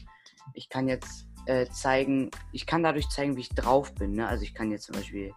ich 0.53 0.69
kann 0.69 0.87
jetzt 0.87 1.27
äh, 1.45 1.67
zeigen, 1.67 2.29
ich 2.51 2.65
kann 2.65 2.83
dadurch 2.83 3.07
zeigen, 3.09 3.35
wie 3.35 3.41
ich 3.41 3.49
drauf 3.49 3.93
bin. 3.95 4.13
Ne? 4.13 4.27
Also 4.27 4.43
ich 4.43 4.53
kann 4.53 4.71
jetzt 4.71 4.85
zum 4.85 4.95
Beispiel 4.95 5.31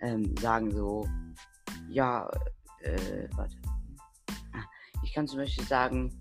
ähm, 0.00 0.34
sagen 0.40 0.70
so, 0.70 1.08
ja, 1.88 2.28
äh, 2.82 3.28
warte. 3.36 3.56
Ah, 4.54 4.64
ich 5.02 5.12
kann 5.12 5.26
zum 5.26 5.38
Beispiel 5.38 5.64
sagen, 5.64 6.19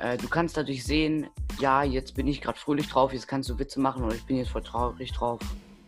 äh, 0.00 0.16
du 0.16 0.28
kannst 0.28 0.56
dadurch 0.56 0.84
sehen, 0.84 1.28
ja, 1.58 1.82
jetzt 1.82 2.14
bin 2.14 2.26
ich 2.26 2.40
gerade 2.40 2.58
fröhlich 2.58 2.88
drauf, 2.88 3.12
jetzt 3.12 3.28
kannst 3.28 3.48
du 3.50 3.58
Witze 3.58 3.80
machen 3.80 4.02
oder 4.02 4.14
ich 4.14 4.24
bin 4.24 4.36
jetzt 4.36 4.50
voll 4.50 4.62
traurig 4.62 5.12
drauf. 5.12 5.40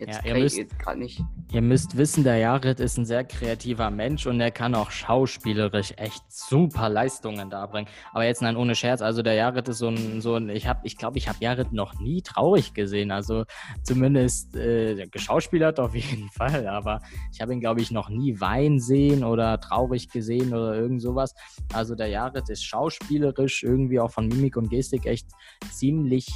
Jetzt 0.06 0.24
ja, 0.24 0.34
ihr 0.34 0.42
müsst, 0.42 0.78
gerade 0.80 0.98
nicht. 0.98 1.22
Ihr 1.52 1.62
müsst 1.62 1.96
wissen, 1.96 2.24
der 2.24 2.36
Jared 2.38 2.80
ist 2.80 2.98
ein 2.98 3.04
sehr 3.04 3.22
kreativer 3.22 3.88
Mensch 3.88 4.26
und 4.26 4.40
er 4.40 4.50
kann 4.50 4.74
auch 4.74 4.90
schauspielerisch 4.90 5.94
echt 5.96 6.24
super 6.28 6.88
Leistungen 6.88 7.50
darbringen. 7.50 7.88
Aber 8.12 8.24
jetzt 8.24 8.42
nein, 8.42 8.56
ohne 8.56 8.74
Scherz, 8.74 9.00
also 9.00 9.22
der 9.22 9.34
Jared 9.34 9.68
ist 9.68 9.78
so 9.78 9.88
ein, 9.88 10.20
so 10.20 10.34
ein 10.34 10.48
ich 10.48 10.66
habe, 10.66 10.80
ich 10.82 10.96
glaube, 10.96 11.18
ich 11.18 11.28
habe 11.28 11.38
Jared 11.40 11.72
noch 11.72 12.00
nie 12.00 12.20
traurig 12.20 12.74
gesehen. 12.74 13.12
Also 13.12 13.44
zumindest 13.84 14.56
äh, 14.56 15.06
geschauspielert 15.06 15.78
auf 15.78 15.94
jeden 15.94 16.30
Fall, 16.30 16.66
aber 16.66 17.00
ich 17.32 17.40
habe 17.40 17.52
ihn, 17.52 17.60
glaube 17.60 17.80
ich, 17.80 17.92
noch 17.92 18.08
nie 18.08 18.40
weinen 18.40 18.80
sehen 18.80 19.22
oder 19.22 19.60
traurig 19.60 20.08
gesehen 20.10 20.52
oder 20.52 20.74
irgend 20.74 21.00
sowas. 21.00 21.32
Also 21.72 21.94
der 21.94 22.08
Jared 22.08 22.48
ist 22.48 22.64
schauspielerisch 22.64 23.62
irgendwie 23.62 24.00
auch 24.00 24.10
von 24.10 24.26
Mimik 24.26 24.56
und 24.56 24.68
Gestik 24.68 25.06
echt 25.06 25.28
ziemlich 25.70 26.26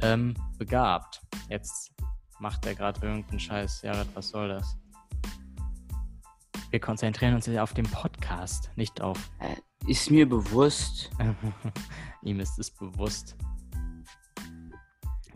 ähm, 0.00 0.34
begabt. 0.58 1.20
Jetzt 1.50 1.92
macht 2.42 2.64
der 2.64 2.74
gerade 2.74 3.00
irgendeinen 3.06 3.38
Scheiß. 3.38 3.82
Jared, 3.82 4.08
was 4.14 4.30
soll 4.30 4.48
das? 4.48 4.76
Wir 6.70 6.80
konzentrieren 6.80 7.36
uns 7.36 7.46
ja 7.46 7.62
auf 7.62 7.72
den 7.72 7.84
Podcast, 7.84 8.70
nicht 8.74 9.00
auf. 9.00 9.30
Äh, 9.38 9.56
ist 9.86 10.10
mir 10.10 10.28
bewusst. 10.28 11.10
Ihm 12.22 12.40
ist 12.40 12.58
es 12.58 12.70
bewusst. 12.70 13.36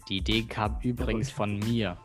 Die 0.08 0.16
Idee 0.16 0.42
kam 0.42 0.78
übrigens 0.82 1.30
von 1.30 1.58
mir. 1.60 1.96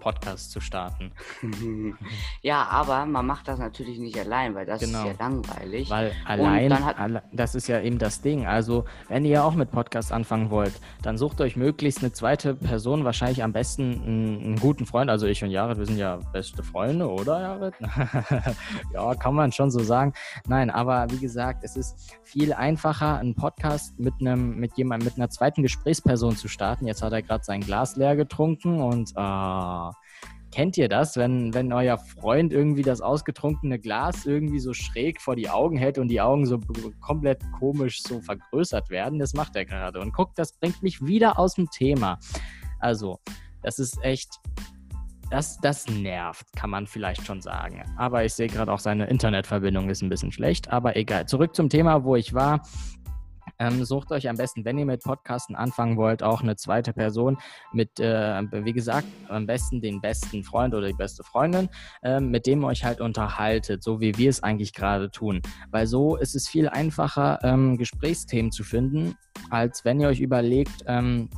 Podcast 0.00 0.50
zu 0.50 0.60
starten. 0.60 1.12
ja, 2.42 2.64
aber 2.64 3.06
man 3.06 3.26
macht 3.26 3.48
das 3.48 3.58
natürlich 3.58 3.98
nicht 3.98 4.18
allein, 4.18 4.54
weil 4.54 4.66
das 4.66 4.80
genau. 4.80 5.00
ist 5.00 5.06
ja 5.06 5.12
langweilig. 5.18 5.90
Weil 5.90 6.12
allein, 6.24 6.72
alle, 6.72 7.22
das 7.32 7.54
ist 7.54 7.66
ja 7.68 7.80
eben 7.80 7.98
das 7.98 8.20
Ding. 8.20 8.46
Also, 8.46 8.84
wenn 9.08 9.24
ihr 9.24 9.44
auch 9.44 9.54
mit 9.54 9.70
Podcast 9.70 10.12
anfangen 10.12 10.50
wollt, 10.50 10.74
dann 11.02 11.18
sucht 11.18 11.40
euch 11.40 11.56
möglichst 11.56 12.00
eine 12.00 12.12
zweite 12.12 12.54
Person, 12.54 13.04
wahrscheinlich 13.04 13.42
am 13.42 13.52
besten 13.52 14.02
einen, 14.02 14.44
einen 14.44 14.56
guten 14.56 14.86
Freund. 14.86 15.10
Also 15.10 15.26
ich 15.26 15.42
und 15.42 15.50
Jared, 15.50 15.78
wir 15.78 15.86
sind 15.86 15.98
ja 15.98 16.16
beste 16.32 16.62
Freunde, 16.62 17.08
oder 17.10 17.40
Jared? 17.40 17.74
ja, 18.92 19.14
kann 19.14 19.34
man 19.34 19.52
schon 19.52 19.70
so 19.70 19.80
sagen. 19.80 20.12
Nein, 20.46 20.70
aber 20.70 21.06
wie 21.10 21.18
gesagt, 21.18 21.64
es 21.64 21.76
ist 21.76 22.16
viel 22.22 22.52
einfacher, 22.52 23.18
einen 23.18 23.34
Podcast 23.34 23.98
mit 23.98 24.14
einem, 24.20 24.56
mit 24.56 24.76
jemandem, 24.76 25.06
mit 25.06 25.16
einer 25.16 25.30
zweiten 25.30 25.62
Gesprächsperson 25.62 26.36
zu 26.36 26.48
starten. 26.48 26.86
Jetzt 26.86 27.02
hat 27.02 27.12
er 27.12 27.22
gerade 27.22 27.44
sein 27.44 27.60
Glas 27.60 27.96
leer 27.96 28.16
getrunken 28.16 28.80
und 28.80 29.12
äh, 29.16 29.85
Kennt 30.52 30.78
ihr 30.78 30.88
das, 30.88 31.16
wenn, 31.16 31.52
wenn 31.52 31.72
euer 31.72 31.98
Freund 31.98 32.52
irgendwie 32.52 32.82
das 32.82 33.00
ausgetrunkene 33.00 33.78
Glas 33.78 34.24
irgendwie 34.24 34.58
so 34.58 34.72
schräg 34.72 35.20
vor 35.20 35.36
die 35.36 35.50
Augen 35.50 35.76
hält 35.76 35.98
und 35.98 36.08
die 36.08 36.20
Augen 36.20 36.46
so 36.46 36.60
komplett 37.00 37.42
komisch 37.58 38.02
so 38.02 38.20
vergrößert 38.20 38.88
werden? 38.88 39.18
Das 39.18 39.34
macht 39.34 39.54
er 39.54 39.66
gerade. 39.66 40.00
Und 40.00 40.14
guckt, 40.14 40.38
das 40.38 40.52
bringt 40.52 40.82
mich 40.82 41.04
wieder 41.04 41.38
aus 41.38 41.54
dem 41.54 41.68
Thema. 41.70 42.18
Also, 42.78 43.18
das 43.62 43.78
ist 43.78 44.02
echt, 44.02 44.40
das, 45.30 45.58
das 45.58 45.88
nervt, 45.88 46.46
kann 46.56 46.70
man 46.70 46.86
vielleicht 46.86 47.26
schon 47.26 47.40
sagen. 47.40 47.82
Aber 47.96 48.24
ich 48.24 48.32
sehe 48.32 48.46
gerade 48.46 48.72
auch, 48.72 48.78
seine 48.78 49.06
Internetverbindung 49.06 49.90
ist 49.90 50.02
ein 50.02 50.08
bisschen 50.08 50.32
schlecht. 50.32 50.70
Aber 50.70 50.96
egal. 50.96 51.26
Zurück 51.26 51.54
zum 51.54 51.68
Thema, 51.68 52.04
wo 52.04 52.16
ich 52.16 52.32
war. 52.32 52.62
Ähm, 53.58 53.84
sucht 53.84 54.12
euch 54.12 54.28
am 54.28 54.36
besten, 54.36 54.64
wenn 54.64 54.78
ihr 54.78 54.86
mit 54.86 55.02
Podcasten 55.02 55.56
anfangen 55.56 55.96
wollt, 55.96 56.22
auch 56.22 56.42
eine 56.42 56.56
zweite 56.56 56.92
Person 56.92 57.38
mit, 57.72 57.98
äh, 58.00 58.42
wie 58.64 58.72
gesagt, 58.72 59.06
am 59.28 59.46
besten 59.46 59.80
den 59.80 60.00
besten 60.00 60.44
Freund 60.44 60.74
oder 60.74 60.88
die 60.88 60.94
beste 60.94 61.24
Freundin, 61.24 61.68
äh, 62.02 62.20
mit 62.20 62.46
dem 62.46 62.62
ihr 62.62 62.68
euch 62.68 62.84
halt 62.84 63.00
unterhaltet, 63.00 63.82
so 63.82 64.00
wie 64.00 64.16
wir 64.16 64.30
es 64.30 64.42
eigentlich 64.42 64.74
gerade 64.74 65.10
tun. 65.10 65.40
Weil 65.70 65.86
so 65.86 66.16
ist 66.16 66.34
es 66.34 66.48
viel 66.48 66.68
einfacher, 66.68 67.38
ähm, 67.42 67.76
Gesprächsthemen 67.76 68.52
zu 68.52 68.64
finden, 68.64 69.14
als 69.50 69.84
wenn 69.84 70.00
ihr 70.00 70.08
euch 70.08 70.20
überlegt, 70.20 70.84
ähm, 70.86 71.30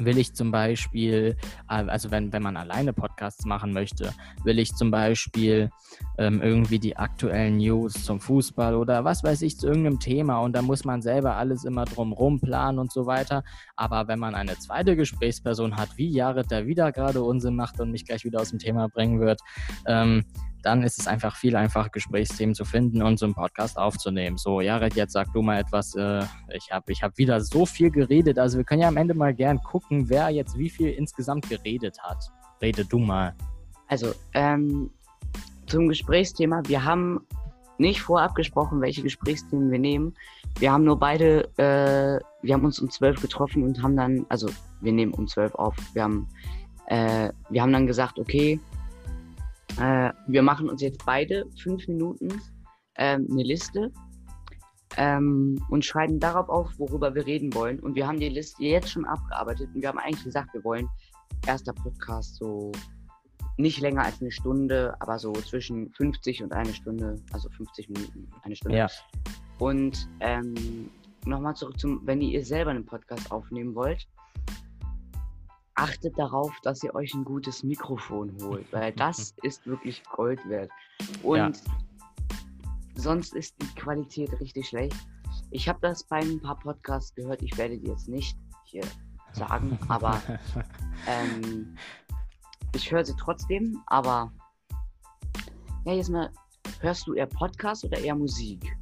will 0.00 0.18
ich 0.18 0.34
zum 0.34 0.50
Beispiel, 0.50 1.36
äh, 1.68 1.84
also 1.86 2.10
wenn, 2.10 2.32
wenn 2.32 2.42
man 2.42 2.56
alleine 2.56 2.92
Podcasts 2.92 3.44
machen 3.44 3.72
möchte, 3.72 4.12
will 4.44 4.58
ich 4.58 4.74
zum 4.74 4.90
Beispiel 4.90 5.70
ähm, 6.18 6.40
irgendwie 6.42 6.78
die 6.78 6.96
aktuellen 6.96 7.58
News 7.58 8.04
zum 8.04 8.20
Fußball 8.20 8.74
oder 8.74 9.04
was 9.04 9.22
weiß 9.22 9.42
ich 9.42 9.58
zu 9.58 9.66
irgendeinem 9.66 10.00
Thema 10.00 10.38
und 10.38 10.54
da 10.54 10.62
muss 10.62 10.84
man 10.84 11.02
selber 11.02 11.36
alles 11.36 11.64
immer 11.64 11.84
drumrum 11.84 12.40
planen 12.40 12.78
und 12.78 12.92
so 12.92 13.06
weiter. 13.06 13.44
Aber 13.76 14.08
wenn 14.08 14.18
man 14.18 14.34
eine 14.34 14.58
zweite 14.58 14.96
Gesprächsperson 14.96 15.76
hat, 15.76 15.96
wie 15.96 16.08
Jared, 16.08 16.50
der 16.50 16.66
wieder 16.66 16.92
gerade 16.92 17.22
Unsinn 17.22 17.56
macht 17.56 17.80
und 17.80 17.90
mich 17.90 18.04
gleich 18.04 18.24
wieder 18.24 18.40
aus 18.40 18.50
dem 18.50 18.58
Thema 18.58 18.88
bringen 18.88 19.20
wird, 19.20 19.40
ähm, 19.86 20.24
dann 20.62 20.82
ist 20.82 20.98
es 20.98 21.06
einfach 21.06 21.36
viel 21.36 21.56
einfacher, 21.56 21.90
Gesprächsthemen 21.90 22.54
zu 22.54 22.64
finden 22.64 23.02
und 23.02 23.18
so 23.18 23.26
einen 23.26 23.34
Podcast 23.34 23.78
aufzunehmen. 23.78 24.36
So, 24.36 24.60
Jared, 24.60 24.94
jetzt 24.94 25.12
sag 25.12 25.32
du 25.32 25.42
mal 25.42 25.58
etwas. 25.58 25.94
Äh, 25.94 26.24
ich 26.54 26.70
habe 26.70 26.92
ich 26.92 27.02
hab 27.02 27.18
wieder 27.18 27.40
so 27.40 27.66
viel 27.66 27.90
geredet. 27.90 28.38
Also 28.38 28.58
wir 28.58 28.64
können 28.64 28.82
ja 28.82 28.88
am 28.88 28.96
Ende 28.96 29.14
mal 29.14 29.34
gern 29.34 29.58
gucken, 29.62 30.08
wer 30.08 30.30
jetzt 30.30 30.56
wie 30.56 30.70
viel 30.70 30.90
insgesamt 30.90 31.48
geredet 31.48 31.98
hat. 32.02 32.30
Rede 32.60 32.84
du 32.84 32.98
mal. 32.98 33.34
Also, 33.88 34.12
ähm, 34.34 34.90
zum 35.66 35.88
Gesprächsthema. 35.88 36.62
Wir 36.66 36.84
haben 36.84 37.26
nicht 37.78 38.02
vorab 38.02 38.34
gesprochen, 38.34 38.80
welche 38.80 39.02
Gesprächsthemen 39.02 39.70
wir 39.70 39.78
nehmen. 39.78 40.14
Wir 40.58 40.72
haben 40.72 40.84
nur 40.84 40.98
beide, 40.98 41.48
äh, 41.56 42.20
wir 42.42 42.54
haben 42.54 42.64
uns 42.64 42.78
um 42.78 42.90
zwölf 42.90 43.20
getroffen 43.20 43.62
und 43.64 43.82
haben 43.82 43.96
dann, 43.96 44.26
also 44.28 44.48
wir 44.80 44.92
nehmen 44.92 45.12
um 45.14 45.26
zwölf 45.26 45.54
auf. 45.54 45.74
Wir 45.94 46.04
haben, 46.04 46.28
äh, 46.86 47.30
wir 47.48 47.62
haben 47.62 47.72
dann 47.72 47.86
gesagt, 47.86 48.18
okay, 48.18 48.60
äh, 49.78 50.12
wir 50.26 50.42
machen 50.42 50.68
uns 50.68 50.82
jetzt 50.82 51.04
beide 51.04 51.46
fünf 51.60 51.86
Minuten 51.88 52.28
ähm, 52.96 53.26
eine 53.30 53.42
Liste 53.42 53.90
ähm, 54.96 55.64
und 55.70 55.84
schreiben 55.84 56.20
darauf 56.20 56.48
auf, 56.48 56.78
worüber 56.78 57.14
wir 57.14 57.26
reden 57.26 57.54
wollen. 57.54 57.80
Und 57.80 57.94
wir 57.94 58.06
haben 58.06 58.20
die 58.20 58.28
Liste 58.28 58.62
jetzt 58.62 58.90
schon 58.90 59.04
abgearbeitet 59.04 59.70
und 59.74 59.82
wir 59.82 59.88
haben 59.88 59.98
eigentlich 59.98 60.24
gesagt, 60.24 60.52
wir 60.54 60.64
wollen 60.64 60.88
erster 61.46 61.72
Podcast 61.72 62.36
so 62.36 62.72
nicht 63.56 63.80
länger 63.80 64.04
als 64.04 64.20
eine 64.20 64.30
Stunde, 64.30 64.94
aber 65.00 65.18
so 65.18 65.32
zwischen 65.32 65.90
50 65.92 66.42
und 66.42 66.52
eine 66.52 66.72
Stunde, 66.72 67.16
also 67.32 67.48
50 67.50 67.88
Minuten, 67.90 68.28
eine 68.42 68.56
Stunde. 68.56 68.78
Ja. 68.78 68.88
Und 69.58 70.08
ähm, 70.20 70.90
nochmal 71.26 71.54
zurück 71.54 71.78
zum, 71.78 72.06
wenn 72.06 72.20
ihr 72.20 72.44
selber 72.44 72.70
einen 72.70 72.86
Podcast 72.86 73.30
aufnehmen 73.30 73.74
wollt, 73.74 74.06
achtet 75.74 76.18
darauf, 76.18 76.52
dass 76.62 76.82
ihr 76.82 76.94
euch 76.94 77.14
ein 77.14 77.24
gutes 77.24 77.62
Mikrofon 77.62 78.36
holt, 78.42 78.70
weil 78.72 78.92
das 78.96 79.34
ist 79.42 79.66
wirklich 79.66 80.02
Gold 80.04 80.46
wert. 80.48 80.70
Und 81.22 81.36
ja. 81.36 81.52
sonst 82.94 83.34
ist 83.34 83.54
die 83.60 83.74
Qualität 83.74 84.38
richtig 84.40 84.68
schlecht. 84.68 84.96
Ich 85.50 85.68
habe 85.68 85.78
das 85.80 86.04
bei 86.04 86.18
ein 86.18 86.40
paar 86.40 86.58
Podcasts 86.58 87.14
gehört, 87.14 87.42
ich 87.42 87.56
werde 87.56 87.78
die 87.78 87.88
jetzt 87.88 88.08
nicht 88.08 88.36
hier 88.64 88.84
sagen, 89.32 89.78
aber 89.88 90.20
ähm, 91.06 91.76
ich 92.74 92.90
höre 92.90 93.04
sie 93.04 93.14
trotzdem, 93.18 93.82
aber 93.86 94.32
ja, 95.84 95.94
jetzt 95.94 96.10
mal, 96.10 96.30
hörst 96.80 97.06
du 97.06 97.14
eher 97.14 97.26
Podcast 97.26 97.84
oder 97.84 97.98
eher 97.98 98.14
Musik? 98.14 98.76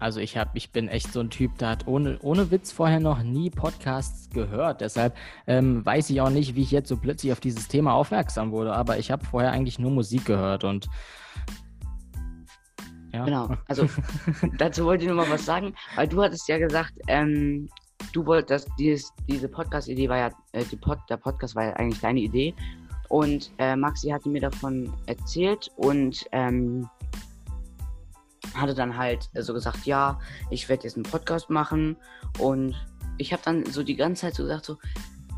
Also 0.00 0.20
ich 0.20 0.36
habe, 0.36 0.50
ich 0.54 0.72
bin 0.72 0.88
echt 0.88 1.12
so 1.12 1.20
ein 1.20 1.28
Typ, 1.28 1.58
der 1.58 1.68
hat 1.68 1.86
ohne, 1.86 2.18
ohne 2.22 2.50
Witz 2.50 2.72
vorher 2.72 3.00
noch 3.00 3.22
nie 3.22 3.50
Podcasts 3.50 4.30
gehört. 4.30 4.80
Deshalb 4.80 5.14
ähm, 5.46 5.84
weiß 5.84 6.08
ich 6.10 6.20
auch 6.20 6.30
nicht, 6.30 6.56
wie 6.56 6.62
ich 6.62 6.70
jetzt 6.70 6.88
so 6.88 6.96
plötzlich 6.96 7.32
auf 7.32 7.40
dieses 7.40 7.68
Thema 7.68 7.92
aufmerksam 7.92 8.50
wurde. 8.50 8.72
Aber 8.72 8.98
ich 8.98 9.10
habe 9.10 9.24
vorher 9.24 9.52
eigentlich 9.52 9.78
nur 9.78 9.90
Musik 9.90 10.24
gehört 10.24 10.64
und 10.64 10.88
ja. 13.12 13.24
Genau. 13.24 13.50
Also 13.68 13.88
dazu 14.58 14.84
wollte 14.84 15.04
ich 15.04 15.08
nur 15.08 15.18
mal 15.18 15.30
was 15.30 15.44
sagen, 15.44 15.74
weil 15.96 16.08
du 16.08 16.22
hattest 16.22 16.48
ja 16.48 16.58
gesagt, 16.58 16.94
ähm, 17.08 17.68
du 18.12 18.24
wolltest, 18.24 18.68
dieses, 18.78 19.12
diese 19.28 19.48
Podcast-Idee 19.48 20.08
war 20.08 20.16
ja, 20.16 20.30
äh, 20.52 20.64
Pod, 20.80 20.98
der 21.10 21.16
Podcast 21.18 21.54
war 21.54 21.64
ja 21.64 21.72
eigentlich 21.74 22.00
deine 22.00 22.20
Idee. 22.20 22.54
Und 23.08 23.50
äh, 23.58 23.74
Maxi 23.74 24.08
hatte 24.08 24.28
mir 24.28 24.40
davon 24.40 24.92
erzählt 25.06 25.68
und 25.76 26.24
ähm, 26.30 26.88
hatte 28.54 28.74
dann 28.74 28.96
halt 28.96 29.30
so 29.34 29.52
gesagt, 29.52 29.86
ja, 29.86 30.18
ich 30.50 30.68
werde 30.68 30.84
jetzt 30.84 30.96
einen 30.96 31.04
Podcast 31.04 31.50
machen 31.50 31.96
und 32.38 32.74
ich 33.18 33.32
habe 33.32 33.42
dann 33.44 33.66
so 33.66 33.82
die 33.82 33.96
ganze 33.96 34.22
Zeit 34.22 34.34
so 34.34 34.44
gesagt, 34.44 34.64
so, 34.64 34.78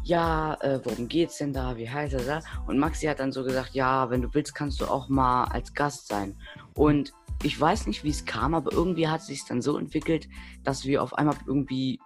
ja, 0.04 0.54
äh, 0.60 0.80
worum 0.84 1.08
geht's 1.08 1.38
denn 1.38 1.52
da, 1.52 1.76
wie 1.76 1.88
heißt 1.88 2.14
er 2.14 2.24
da? 2.24 2.40
Und 2.66 2.78
Maxi 2.78 3.06
hat 3.06 3.20
dann 3.20 3.32
so 3.32 3.44
gesagt, 3.44 3.74
ja, 3.74 4.10
wenn 4.10 4.22
du 4.22 4.34
willst, 4.34 4.54
kannst 4.54 4.80
du 4.80 4.86
auch 4.86 5.08
mal 5.08 5.44
als 5.44 5.74
Gast 5.74 6.08
sein. 6.08 6.36
Und 6.74 7.12
ich 7.42 7.60
weiß 7.60 7.86
nicht, 7.86 8.04
wie 8.04 8.10
es 8.10 8.24
kam, 8.24 8.54
aber 8.54 8.72
irgendwie 8.72 9.08
hat 9.08 9.20
es 9.20 9.26
sich 9.26 9.44
dann 9.44 9.62
so 9.62 9.78
entwickelt, 9.78 10.28
dass 10.64 10.84
wir 10.84 11.02
auf 11.02 11.14
einmal 11.14 11.36
irgendwie 11.46 12.00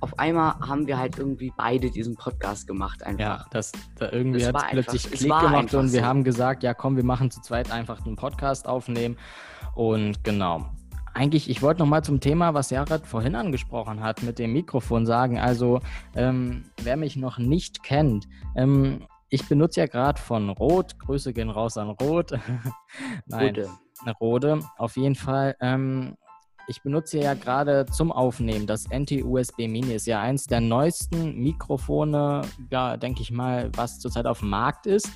auf 0.00 0.16
einmal 0.18 0.54
haben 0.60 0.86
wir 0.86 0.96
halt 0.98 1.18
irgendwie 1.18 1.52
beide 1.56 1.90
diesen 1.90 2.14
Podcast 2.14 2.68
gemacht 2.68 3.02
einfach. 3.02 3.20
Ja, 3.20 3.46
das, 3.50 3.72
da 3.96 4.12
irgendwie 4.12 4.46
hat 4.46 4.56
es 4.56 4.62
plötzlich 4.70 5.10
Klick 5.10 5.22
gemacht 5.22 5.74
und 5.74 5.92
wir 5.92 6.00
so. 6.00 6.06
haben 6.06 6.22
gesagt, 6.22 6.62
ja 6.62 6.72
komm, 6.72 6.96
wir 6.96 7.04
machen 7.04 7.32
zu 7.32 7.40
zweit 7.40 7.70
einfach 7.72 8.04
einen 8.04 8.16
Podcast 8.16 8.68
aufnehmen 8.68 9.16
und 9.74 10.22
genau. 10.24 10.66
Eigentlich, 11.14 11.50
ich 11.50 11.60
wollte 11.60 11.80
noch 11.80 11.88
mal 11.88 12.02
zum 12.02 12.20
Thema, 12.20 12.54
was 12.54 12.70
Jared 12.70 13.06
vorhin 13.06 13.34
angesprochen 13.34 14.02
hat, 14.02 14.22
mit 14.22 14.38
dem 14.38 14.52
Mikrofon 14.54 15.04
sagen. 15.04 15.38
Also, 15.38 15.80
ähm, 16.16 16.64
wer 16.82 16.96
mich 16.96 17.16
noch 17.16 17.38
nicht 17.38 17.82
kennt, 17.82 18.26
ähm, 18.56 19.06
ich 19.28 19.48
benutze 19.48 19.80
ja 19.80 19.86
gerade 19.86 20.20
von 20.20 20.50
Rot, 20.50 20.98
Grüße 20.98 21.32
gehen 21.32 21.50
raus 21.50 21.78
an 21.78 21.90
Rot. 21.90 22.32
Nein, 23.26 23.48
Rode. 23.48 23.70
Rode, 24.20 24.60
auf 24.76 24.96
jeden 24.96 25.14
Fall. 25.14 25.56
Ähm, 25.60 26.16
ich 26.68 26.82
benutze 26.82 27.18
ja 27.18 27.34
gerade 27.34 27.86
zum 27.86 28.12
Aufnehmen 28.12 28.66
das 28.66 28.88
NT-USB 28.88 29.68
Mini. 29.68 29.94
Ist 29.94 30.06
ja 30.06 30.20
eins 30.20 30.44
der 30.44 30.60
neuesten 30.60 31.38
Mikrofone, 31.38 32.42
ja, 32.70 32.96
denke 32.96 33.22
ich 33.22 33.30
mal, 33.30 33.70
was 33.74 33.98
zurzeit 33.98 34.26
auf 34.26 34.40
dem 34.40 34.50
Markt 34.50 34.86
ist. 34.86 35.10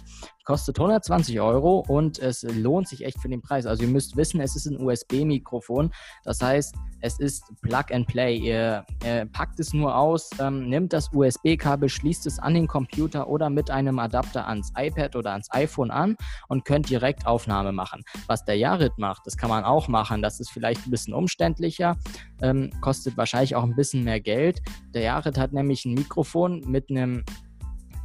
Kostet 0.47 0.79
120 0.79 1.41
Euro 1.41 1.85
und 1.89 2.21
es 2.21 2.45
lohnt 2.45 2.87
sich 2.87 3.05
echt 3.05 3.21
für 3.21 3.29
den 3.29 3.43
Preis. 3.43 3.67
Also 3.67 3.83
ihr 3.83 3.89
müsst 3.89 4.17
wissen, 4.17 4.41
es 4.41 4.55
ist 4.55 4.67
ein 4.67 4.81
USB-Mikrofon. 4.81 5.91
Das 6.23 6.41
heißt, 6.41 6.73
es 7.01 7.19
ist 7.19 7.53
Plug 7.63 7.85
and 7.91 8.07
Play. 8.07 8.37
Ihr, 8.37 8.87
ihr 9.05 9.27
packt 9.27 9.59
es 9.59 9.75
nur 9.75 9.97
aus, 9.97 10.31
ähm, 10.39 10.69
nimmt 10.69 10.93
das 10.93 11.11
USB-Kabel, 11.13 11.89
schließt 11.89 12.27
es 12.27 12.39
an 12.39 12.55
den 12.55 12.69
Computer 12.69 13.29
oder 13.29 13.51
mit 13.51 13.73
einem 13.73 13.99
Adapter 13.99 14.47
ans 14.47 14.73
iPad 14.77 15.17
oder 15.17 15.33
ans 15.33 15.49
iPhone 15.51 15.91
an 15.91 16.17
und 16.47 16.65
könnt 16.65 16.89
direkt 16.89 17.27
Aufnahme 17.27 17.73
machen. 17.73 18.05
Was 18.29 18.45
der 18.45 18.57
Jared 18.57 18.97
macht, 18.99 19.27
das 19.27 19.37
kann 19.37 19.51
man 19.51 19.65
auch 19.65 19.89
machen. 19.89 20.23
Das 20.23 20.39
ist 20.39 20.51
vielleicht 20.51 20.87
ein 20.87 20.91
bisschen 20.93 21.13
umständlicher, 21.13 21.97
ähm, 22.41 22.71
kostet 22.81 23.17
wahrscheinlich 23.17 23.57
auch 23.57 23.65
ein 23.65 23.75
bisschen 23.75 24.05
mehr 24.05 24.21
Geld. 24.21 24.63
Der 24.95 25.03
Jared 25.03 25.39
hat 25.39 25.53
nämlich 25.53 25.85
ein 25.85 25.95
Mikrofon 25.95 26.63
mit 26.67 26.89
einem 26.89 27.25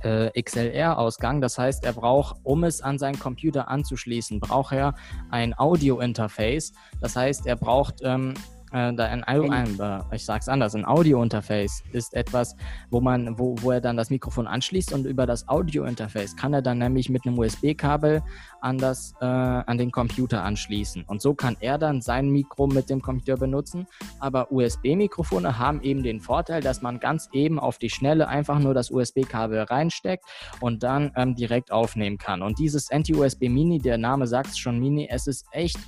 äh, 0.04 0.42
XLR-Ausgang. 0.42 1.42
Das 1.42 1.58
heißt, 1.58 1.84
er 1.84 1.94
braucht, 1.94 2.38
um 2.44 2.64
es 2.64 2.82
an 2.82 2.98
seinen 2.98 3.20
Computer 3.20 3.68
anzuschließen, 3.68 4.40
braucht 4.40 4.74
er 4.74 4.96
ein 5.30 5.58
Audio-Interface. 5.58 6.74
Das 7.00 7.16
heißt, 7.16 7.46
er 7.48 7.56
braucht 7.56 8.02
ähm, 8.04 8.34
äh, 8.34 8.61
ein, 8.72 9.00
ein, 9.24 9.80
äh, 9.80 10.16
ich 10.16 10.26
sag's 10.26 10.48
anders, 10.48 10.76
ein 10.76 10.86
Audio-Interface 10.86 11.84
ist 11.92 12.14
etwas, 12.14 12.56
wo 12.90 13.02
man, 13.02 13.38
wo, 13.38 13.56
wo 13.62 13.72
er 13.72 13.82
dann 13.82 13.98
das 13.98 14.10
Mikrofon 14.10 14.48
anschließt 14.48 14.94
und 14.94 15.06
über 15.06 15.26
das 15.26 15.48
Audio-Interface 15.48 16.36
kann 16.36 16.54
er 16.54 16.62
dann 16.62 16.78
nämlich 16.78 17.10
mit 17.10 17.26
einem 17.26 17.38
USB-Kabel 17.38 18.24
an 18.62 18.78
das, 18.78 19.14
äh, 19.20 19.26
an 19.26 19.78
den 19.78 19.92
Computer 19.92 20.44
anschließen. 20.44 21.04
Und 21.04 21.22
so 21.22 21.34
kann 21.34 21.58
er 21.60 21.78
dann 21.78 22.02
sein 22.02 22.30
Mikro 22.30 22.68
mit 22.68 22.90
dem 22.90 23.02
Computer 23.02 23.38
benutzen. 23.38 23.88
Aber 24.20 24.52
USB-Mikrofone 24.52 25.58
haben 25.58 25.82
eben 25.82 26.04
den 26.04 26.22
Vorteil, 26.22 26.62
dass 26.62 26.82
man 26.82 27.00
ganz 27.00 27.30
eben 27.34 27.60
auf 27.60 27.78
die 27.78 27.90
Schnelle 27.90 28.28
einfach 28.28 28.60
nur 28.60 28.74
das 28.74 28.92
USB-Kabel 28.92 29.64
reinsteckt 29.64 30.24
und 30.60 30.84
dann 30.84 31.12
ähm, 31.16 31.36
direkt 31.36 31.72
aufnehmen 31.72 32.18
kann. 32.18 32.42
Und 32.42 32.60
dieses 32.60 32.92
Anti-USB 32.92 33.50
Mini, 33.50 33.80
der 33.80 33.98
Name 33.98 34.28
sagt 34.28 34.50
es 34.52 34.58
schon 34.58 34.80
Mini, 34.80 35.08
es 35.10 35.28
ist 35.28 35.46
echt 35.52 35.80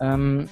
ähm, 0.00 0.48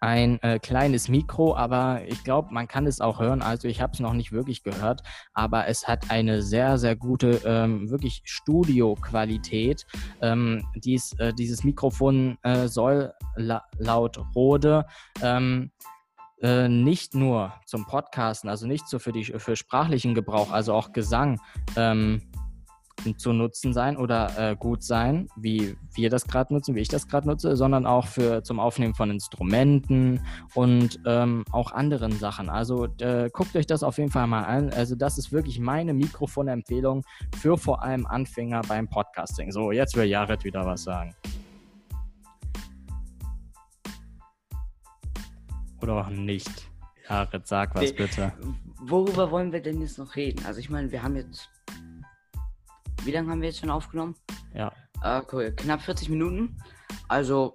ein 0.00 0.40
äh, 0.42 0.58
kleines 0.58 1.08
Mikro, 1.08 1.56
aber 1.56 2.02
ich 2.06 2.22
glaube, 2.24 2.52
man 2.52 2.68
kann 2.68 2.86
es 2.86 3.00
auch 3.00 3.20
hören. 3.20 3.42
Also 3.42 3.68
ich 3.68 3.80
habe 3.80 3.92
es 3.92 4.00
noch 4.00 4.12
nicht 4.12 4.32
wirklich 4.32 4.62
gehört, 4.62 5.02
aber 5.32 5.66
es 5.66 5.88
hat 5.88 6.10
eine 6.10 6.42
sehr, 6.42 6.78
sehr 6.78 6.96
gute, 6.96 7.40
ähm, 7.44 7.90
wirklich 7.90 8.22
Studio-Qualität. 8.24 9.86
Ähm, 10.20 10.66
dies, 10.76 11.12
äh, 11.18 11.32
dieses 11.32 11.64
Mikrofon 11.64 12.38
äh, 12.42 12.68
soll 12.68 13.12
la 13.36 13.64
laut 13.78 14.18
Rode 14.34 14.86
ähm, 15.22 15.70
äh, 16.42 16.68
nicht 16.68 17.14
nur 17.14 17.54
zum 17.64 17.86
Podcasten, 17.86 18.50
also 18.50 18.66
nicht 18.66 18.86
so 18.88 18.98
für, 18.98 19.12
die, 19.12 19.24
für 19.24 19.56
sprachlichen 19.56 20.14
Gebrauch, 20.14 20.50
also 20.50 20.74
auch 20.74 20.92
Gesang 20.92 21.40
ähm, 21.76 22.22
zu 23.16 23.32
nutzen 23.32 23.72
sein 23.72 23.96
oder 23.96 24.30
äh, 24.38 24.56
gut 24.56 24.82
sein, 24.82 25.28
wie 25.36 25.76
wir 25.94 26.10
das 26.10 26.26
gerade 26.26 26.52
nutzen, 26.52 26.74
wie 26.74 26.80
ich 26.80 26.88
das 26.88 27.06
gerade 27.06 27.28
nutze, 27.28 27.56
sondern 27.56 27.86
auch 27.86 28.06
für 28.06 28.42
zum 28.42 28.58
Aufnehmen 28.58 28.94
von 28.94 29.10
Instrumenten 29.10 30.20
und 30.54 31.00
ähm, 31.06 31.44
auch 31.52 31.72
anderen 31.72 32.12
Sachen. 32.12 32.48
Also 32.48 32.86
äh, 32.98 33.30
guckt 33.32 33.54
euch 33.56 33.66
das 33.66 33.82
auf 33.82 33.98
jeden 33.98 34.10
Fall 34.10 34.26
mal 34.26 34.44
an. 34.44 34.70
Also 34.70 34.96
das 34.96 35.18
ist 35.18 35.32
wirklich 35.32 35.58
meine 35.58 35.94
Mikrofonempfehlung 35.94 37.02
für 37.38 37.56
vor 37.56 37.82
allem 37.82 38.06
Anfänger 38.06 38.62
beim 38.62 38.88
Podcasting. 38.88 39.52
So, 39.52 39.72
jetzt 39.72 39.96
will 39.96 40.06
Jared 40.06 40.44
wieder 40.44 40.64
was 40.64 40.82
sagen. 40.82 41.14
Oder 45.82 45.94
auch 45.94 46.08
nicht. 46.08 46.68
Jared, 47.08 47.46
sag 47.46 47.74
was 47.74 47.92
bitte. 47.92 48.32
Worüber 48.80 49.30
wollen 49.30 49.52
wir 49.52 49.60
denn 49.60 49.80
jetzt 49.80 49.98
noch 49.98 50.16
reden? 50.16 50.44
Also 50.44 50.60
ich 50.60 50.70
meine, 50.70 50.90
wir 50.90 51.02
haben 51.02 51.16
jetzt 51.16 51.48
wie 53.06 53.12
lange 53.12 53.30
haben 53.30 53.40
wir 53.40 53.48
jetzt 53.48 53.60
schon 53.60 53.70
aufgenommen? 53.70 54.16
Ja. 54.54 54.72
Äh, 55.02 55.22
cool. 55.32 55.52
Knapp 55.56 55.82
40 55.82 56.08
Minuten. 56.08 56.56
Also, 57.08 57.54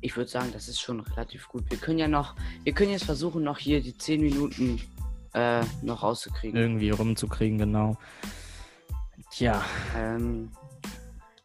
ich 0.00 0.16
würde 0.16 0.30
sagen, 0.30 0.50
das 0.52 0.68
ist 0.68 0.80
schon 0.80 1.00
relativ 1.00 1.48
gut. 1.48 1.64
Wir 1.70 1.78
können 1.78 1.98
ja 1.98 2.08
noch, 2.08 2.34
wir 2.64 2.72
können 2.72 2.90
jetzt 2.90 3.04
versuchen, 3.04 3.42
noch 3.42 3.58
hier 3.58 3.80
die 3.80 3.96
10 3.96 4.20
Minuten 4.20 4.80
äh, 5.34 5.62
noch 5.82 6.02
rauszukriegen. 6.02 6.58
Irgendwie 6.60 6.90
rumzukriegen, 6.90 7.58
genau. 7.58 7.96
Tja. 9.30 9.64
Ähm, 9.96 10.50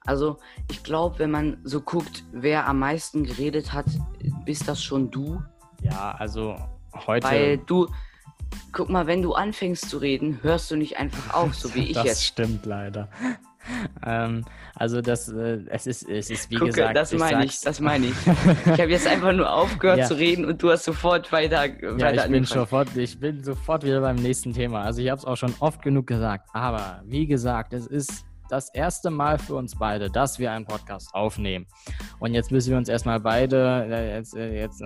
also, 0.01 0.37
ich 0.69 0.83
glaube, 0.83 1.19
wenn 1.19 1.31
man 1.31 1.57
so 1.63 1.81
guckt, 1.81 2.23
wer 2.31 2.67
am 2.67 2.79
meisten 2.79 3.23
geredet 3.23 3.71
hat, 3.71 3.85
bist 4.45 4.67
das 4.67 4.83
schon 4.83 5.11
du. 5.11 5.41
Ja, 5.81 6.11
also 6.11 6.55
heute. 7.05 7.27
Weil 7.27 7.57
du, 7.59 7.87
guck 8.71 8.89
mal, 8.89 9.07
wenn 9.07 9.21
du 9.21 9.33
anfängst 9.33 9.89
zu 9.89 9.97
reden, 9.97 10.39
hörst 10.41 10.71
du 10.71 10.75
nicht 10.75 10.97
einfach 10.97 11.33
auf, 11.33 11.55
so 11.55 11.73
wie 11.75 11.85
ich 11.87 11.93
das 11.93 12.05
jetzt. 12.05 12.17
Das 12.17 12.27
stimmt 12.27 12.65
leider. 12.65 13.09
ähm, 14.05 14.43
also 14.75 15.01
das, 15.01 15.29
äh, 15.29 15.59
es 15.67 15.85
ist, 15.85 16.09
es 16.09 16.29
ist 16.29 16.49
wie 16.49 16.55
Gucke, 16.55 16.71
gesagt. 16.71 16.95
Das 16.95 17.13
meine 17.13 17.45
ich, 17.45 17.59
das 17.61 17.79
meine 17.81 18.07
ich. 18.07 18.15
ich 18.27 18.79
habe 18.79 18.89
jetzt 18.89 19.07
einfach 19.07 19.33
nur 19.33 19.51
aufgehört 19.51 19.99
ja. 19.99 20.05
zu 20.07 20.15
reden 20.15 20.45
und 20.45 20.63
du 20.63 20.71
hast 20.71 20.85
sofort 20.85 21.31
weiter. 21.31 21.65
Ja, 21.65 21.99
weiter 21.99 22.25
ich 22.25 22.31
bin 22.31 22.43
sofort, 22.45 22.95
ich 22.95 23.19
bin 23.19 23.43
sofort 23.43 23.83
wieder 23.83 24.01
beim 24.01 24.15
nächsten 24.15 24.53
Thema. 24.53 24.81
Also 24.81 25.01
ich 25.01 25.09
habe 25.09 25.19
es 25.19 25.25
auch 25.25 25.37
schon 25.37 25.53
oft 25.59 25.81
genug 25.81 26.07
gesagt, 26.07 26.49
aber 26.53 27.03
wie 27.05 27.27
gesagt, 27.27 27.73
es 27.73 27.85
ist 27.85 28.25
das 28.51 28.69
erste 28.73 29.09
Mal 29.09 29.39
für 29.39 29.55
uns 29.55 29.77
beide, 29.77 30.09
dass 30.11 30.37
wir 30.37 30.51
einen 30.51 30.65
Podcast 30.65 31.15
aufnehmen. 31.15 31.65
Und 32.19 32.33
jetzt 32.33 32.51
müssen 32.51 32.71
wir 32.71 32.77
uns 32.77 32.89
erstmal 32.89 33.19
beide, 33.19 33.87
äh, 33.89 34.17
jetzt, 34.17 34.35
äh, 34.35 34.59
jetzt, 34.59 34.83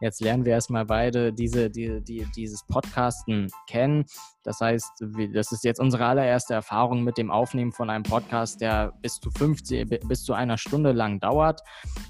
jetzt 0.00 0.20
lernen 0.20 0.44
wir 0.44 0.52
erstmal 0.52 0.84
beide 0.84 1.32
diese, 1.32 1.70
die, 1.70 2.02
die, 2.02 2.26
dieses 2.36 2.64
Podcasten 2.66 3.48
kennen. 3.68 4.04
Das 4.44 4.60
heißt, 4.60 5.04
das 5.32 5.52
ist 5.52 5.64
jetzt 5.64 5.78
unsere 5.78 6.04
allererste 6.04 6.54
Erfahrung 6.54 7.04
mit 7.04 7.16
dem 7.16 7.30
Aufnehmen 7.30 7.72
von 7.72 7.90
einem 7.90 8.02
Podcast, 8.02 8.60
der 8.60 8.92
bis 9.00 9.20
zu 9.20 9.30
50, 9.30 10.00
bis 10.06 10.24
zu 10.24 10.32
einer 10.32 10.58
Stunde 10.58 10.92
lang 10.92 11.20
dauert. 11.20 11.60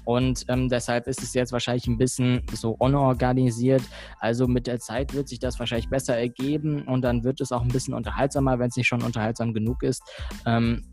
Und 0.05 0.45
ähm, 0.47 0.67
deshalb 0.67 1.07
ist 1.07 1.21
es 1.21 1.33
jetzt 1.33 1.51
wahrscheinlich 1.51 1.87
ein 1.87 1.97
bisschen 1.97 2.41
so 2.51 2.71
unorganisiert. 2.71 3.83
Also 4.19 4.47
mit 4.47 4.67
der 4.67 4.79
Zeit 4.79 5.13
wird 5.13 5.27
sich 5.27 5.39
das 5.39 5.59
wahrscheinlich 5.59 5.89
besser 5.89 6.17
ergeben 6.17 6.83
und 6.83 7.03
dann 7.03 7.23
wird 7.23 7.39
es 7.39 7.51
auch 7.51 7.61
ein 7.61 7.67
bisschen 7.67 7.93
unterhaltsamer, 7.93 8.57
wenn 8.57 8.69
es 8.69 8.75
nicht 8.75 8.87
schon 8.87 9.03
unterhaltsam 9.03 9.53
genug 9.53 9.83
ist. 9.83 10.01
Ähm, 10.45 10.83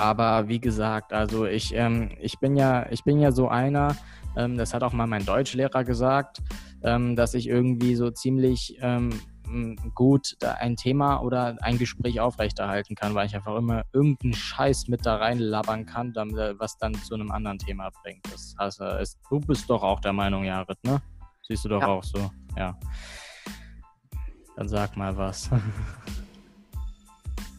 aber 0.00 0.48
wie 0.48 0.60
gesagt, 0.60 1.12
also 1.12 1.44
ich, 1.44 1.74
ähm, 1.74 2.10
ich 2.20 2.38
bin 2.38 2.56
ja, 2.56 2.90
ich 2.90 3.04
bin 3.04 3.20
ja 3.20 3.32
so 3.32 3.48
einer, 3.48 3.96
ähm, 4.36 4.56
das 4.56 4.72
hat 4.72 4.82
auch 4.82 4.92
mal 4.92 5.06
mein 5.06 5.26
Deutschlehrer 5.26 5.84
gesagt, 5.84 6.38
ähm, 6.82 7.16
dass 7.16 7.34
ich 7.34 7.46
irgendwie 7.46 7.94
so 7.94 8.10
ziemlich 8.10 8.78
ähm, 8.80 9.10
gut 9.94 10.36
ein 10.40 10.76
Thema 10.76 11.20
oder 11.20 11.56
ein 11.60 11.76
Gespräch 11.76 12.20
aufrechterhalten 12.20 12.94
kann, 12.94 13.14
weil 13.14 13.26
ich 13.26 13.34
einfach 13.34 13.56
immer 13.56 13.82
irgendeinen 13.92 14.32
Scheiß 14.32 14.88
mit 14.88 15.04
da 15.04 15.16
reinlabern 15.16 15.84
kann, 15.84 16.14
äh, 16.14 16.58
was 16.58 16.78
dann 16.78 16.94
zu 16.94 17.14
einem 17.14 17.30
anderen 17.30 17.58
Thema 17.58 17.90
bringt. 18.02 18.24
Das 18.32 18.54
heißt, 18.58 18.80
es, 18.80 19.18
du 19.28 19.40
bist 19.40 19.68
doch 19.68 19.82
auch 19.82 20.00
der 20.00 20.12
Meinung, 20.12 20.44
Jared, 20.44 20.82
ne? 20.84 21.02
Siehst 21.46 21.64
du 21.64 21.68
doch 21.68 21.82
ja. 21.82 21.88
auch 21.88 22.04
so, 22.04 22.30
ja. 22.56 22.78
Dann 24.56 24.68
sag 24.68 24.96
mal 24.96 25.16
was. 25.16 25.50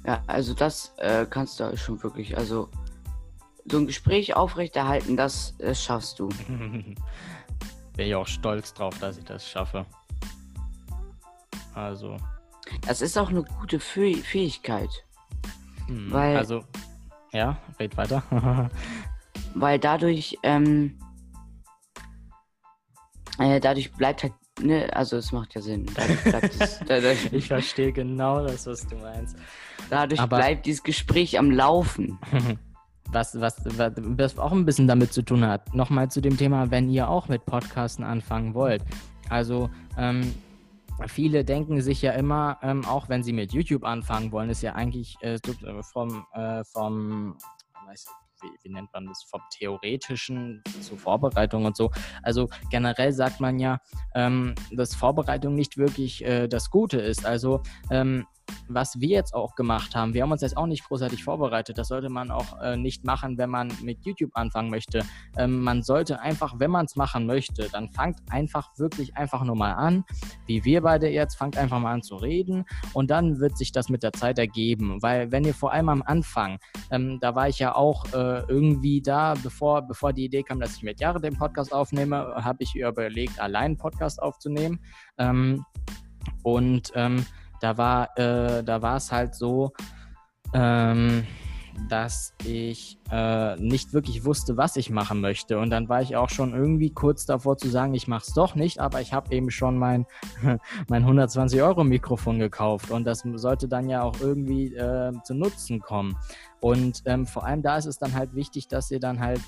Ja, 0.05 0.23
also 0.27 0.53
das 0.53 0.93
äh, 0.97 1.25
kannst 1.29 1.59
du 1.59 1.77
schon 1.77 2.01
wirklich, 2.01 2.37
also 2.37 2.69
so 3.65 3.77
ein 3.77 3.87
Gespräch 3.87 4.35
aufrechterhalten, 4.35 5.15
das, 5.15 5.55
das 5.59 5.83
schaffst 5.83 6.19
du. 6.19 6.29
Bin 6.47 8.07
ich 8.07 8.15
auch 8.15 8.27
stolz 8.27 8.73
drauf, 8.73 8.97
dass 8.99 9.17
ich 9.17 9.25
das 9.25 9.47
schaffe. 9.47 9.85
Also. 11.75 12.17
Das 12.87 13.01
ist 13.01 13.17
auch 13.17 13.29
eine 13.29 13.43
gute 13.43 13.79
Fäh 13.79 14.15
Fähigkeit. 14.15 14.89
Hm, 15.87 16.11
weil, 16.11 16.37
also, 16.37 16.63
ja, 17.31 17.57
red 17.79 17.95
weiter. 17.97 18.23
weil 19.53 19.77
dadurch, 19.77 20.37
ähm, 20.43 20.97
äh, 23.37 23.59
dadurch 23.59 23.91
bleibt 23.93 24.23
halt, 24.23 24.33
ne, 24.61 24.89
also 24.93 25.17
es 25.17 25.31
macht 25.31 25.55
ja 25.55 25.61
Sinn. 25.61 25.85
Es, 26.59 26.79
dadurch, 26.87 27.29
ich 27.33 27.47
verstehe 27.47 27.91
genau 27.91 28.45
das, 28.45 28.67
was 28.67 28.87
du 28.87 28.95
meinst. 28.95 29.35
Dadurch 29.89 30.19
Aber, 30.19 30.37
bleibt 30.37 30.65
dieses 30.65 30.83
Gespräch 30.83 31.37
am 31.37 31.51
Laufen. 31.51 32.17
was, 33.11 33.39
was, 33.39 33.57
was, 33.65 33.93
was 33.97 34.39
auch 34.39 34.51
ein 34.51 34.65
bisschen 34.65 34.87
damit 34.87 35.13
zu 35.13 35.21
tun 35.21 35.45
hat. 35.45 35.73
Nochmal 35.73 36.09
zu 36.09 36.21
dem 36.21 36.37
Thema, 36.37 36.71
wenn 36.71 36.89
ihr 36.89 37.09
auch 37.09 37.27
mit 37.27 37.45
Podcasten 37.45 38.03
anfangen 38.03 38.53
wollt. 38.53 38.83
Also, 39.29 39.69
ähm, 39.97 40.33
viele 41.07 41.43
denken 41.43 41.81
sich 41.81 42.01
ja 42.01 42.11
immer, 42.13 42.57
ähm, 42.61 42.85
auch 42.85 43.09
wenn 43.09 43.23
sie 43.23 43.33
mit 43.33 43.53
YouTube 43.53 43.83
anfangen 43.83 44.31
wollen, 44.31 44.49
ist 44.49 44.61
ja 44.61 44.75
eigentlich 44.75 45.17
äh, 45.21 45.35
äh 45.35 45.83
vom, 45.83 46.25
äh, 46.33 46.63
vom 46.63 47.35
weiß, 47.87 48.05
wie, 48.41 48.49
wie, 48.63 48.73
nennt 48.73 48.91
man 48.93 49.05
das, 49.05 49.23
vom 49.23 49.41
Theoretischen 49.51 50.63
zur 50.81 50.97
Vorbereitung 50.97 51.65
und 51.65 51.75
so. 51.75 51.91
Also 52.23 52.49
generell 52.69 53.13
sagt 53.13 53.39
man 53.39 53.59
ja, 53.59 53.79
ähm, 54.15 54.55
dass 54.71 54.95
Vorbereitung 54.95 55.55
nicht 55.55 55.77
wirklich 55.77 56.23
äh, 56.23 56.47
das 56.47 56.69
Gute 56.69 56.99
ist. 56.99 57.25
Also 57.25 57.61
ähm, 57.89 58.25
was 58.67 58.99
wir 58.99 59.09
jetzt 59.09 59.33
auch 59.33 59.55
gemacht 59.55 59.95
haben, 59.95 60.13
wir 60.13 60.23
haben 60.23 60.31
uns 60.31 60.41
jetzt 60.41 60.57
auch 60.57 60.67
nicht 60.67 60.83
großartig 60.85 61.23
vorbereitet. 61.23 61.77
Das 61.77 61.87
sollte 61.87 62.09
man 62.09 62.31
auch 62.31 62.61
äh, 62.61 62.77
nicht 62.77 63.03
machen, 63.03 63.37
wenn 63.37 63.49
man 63.49 63.71
mit 63.81 64.05
YouTube 64.05 64.31
anfangen 64.35 64.69
möchte. 64.69 65.03
Ähm, 65.37 65.61
man 65.61 65.83
sollte 65.83 66.19
einfach, 66.19 66.55
wenn 66.59 66.71
man 66.71 66.85
es 66.85 66.95
machen 66.95 67.25
möchte, 67.25 67.69
dann 67.71 67.89
fangt 67.89 68.19
einfach 68.29 68.77
wirklich 68.77 69.17
einfach 69.17 69.43
nur 69.43 69.55
mal 69.55 69.73
an, 69.73 70.03
wie 70.45 70.63
wir 70.63 70.81
beide 70.81 71.09
jetzt, 71.09 71.35
fangt 71.35 71.57
einfach 71.57 71.79
mal 71.79 71.93
an 71.93 72.03
zu 72.03 72.15
reden 72.15 72.65
und 72.93 73.09
dann 73.09 73.39
wird 73.39 73.57
sich 73.57 73.71
das 73.71 73.89
mit 73.89 74.03
der 74.03 74.13
Zeit 74.13 74.37
ergeben. 74.37 75.01
Weil 75.01 75.31
wenn 75.31 75.43
ihr 75.43 75.53
vor 75.53 75.71
allem 75.71 75.89
am 75.89 76.01
Anfang, 76.01 76.59
ähm, 76.91 77.19
da 77.19 77.35
war 77.35 77.49
ich 77.49 77.59
ja 77.59 77.75
auch 77.75 78.05
äh, 78.13 78.43
irgendwie 78.47 79.01
da, 79.01 79.33
bevor, 79.41 79.81
bevor 79.81 80.13
die 80.13 80.25
Idee 80.25 80.43
kam, 80.43 80.59
dass 80.59 80.75
ich 80.75 80.83
mit 80.83 80.99
Jahre 80.99 81.19
den 81.19 81.37
Podcast 81.37 81.73
aufnehme, 81.73 82.35
habe 82.35 82.63
ich 82.63 82.75
überlegt, 82.75 83.39
allein 83.39 83.71
einen 83.71 83.77
Podcast 83.77 84.21
aufzunehmen. 84.21 84.79
Ähm, 85.17 85.65
und 86.43 86.91
ähm, 86.95 87.25
da 87.61 87.77
war, 87.77 88.17
äh, 88.17 88.63
da 88.63 88.81
war 88.81 88.97
es 88.97 89.11
halt 89.11 89.35
so, 89.35 89.71
ähm, 90.53 91.25
dass 91.89 92.33
ich 92.45 92.97
äh, 93.11 93.55
nicht 93.55 93.93
wirklich 93.93 94.25
wusste, 94.25 94.57
was 94.57 94.75
ich 94.75 94.89
machen 94.89 95.21
möchte. 95.21 95.57
Und 95.57 95.69
dann 95.69 95.89
war 95.89 96.01
ich 96.01 96.15
auch 96.15 96.29
schon 96.29 96.53
irgendwie 96.53 96.91
kurz 96.91 97.25
davor 97.25 97.57
zu 97.57 97.69
sagen, 97.69 97.93
ich 97.93 98.07
mache 98.07 98.25
es 98.27 98.33
doch 98.33 98.55
nicht, 98.55 98.79
aber 98.79 99.01
ich 99.01 99.13
habe 99.13 99.33
eben 99.33 99.51
schon 99.51 99.77
mein, 99.77 100.05
mein 100.89 101.05
120-Euro-Mikrofon 101.05 102.39
gekauft 102.39 102.91
und 102.91 103.05
das 103.05 103.23
sollte 103.35 103.67
dann 103.67 103.89
ja 103.89 104.03
auch 104.03 104.19
irgendwie 104.19 104.75
äh, 104.75 105.13
zu 105.23 105.33
Nutzen 105.33 105.79
kommen. 105.79 106.17
Und 106.59 107.01
ähm, 107.05 107.25
vor 107.25 107.45
allem 107.45 107.61
da 107.61 107.77
ist 107.77 107.85
es 107.85 107.97
dann 107.97 108.13
halt 108.13 108.35
wichtig, 108.35 108.67
dass 108.67 108.91
ihr 108.91 108.99
dann 108.99 109.19
halt 109.19 109.41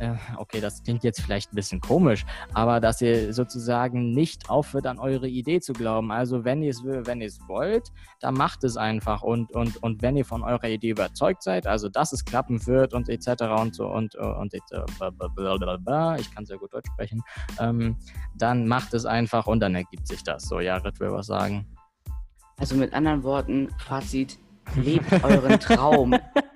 äh, 0.00 0.14
okay, 0.36 0.60
das 0.60 0.82
klingt 0.82 1.04
jetzt 1.04 1.20
vielleicht 1.20 1.52
ein 1.52 1.56
bisschen 1.56 1.80
komisch, 1.80 2.24
aber 2.54 2.80
dass 2.80 3.00
ihr 3.00 3.32
sozusagen 3.32 4.12
nicht 4.12 4.48
aufhört, 4.50 4.86
an 4.86 4.98
eure 4.98 5.28
Idee 5.28 5.60
zu 5.60 5.72
glauben. 5.72 6.12
Also 6.12 6.44
wenn 6.44 6.62
ihr 6.62 6.70
es 6.70 6.84
wenn 6.84 7.20
ihr 7.20 7.26
es 7.26 7.40
wollt, 7.48 7.88
dann 8.20 8.34
macht 8.34 8.64
es 8.64 8.76
einfach 8.76 9.22
und, 9.22 9.52
und, 9.52 9.82
und 9.82 10.02
wenn 10.02 10.16
ihr 10.16 10.24
von 10.24 10.42
eurer 10.42 10.68
Idee 10.68 10.90
überzeugt 10.90 11.42
seid, 11.42 11.66
also 11.66 11.88
dass 11.88 12.12
es 12.12 12.24
klappen 12.24 12.66
wird 12.66 12.94
und 12.94 13.08
etc. 13.08 13.42
und 13.60 13.74
so 13.74 13.86
und, 13.86 14.14
und, 14.14 14.32
und 14.32 14.52
ich 14.52 16.34
kann 16.34 16.46
sehr 16.46 16.58
gut 16.58 16.72
Deutsch 16.72 16.90
sprechen, 16.92 17.22
ähm, 17.58 17.96
dann 18.36 18.66
macht 18.66 18.94
es 18.94 19.04
einfach 19.04 19.46
und 19.46 19.60
dann 19.60 19.74
ergibt 19.74 20.06
sich 20.06 20.22
das. 20.22 20.44
So, 20.44 20.60
ja, 20.60 20.76
Ritt 20.76 21.00
will 21.00 21.12
was 21.12 21.26
sagen. 21.26 21.66
Also 22.58 22.74
mit 22.74 22.92
anderen 22.92 23.22
Worten, 23.22 23.68
Fazit, 23.78 24.38
lebt 24.76 25.12
euren 25.24 25.60
Traum. 25.60 26.14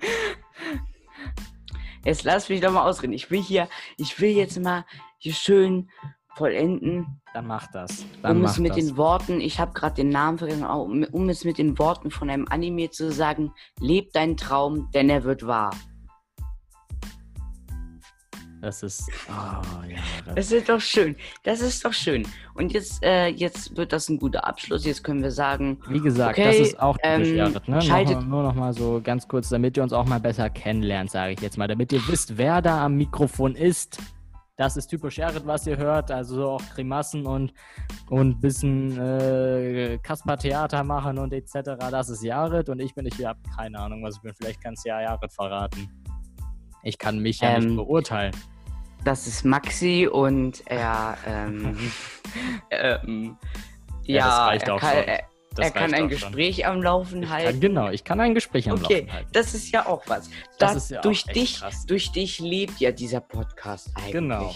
Jetzt 2.05 2.23
lass 2.23 2.49
mich 2.49 2.61
doch 2.61 2.71
mal 2.71 2.87
ausreden. 2.87 3.13
Ich 3.13 3.31
will 3.31 3.41
hier, 3.41 3.67
ich 3.97 4.19
will 4.19 4.31
jetzt 4.31 4.59
mal 4.59 4.85
hier 5.17 5.33
schön 5.33 5.89
vollenden. 6.35 7.21
Dann 7.33 7.47
mach 7.47 7.71
das. 7.71 8.05
Dann 8.21 8.37
um 8.37 8.45
es 8.45 8.59
mit 8.59 8.71
das. 8.71 8.77
den 8.77 8.97
Worten, 8.97 9.39
ich 9.39 9.59
habe 9.59 9.73
gerade 9.73 9.95
den 9.95 10.09
Namen 10.09 10.37
vergessen, 10.37 10.65
um, 10.65 11.03
um 11.11 11.29
es 11.29 11.45
mit 11.45 11.57
den 11.57 11.77
Worten 11.79 12.11
von 12.11 12.29
einem 12.29 12.47
Anime 12.49 12.89
zu 12.89 13.11
sagen, 13.11 13.53
leb 13.79 14.11
deinen 14.13 14.37
Traum, 14.37 14.89
denn 14.93 15.09
er 15.09 15.23
wird 15.23 15.45
wahr. 15.47 15.71
Das 18.63 18.81
ist. 18.81 19.09
Oh, 19.27 19.31
ja. 19.89 20.33
Das 20.35 20.49
ist 20.53 20.69
doch 20.69 20.79
schön. 20.79 21.17
Das 21.43 21.59
ist 21.59 21.83
doch 21.83 21.91
schön. 21.91 22.25
Und 22.55 22.71
jetzt, 22.71 23.03
äh, 23.03 23.27
jetzt 23.27 23.75
wird 23.75 23.91
das 23.91 24.07
ein 24.07 24.17
guter 24.17 24.47
Abschluss. 24.47 24.85
Jetzt 24.85 25.03
können 25.03 25.21
wir 25.21 25.31
sagen, 25.31 25.79
Wie 25.89 25.99
gesagt, 25.99 26.37
Okay, 26.39 26.45
das 26.59 26.67
ist 26.69 26.79
auch 26.79 26.95
typisch 26.97 27.27
ähm, 27.29 27.35
Jared, 27.35 27.67
ne? 27.67 27.81
schaltet- 27.81 28.15
Noch, 28.21 28.25
nur 28.25 28.43
noch 28.43 28.55
mal 28.55 28.73
so 28.73 29.01
ganz 29.03 29.27
kurz, 29.27 29.49
damit 29.49 29.75
ihr 29.75 29.83
uns 29.83 29.91
auch 29.91 30.05
mal 30.05 30.21
besser 30.21 30.49
kennenlernt, 30.49 31.11
sage 31.11 31.33
ich 31.33 31.41
jetzt 31.41 31.57
mal. 31.57 31.67
Damit 31.67 31.91
ihr 31.91 31.99
wisst, 32.07 32.37
wer 32.37 32.61
da 32.61 32.85
am 32.85 32.95
Mikrofon 32.95 33.55
ist. 33.55 33.97
Das 34.55 34.77
ist 34.77 34.87
typisch 34.87 35.17
Jared, 35.17 35.45
was 35.45 35.67
ihr 35.67 35.75
hört. 35.75 36.09
Also 36.09 36.35
so 36.35 36.49
auch 36.51 36.61
Grimassen 36.73 37.25
und 37.25 37.51
und 38.09 38.39
bisschen 38.39 38.97
äh, 38.97 39.97
Kasper-Theater 40.01 40.85
machen 40.85 41.17
und 41.17 41.33
etc. 41.33 41.51
Das 41.91 42.07
ist 42.07 42.23
Jared 42.23 42.69
und 42.69 42.79
ich 42.79 42.95
bin 42.95 43.07
ich 43.07 43.25
habe 43.25 43.39
keine 43.57 43.77
Ahnung, 43.79 44.03
was 44.03 44.15
ich 44.15 44.21
bin. 44.21 44.31
Vielleicht 44.39 44.61
kannst 44.63 44.85
du 44.85 44.89
ja 44.89 45.01
Jared 45.01 45.33
verraten. 45.33 45.89
Ich 46.83 46.97
kann 46.97 47.19
mich 47.19 47.39
ja 47.39 47.57
nicht 47.59 47.69
Ähm, 47.69 47.75
beurteilen. 47.77 48.33
Das 49.05 49.27
ist 49.27 49.43
Maxi 49.45 50.07
und 50.11 50.61
er, 50.65 51.17
ähm, 51.27 51.77
ähm, 52.71 53.37
Ja, 54.03 54.15
ja, 54.15 54.25
das 54.27 54.37
reicht 54.39 54.67
er 54.67 54.75
auch 54.75 54.79
kann, 54.79 54.95
schon. 54.97 55.03
er, 55.07 55.23
Das 55.55 55.65
er 55.67 55.71
kann 55.71 55.83
ein 55.83 55.93
auch 55.93 55.97
schon. 55.99 56.09
Gespräch 56.09 56.65
am 56.65 56.81
Laufen 56.81 57.29
halten. 57.29 57.51
kann, 57.51 57.59
genau, 57.59 57.89
ich 57.89 58.03
kann 58.03 58.19
ein 58.19 58.33
Gespräch 58.33 58.69
am 58.69 58.81
Okay, 58.83 59.01
Laufen 59.01 59.13
halten. 59.13 59.29
das 59.33 59.53
ist 59.53 59.71
ja 59.71 59.85
auch 59.85 60.03
was. 60.07 60.29
Das 60.59 60.71
Da- 60.71 60.77
ist 60.77 60.91
ja 60.91 61.01
durch 61.01 61.23
dich, 61.25 61.59
krass. 61.59 61.85
durch 61.85 62.11
dich 62.11 62.39
lebt 62.39 62.79
ja 62.79 62.91
dieser 62.91 63.19
Podcast 63.21 63.89
eigentlich. 63.95 64.11
Genau. 64.13 64.53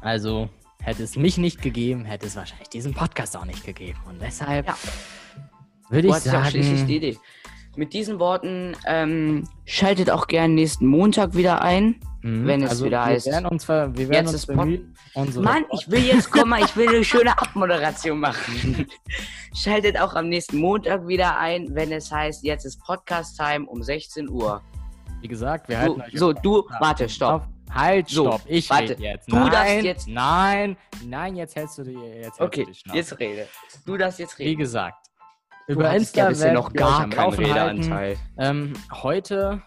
Also 0.00 0.48
hätte 0.82 1.02
es 1.02 1.16
mich 1.16 1.36
nicht 1.38 1.62
gegeben, 1.62 2.04
hätte 2.04 2.26
es 2.26 2.36
wahrscheinlich 2.36 2.68
diesen 2.68 2.94
Podcast 2.94 3.36
auch 3.36 3.44
nicht 3.44 3.64
gegeben. 3.64 3.98
Und 4.08 4.20
deshalb 4.20 4.66
Ja. 4.66 4.76
würde 5.88 6.08
ich 6.08 6.14
die 6.14 6.20
sagen, 6.28 6.88
Idee. 6.88 7.18
Mit 7.76 7.92
diesen 7.92 8.18
Worten 8.18 8.74
ähm, 8.86 9.46
schaltet 9.66 10.10
auch 10.10 10.28
gerne 10.28 10.54
nächsten 10.54 10.86
Montag 10.86 11.34
wieder 11.34 11.60
ein. 11.62 12.00
Mh, 12.26 12.46
wenn 12.46 12.62
es 12.62 12.70
also 12.70 12.84
wieder 12.86 12.98
wir 13.00 13.04
heißt, 13.06 13.26
werden 13.26 13.46
uns, 13.46 13.64
ver- 13.64 13.96
wir 13.96 14.08
werden 14.08 14.24
jetzt 14.26 14.34
uns 14.34 14.46
bemühen, 14.46 14.94
Mann, 15.36 15.64
ich 15.72 15.90
will 15.90 16.04
jetzt 16.04 16.30
kommen, 16.30 16.58
ich 16.64 16.76
will 16.76 16.88
eine 16.88 17.04
schöne 17.04 17.38
Abmoderation 17.38 18.18
machen. 18.20 18.86
Schaltet 19.54 19.98
auch 19.98 20.14
am 20.14 20.28
nächsten 20.28 20.58
Montag 20.58 21.06
wieder 21.08 21.38
ein, 21.38 21.74
wenn 21.74 21.92
es 21.92 22.10
heißt, 22.12 22.44
jetzt 22.44 22.64
ist 22.64 22.78
Podcast-Time 22.84 23.66
um 23.66 23.82
16 23.82 24.28
Uhr. 24.28 24.60
wie 25.20 25.28
gesagt, 25.28 25.68
wir 25.68 25.76
So, 25.76 25.82
halten 25.82 26.00
euch 26.02 26.18
so 26.18 26.32
du, 26.32 26.62
warte, 26.78 27.08
stopp. 27.08 27.42
Auf, 27.42 27.74
halt, 27.74 28.08
So, 28.08 28.26
stopp, 28.26 28.42
ich 28.46 28.68
warte. 28.70 28.90
rede 28.90 29.02
jetzt. 29.02 29.30
Du 29.32 29.36
nein, 29.36 29.50
darfst 29.50 29.82
jetzt- 29.84 30.08
Nein, 30.08 30.76
nein, 31.06 31.36
jetzt 31.36 31.56
hältst 31.56 31.78
du 31.78 31.82
die, 31.84 31.94
jetzt 31.94 32.40
Okay, 32.40 32.66
Schnauze. 32.72 32.96
jetzt 32.98 33.18
rede. 33.18 33.48
Du 33.86 33.96
darfst 33.96 34.18
jetzt 34.18 34.38
Wie 34.38 34.44
reden. 34.44 34.58
gesagt, 34.60 35.06
Du 35.66 35.72
über 35.72 35.92
Insta 35.94 36.30
ja 36.30 36.52
noch 36.52 36.72
gar 36.72 37.08
keinen. 37.08 37.34
Redeanteil. 37.34 38.16
Ähm, 38.38 38.74
heute, 38.92 39.62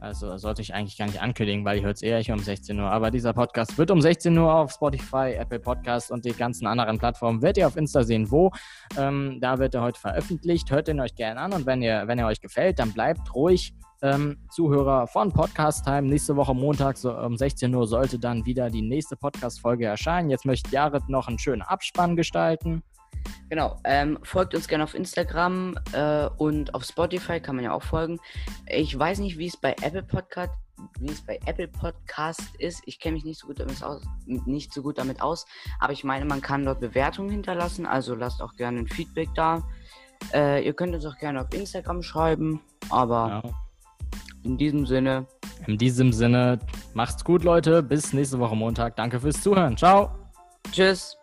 also 0.00 0.36
sollte 0.36 0.62
ich 0.62 0.74
eigentlich 0.74 0.96
gar 0.96 1.06
nicht 1.06 1.20
ankündigen, 1.20 1.64
weil 1.64 1.78
ihr 1.78 1.84
hört 1.84 1.96
es 1.96 2.02
eher 2.02 2.18
hier 2.20 2.34
um 2.34 2.40
16 2.40 2.78
Uhr, 2.78 2.90
aber 2.90 3.10
dieser 3.10 3.32
Podcast 3.32 3.76
wird 3.78 3.90
um 3.90 4.00
16 4.00 4.36
Uhr 4.36 4.52
auf 4.52 4.72
Spotify, 4.72 5.34
Apple 5.38 5.60
Podcast 5.60 6.10
und 6.10 6.24
die 6.24 6.32
ganzen 6.32 6.66
anderen 6.66 6.98
Plattformen, 6.98 7.42
werdet 7.42 7.58
ihr 7.58 7.66
auf 7.66 7.76
Insta 7.76 8.02
sehen, 8.02 8.30
wo. 8.30 8.50
Ähm, 8.96 9.38
da 9.40 9.58
wird 9.58 9.74
er 9.74 9.82
heute 9.82 10.00
veröffentlicht. 10.00 10.70
Hört 10.70 10.88
ihn 10.88 11.00
euch 11.00 11.14
gerne 11.14 11.40
an 11.40 11.52
und 11.52 11.66
wenn 11.66 11.82
ihr, 11.82 12.04
wenn 12.06 12.18
er 12.18 12.26
euch 12.26 12.40
gefällt, 12.40 12.78
dann 12.78 12.92
bleibt 12.92 13.34
ruhig. 13.34 13.74
Ähm, 14.00 14.36
Zuhörer 14.50 15.08
von 15.08 15.32
Podcast 15.32 15.84
Time. 15.84 16.02
Nächste 16.02 16.36
Woche 16.36 16.54
Montag 16.54 16.96
so 16.96 17.12
um 17.12 17.36
16 17.36 17.74
Uhr 17.74 17.86
sollte 17.86 18.18
dann 18.18 18.46
wieder 18.46 18.70
die 18.70 18.82
nächste 18.82 19.16
Podcast-Folge 19.16 19.86
erscheinen. 19.86 20.30
Jetzt 20.30 20.44
möchte 20.44 20.70
Jared 20.70 21.08
noch 21.08 21.26
einen 21.26 21.40
schönen 21.40 21.62
Abspann 21.62 22.14
gestalten. 22.14 22.84
Genau, 23.50 23.80
ähm, 23.84 24.18
folgt 24.24 24.54
uns 24.54 24.68
gerne 24.68 24.84
auf 24.84 24.94
Instagram 24.94 25.78
äh, 25.92 26.26
und 26.36 26.74
auf 26.74 26.84
Spotify 26.84 27.40
kann 27.40 27.56
man 27.56 27.64
ja 27.64 27.72
auch 27.72 27.82
folgen. 27.82 28.18
Ich 28.66 28.96
weiß 28.98 29.20
nicht, 29.20 29.38
wie 29.38 29.46
es 29.46 29.56
bei 29.56 29.74
Apple 29.82 30.02
Podcast, 30.02 30.52
wie 31.00 31.10
es 31.10 31.24
bei 31.24 31.38
Apple 31.46 31.68
Podcast 31.68 32.42
ist. 32.58 32.82
Ich 32.84 33.00
kenne 33.00 33.14
mich 33.14 33.24
nicht 33.24 33.40
so 33.40 33.46
gut 33.46 33.58
damit 33.58 33.82
aus, 33.82 34.02
nicht 34.26 34.72
so 34.74 34.82
gut 34.82 34.98
damit 34.98 35.22
aus, 35.22 35.46
aber 35.80 35.92
ich 35.94 36.04
meine, 36.04 36.26
man 36.26 36.42
kann 36.42 36.64
dort 36.64 36.80
Bewertungen 36.80 37.30
hinterlassen. 37.30 37.86
Also 37.86 38.14
lasst 38.14 38.42
auch 38.42 38.54
gerne 38.56 38.80
ein 38.80 38.86
Feedback 38.88 39.30
da. 39.34 39.62
Äh, 40.34 40.64
ihr 40.66 40.74
könnt 40.74 40.94
uns 40.94 41.06
auch 41.06 41.16
gerne 41.16 41.40
auf 41.40 41.52
Instagram 41.54 42.02
schreiben, 42.02 42.60
aber 42.90 43.42
Ja. 43.44 43.50
in 44.42 44.58
diesem 44.58 44.84
Sinne, 44.86 45.26
In 45.66 45.76
diesem 45.78 46.12
Sinne, 46.12 46.58
macht's 46.94 47.24
gut, 47.24 47.44
Leute. 47.44 47.82
Bis 47.82 48.12
nächste 48.12 48.38
Woche 48.38 48.54
Montag. 48.56 48.94
Danke 48.96 49.20
fürs 49.20 49.40
Zuhören. 49.42 49.76
Ciao. 49.76 50.10
tschüss. 50.70 51.17